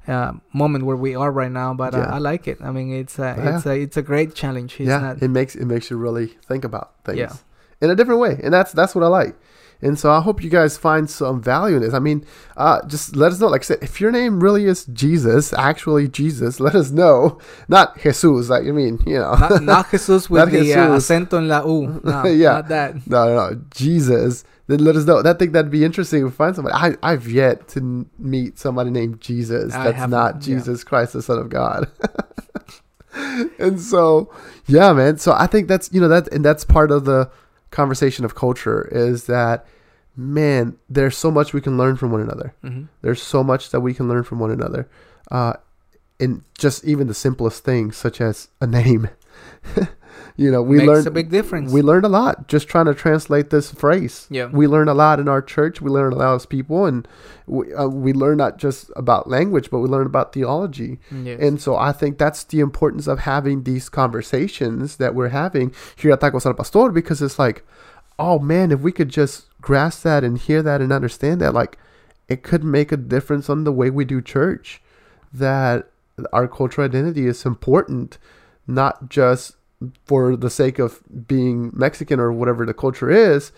uh, 0.08 0.32
moment 0.54 0.86
where 0.86 0.96
we 0.96 1.14
are 1.16 1.30
right 1.32 1.52
now 1.52 1.74
but 1.76 1.94
Yeah. 1.94 2.08
uh, 2.08 2.16
I 2.16 2.20
like 2.20 2.48
it. 2.48 2.58
I 2.64 2.72
mean 2.72 2.94
it's 2.96 3.20
a, 3.20 3.36
it's 3.38 3.66
a 3.66 3.76
it's 3.76 3.98
a 3.98 4.02
great 4.02 4.34
challenge. 4.34 4.80
It's 4.80 4.88
yeah. 4.88 5.16
it 5.20 5.30
makes 5.30 5.56
it 5.56 5.66
makes 5.66 5.92
you 5.92 5.98
really 6.00 6.28
think 6.48 6.64
about 6.64 6.92
things 7.04 7.44
in 7.82 7.90
a 7.90 7.96
different 7.96 8.22
way, 8.22 8.40
and 8.44 8.54
that's 8.54 8.72
that's 8.72 8.94
what 8.96 9.04
I 9.04 9.08
like. 9.08 9.36
And 9.82 9.98
so 9.98 10.12
I 10.12 10.22
hope 10.22 10.44
you 10.44 10.50
guys 10.50 10.78
find 10.78 11.10
some 11.10 11.42
value 11.42 11.78
in 11.78 11.82
this. 11.82 11.94
I 11.94 12.00
mean, 12.00 12.24
uh, 12.56 12.86
just 12.88 13.16
let 13.16 13.32
us 13.32 13.40
know. 13.40 13.48
Like 13.48 13.62
I 13.62 13.64
said, 13.64 13.80
if 13.82 14.00
your 14.00 14.12
name 14.12 14.40
really 14.40 14.66
is 14.66 14.86
Jesus, 14.86 15.54
actually 15.54 16.08
Jesus, 16.08 16.60
let 16.60 16.76
us 16.76 16.92
know. 16.92 17.40
Not 17.68 17.98
Jesus. 18.00 18.50
Like 18.50 18.64
I 18.68 18.72
mean, 18.72 19.00
you 19.06 19.18
know, 19.20 19.34
not, 19.34 19.64
not 19.64 19.92
Jesus 19.92 20.30
with 20.30 20.40
Not 20.44 20.52
the 20.52 20.60
Uh, 20.74 20.98
Jesus. 20.98 21.10
acento 21.10 21.34
en 21.38 21.48
la 21.48 21.64
U. 21.66 22.02
No, 22.04 22.26
Yeah. 22.26 22.54
not 22.54 22.68
that. 22.70 23.08
No, 23.08 23.26
no, 23.26 23.50
no. 23.50 23.62
Jesus. 23.74 24.44
Then 24.68 24.84
let 24.84 24.96
us 24.96 25.06
know. 25.06 25.22
I 25.26 25.34
think 25.34 25.52
that'd 25.54 25.72
be 25.72 25.84
interesting 25.84 26.20
if 26.22 26.26
we 26.26 26.32
find 26.32 26.56
somebody. 26.56 26.76
I, 26.76 26.96
I've 27.04 27.28
yet 27.28 27.68
to 27.70 28.06
meet 28.20 28.58
somebody 28.60 28.90
named 28.92 29.20
Jesus. 29.20 29.74
I 29.74 29.92
That's 29.92 30.10
not 30.10 30.36
yeah. 30.36 30.40
Jesus 30.40 30.84
Christ, 30.84 31.14
the 31.14 31.22
Son 31.22 31.40
of 31.40 31.50
God. 31.50 31.90
and 33.60 33.82
so, 33.82 34.32
yeah, 34.68 34.94
man. 34.94 35.18
So 35.18 35.34
I 35.34 35.48
think 35.48 35.68
that's 35.68 35.90
you 35.92 36.00
know 36.00 36.08
that 36.08 36.32
and 36.32 36.46
that's 36.46 36.64
part 36.64 36.92
of 36.92 37.06
the 37.06 37.30
conversation 37.72 38.26
of 38.26 38.36
culture 38.36 38.88
is 38.92 39.26
that 39.26 39.66
man, 40.16 40.78
there's 40.90 41.18
so 41.18 41.32
much 41.32 41.54
we 41.54 41.62
can 41.62 41.78
learn 41.78 41.96
from 41.96 42.12
one 42.12 42.22
another. 42.22 42.54
hmm 42.62 42.84
There's 43.02 43.22
so 43.22 43.44
much 43.44 43.70
that 43.72 43.80
we 43.80 43.94
can 43.94 44.08
learn 44.08 44.24
from 44.24 44.40
one 44.40 44.52
another. 44.52 44.90
Uh, 45.32 45.54
in 46.20 46.44
just 46.58 46.84
even 46.86 47.08
the 47.08 47.14
simplest 47.14 47.64
things, 47.64 47.98
such 47.98 48.22
as 48.22 48.50
a 48.60 48.68
name. 48.68 49.10
you 50.42 50.52
know, 50.52 50.62
we 50.64 50.78
Makes 50.78 50.88
learned 50.88 51.08
a 51.08 51.12
big 51.12 51.30
difference. 51.30 51.72
we 51.72 51.84
learned 51.84 52.04
a 52.04 52.10
lot 52.10 52.48
just 52.48 52.68
trying 52.68 52.88
to 52.88 52.96
translate 52.96 53.52
this 53.52 53.72
phrase. 53.72 54.28
Yeah. 54.32 54.48
We 54.48 54.66
learn 54.66 54.88
a 54.88 54.94
lot 54.96 55.20
in 55.20 55.28
our 55.28 55.42
church. 55.42 55.82
We 55.82 55.92
learn 55.92 56.14
a 56.14 56.16
lot 56.16 56.34
as 56.34 56.48
people, 56.48 56.86
and 56.86 57.08
we, 57.46 57.72
uh, 57.74 57.88
we 57.88 58.12
learn 58.12 58.38
not 58.38 58.58
just 58.58 58.90
about 58.96 59.30
language, 59.30 59.70
but 59.70 59.80
we 59.80 59.88
learn 59.88 60.08
about 60.08 60.34
theology. 60.34 60.98
yes. 61.12 61.40
And 61.40 61.62
so 61.62 61.76
I 61.76 61.92
think 61.92 62.18
that's 62.18 62.44
the 62.44 62.60
importance 62.60 63.06
of 63.06 63.20
having 63.20 63.64
these 63.64 63.88
conversations 63.88 64.98
that 64.98 65.14
we're 65.14 65.30
having 65.30 65.74
here 65.96 66.12
at 66.12 66.22
Tacos 66.22 66.46
al 66.46 66.56
Pastor 66.56 66.90
because 66.90 67.22
it's 67.22 67.38
like, 67.38 67.64
oh 68.18 68.40
man, 68.40 68.72
if 68.72 68.80
we 68.82 68.92
could 68.92 69.10
just 69.10 69.46
grasp 69.62 70.02
that 70.04 70.24
and 70.24 70.40
hear 70.40 70.64
that 70.64 70.82
and 70.82 70.92
understand 70.92 71.40
that, 71.42 71.54
like, 71.54 71.78
it 72.28 72.42
could 72.42 72.64
make 72.64 72.92
a 72.92 72.98
difference 72.98 73.48
on 73.48 73.64
the 73.64 73.72
way 73.72 73.92
we 73.92 74.06
do 74.06 74.22
church. 74.22 74.82
That 75.32 75.88
our 76.34 76.48
cultural 76.48 76.86
identity 76.86 77.26
is 77.28 77.46
important, 77.46 78.18
not 78.68 79.10
just 79.10 79.56
for 80.06 80.36
the 80.36 80.50
sake 80.50 80.80
of 80.80 81.02
being 81.28 81.72
Mexican 81.74 82.20
or 82.20 82.32
whatever 82.32 82.66
the 82.66 82.74
culture 82.74 83.10
is, 83.10 83.52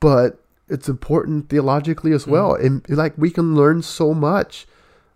but 0.00 0.42
it's 0.68 0.88
important 0.88 1.48
theologically 1.48 2.12
as 2.12 2.24
mm. 2.24 2.32
well. 2.32 2.54
And 2.54 2.88
like 2.88 3.16
we 3.16 3.30
can 3.30 3.54
learn 3.54 3.82
so 3.82 4.14
much 4.14 4.66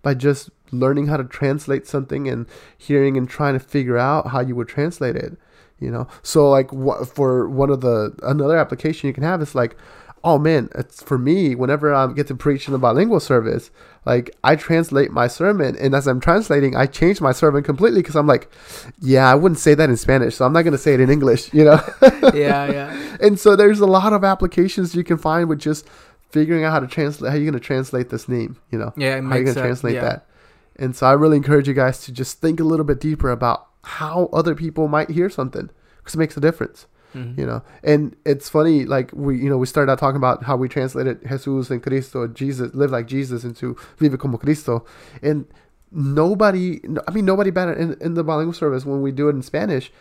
by 0.02 0.14
just 0.14 0.50
learning 0.70 1.06
how 1.06 1.16
to 1.16 1.24
translate 1.24 1.86
something 1.86 2.28
and 2.28 2.46
hearing 2.76 3.16
and 3.16 3.28
trying 3.28 3.54
to 3.54 3.60
figure 3.60 3.98
out 3.98 4.28
how 4.28 4.40
you 4.40 4.56
would 4.56 4.68
translate 4.68 5.16
it. 5.16 5.36
You 5.78 5.90
know, 5.90 6.06
so 6.22 6.48
like 6.48 6.72
wha- 6.72 7.04
for 7.04 7.48
one 7.48 7.70
of 7.70 7.80
the 7.80 8.14
another 8.22 8.56
application 8.56 9.08
you 9.08 9.12
can 9.12 9.24
have 9.24 9.42
is 9.42 9.54
like, 9.54 9.76
oh 10.24 10.38
man, 10.38 10.68
it's 10.74 11.02
for 11.02 11.18
me. 11.18 11.54
Whenever 11.54 11.92
I 11.94 12.12
get 12.12 12.26
to 12.28 12.34
preach 12.34 12.68
in 12.68 12.74
a 12.74 12.78
bilingual 12.78 13.20
service, 13.20 13.70
like 14.04 14.34
I 14.44 14.56
translate 14.56 15.10
my 15.10 15.26
sermon, 15.26 15.76
and 15.78 15.94
as 15.94 16.06
I'm 16.06 16.20
translating, 16.20 16.76
I 16.76 16.86
change 16.86 17.20
my 17.20 17.32
sermon 17.32 17.62
completely 17.62 18.00
because 18.00 18.16
I'm 18.16 18.26
like, 18.26 18.50
yeah, 19.00 19.30
I 19.30 19.34
wouldn't 19.34 19.58
say 19.58 19.74
that 19.74 19.90
in 19.90 19.96
Spanish, 19.96 20.36
so 20.36 20.44
I'm 20.44 20.52
not 20.52 20.62
gonna 20.62 20.78
say 20.78 20.94
it 20.94 21.00
in 21.00 21.10
English. 21.10 21.52
You 21.52 21.64
know, 21.64 21.80
yeah, 22.34 22.70
yeah. 22.70 23.16
and 23.20 23.38
so 23.38 23.56
there's 23.56 23.80
a 23.80 23.86
lot 23.86 24.12
of 24.12 24.24
applications 24.24 24.94
you 24.94 25.04
can 25.04 25.18
find 25.18 25.48
with 25.48 25.60
just 25.60 25.86
figuring 26.32 26.64
out 26.64 26.72
how 26.72 26.80
to 26.80 26.86
translate 26.86 27.30
how 27.30 27.36
you're 27.36 27.44
going 27.44 27.52
to 27.52 27.64
translate 27.64 28.08
this 28.08 28.28
name 28.28 28.56
you 28.70 28.78
know 28.78 28.92
Yeah, 28.96 29.18
it 29.18 29.24
how 29.24 29.34
you're 29.34 29.44
going 29.44 29.54
to 29.54 29.60
translate 29.60 29.94
yeah. 29.96 30.00
that 30.00 30.26
and 30.76 30.96
so 30.96 31.06
i 31.06 31.12
really 31.12 31.36
encourage 31.36 31.68
you 31.68 31.74
guys 31.74 32.02
to 32.04 32.12
just 32.12 32.40
think 32.40 32.58
a 32.58 32.64
little 32.64 32.86
bit 32.86 33.00
deeper 33.00 33.30
about 33.30 33.68
how 33.84 34.30
other 34.32 34.54
people 34.54 34.88
might 34.88 35.10
hear 35.10 35.28
something 35.28 35.68
because 35.98 36.14
it 36.14 36.18
makes 36.18 36.36
a 36.36 36.40
difference 36.40 36.86
Mhm. 37.14 37.36
you 37.38 37.46
know 37.46 37.62
and 37.82 38.16
it's 38.24 38.48
funny 38.48 38.84
like 38.84 39.10
we 39.12 39.36
you 39.38 39.48
know 39.50 39.58
we 39.58 39.66
started 39.66 39.92
out 39.92 39.98
talking 39.98 40.16
about 40.16 40.42
how 40.44 40.56
we 40.56 40.68
translated 40.68 41.20
jesus 41.22 41.70
and 41.70 41.82
cristo 41.82 42.26
jesus 42.26 42.74
live 42.74 42.90
like 42.90 43.06
jesus 43.06 43.44
into 43.44 43.76
vive 43.98 44.18
como 44.18 44.36
cristo 44.38 44.84
and 45.22 45.46
nobody 45.90 46.80
i 47.06 47.10
mean 47.10 47.24
nobody 47.24 47.50
batted 47.50 47.76
in, 47.78 47.96
in 48.00 48.14
the 48.14 48.24
bilingual 48.24 48.52
service 48.54 48.84
when 48.86 49.02
we 49.02 49.12
do 49.12 49.28
it 49.28 49.34
in 49.34 49.42
spanish 49.42 49.92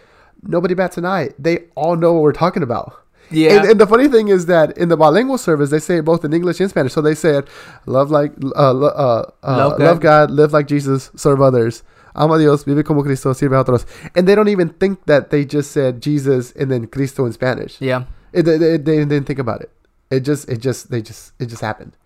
nobody 0.44 0.74
bats 0.74 0.98
an 0.98 1.06
eye 1.06 1.30
they 1.38 1.60
all 1.76 1.96
know 1.96 2.14
what 2.14 2.24
we're 2.24 2.32
talking 2.32 2.64
about 2.64 2.94
Yeah. 3.30 3.56
and, 3.60 3.72
and 3.72 3.80
the 3.80 3.88
funny 3.88 4.08
thing 4.08 4.28
is 4.30 4.46
that 4.48 4.78
in 4.78 4.90
the 4.90 4.98
bilingual 4.98 5.38
service, 5.38 5.70
they 5.70 5.80
say 5.80 5.98
it 6.00 6.06
both 6.06 6.26
in 6.26 6.34
English 6.34 6.60
and 6.60 6.70
Spanish. 6.70 6.92
So 6.92 7.02
they 7.02 7.16
said, 7.16 7.48
"Love 7.86 8.12
like 8.12 8.34
uh, 8.44 8.76
uh, 8.76 9.32
uh, 9.42 9.58
Love 9.62 9.80
love, 9.80 10.00
God. 10.02 10.28
God. 10.28 10.32
live 10.40 10.52
like 10.52 10.68
Jesus, 10.68 11.12
serve 11.16 11.40
others, 11.40 11.84
ama 12.16 12.36
a 12.36 12.40
Dios, 12.40 12.64
vive 12.64 12.84
como 12.84 13.04
Cristo, 13.04 13.34
sirve 13.34 13.56
a 13.56 13.64
otros." 13.64 13.86
And 14.16 14.28
they 14.28 14.36
don't 14.36 14.50
even 14.50 14.70
think 14.70 15.06
that 15.06 15.30
they 15.30 15.46
just 15.46 15.72
said 15.72 16.02
Jesus 16.02 16.52
and 16.54 16.70
then 16.72 16.88
Cristo 16.88 17.26
in 17.26 17.34
Spanish. 17.34 17.78
yeah. 17.82 18.04
It, 18.34 18.44
they, 18.44 18.58
they, 18.58 18.78
they 18.78 18.98
didn't 19.06 19.26
think 19.26 19.40
about 19.40 19.62
it. 19.62 19.72
It 20.10 20.22
just, 20.22 20.48
it 20.48 20.60
just, 20.60 20.90
they 20.90 21.02
just, 21.02 21.34
it 21.40 21.48
just 21.48 21.62
happened. 21.62 21.98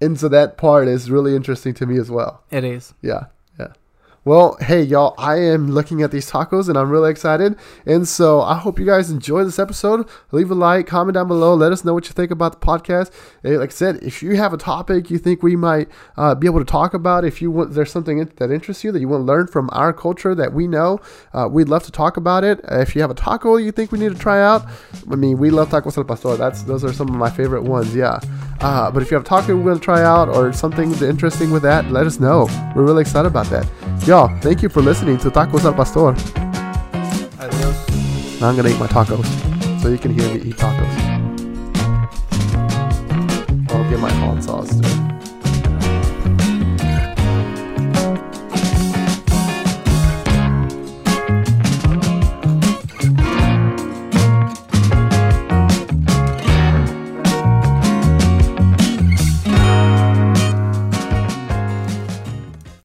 And 0.00 0.18
so 0.18 0.28
that 0.28 0.56
part 0.56 0.88
is 0.88 1.10
really 1.10 1.34
interesting 1.36 1.74
to 1.74 1.86
me 1.86 1.98
as 1.98 2.10
well. 2.10 2.42
It 2.50 2.64
is. 2.64 2.94
Yeah, 3.02 3.12
yeah. 3.12 3.26
Well, 4.28 4.58
hey, 4.60 4.82
y'all, 4.82 5.14
I 5.16 5.36
am 5.36 5.70
looking 5.70 6.02
at 6.02 6.10
these 6.10 6.30
tacos 6.30 6.68
and 6.68 6.76
I'm 6.76 6.90
really 6.90 7.10
excited. 7.10 7.56
And 7.86 8.06
so 8.06 8.42
I 8.42 8.58
hope 8.58 8.78
you 8.78 8.84
guys 8.84 9.10
enjoy 9.10 9.42
this 9.42 9.58
episode. 9.58 10.06
Leave 10.32 10.50
a 10.50 10.54
like, 10.54 10.86
comment 10.86 11.14
down 11.14 11.28
below. 11.28 11.54
Let 11.54 11.72
us 11.72 11.82
know 11.82 11.94
what 11.94 12.08
you 12.08 12.12
think 12.12 12.30
about 12.30 12.60
the 12.60 12.66
podcast. 12.66 13.10
Like 13.42 13.70
I 13.70 13.72
said, 13.72 14.02
if 14.02 14.22
you 14.22 14.36
have 14.36 14.52
a 14.52 14.58
topic 14.58 15.10
you 15.10 15.16
think 15.16 15.42
we 15.42 15.56
might 15.56 15.88
uh, 16.18 16.34
be 16.34 16.46
able 16.46 16.58
to 16.58 16.66
talk 16.66 16.92
about, 16.92 17.24
if 17.24 17.40
you 17.40 17.50
want, 17.50 17.72
there's 17.72 17.90
something 17.90 18.22
that 18.36 18.50
interests 18.50 18.84
you 18.84 18.92
that 18.92 19.00
you 19.00 19.08
want 19.08 19.22
to 19.22 19.24
learn 19.24 19.46
from 19.46 19.70
our 19.72 19.94
culture 19.94 20.34
that 20.34 20.52
we 20.52 20.68
know, 20.68 21.00
uh, 21.32 21.48
we'd 21.50 21.70
love 21.70 21.84
to 21.84 21.90
talk 21.90 22.18
about 22.18 22.44
it. 22.44 22.60
Uh, 22.70 22.80
if 22.80 22.94
you 22.94 23.00
have 23.00 23.10
a 23.10 23.14
taco 23.14 23.56
you 23.56 23.72
think 23.72 23.92
we 23.92 23.98
need 23.98 24.12
to 24.12 24.18
try 24.18 24.42
out, 24.42 24.66
I 25.10 25.14
mean, 25.14 25.38
we 25.38 25.48
love 25.48 25.70
tacos 25.70 25.96
al 25.96 26.04
pastor. 26.04 26.36
That's 26.36 26.64
those 26.64 26.84
are 26.84 26.92
some 26.92 27.08
of 27.08 27.14
my 27.14 27.30
favorite 27.30 27.62
ones. 27.62 27.96
Yeah. 27.96 28.20
Uh, 28.60 28.90
but 28.90 29.02
if 29.02 29.10
you 29.10 29.14
have 29.14 29.24
a 29.24 29.26
taco 29.26 29.56
we 29.56 29.62
want 29.62 29.80
to 29.80 29.82
try 29.82 30.02
out 30.02 30.28
or 30.28 30.52
something 30.52 30.92
interesting 30.96 31.50
with 31.50 31.62
that, 31.62 31.90
let 31.90 32.06
us 32.06 32.20
know. 32.20 32.46
We're 32.76 32.84
really 32.84 33.00
excited 33.00 33.28
about 33.28 33.46
that. 33.46 33.66
Y'all, 34.18 34.36
thank 34.40 34.62
you 34.62 34.68
for 34.68 34.82
listening 34.82 35.16
to 35.16 35.30
Tacos 35.30 35.64
al 35.64 35.74
Pastor. 35.74 36.08
Adios. 37.38 38.40
Now 38.40 38.48
I'm 38.48 38.56
gonna 38.56 38.70
eat 38.70 38.80
my 38.80 38.88
tacos 38.88 39.24
so 39.80 39.88
you 39.90 39.96
can 39.96 40.12
hear 40.12 40.34
me 40.34 40.40
eat 40.40 40.56
tacos. 40.56 40.92
I'll 43.70 43.88
get 43.88 44.00
my 44.00 44.10
hot 44.10 44.42
sauce 44.42 44.80
too. 44.80 45.17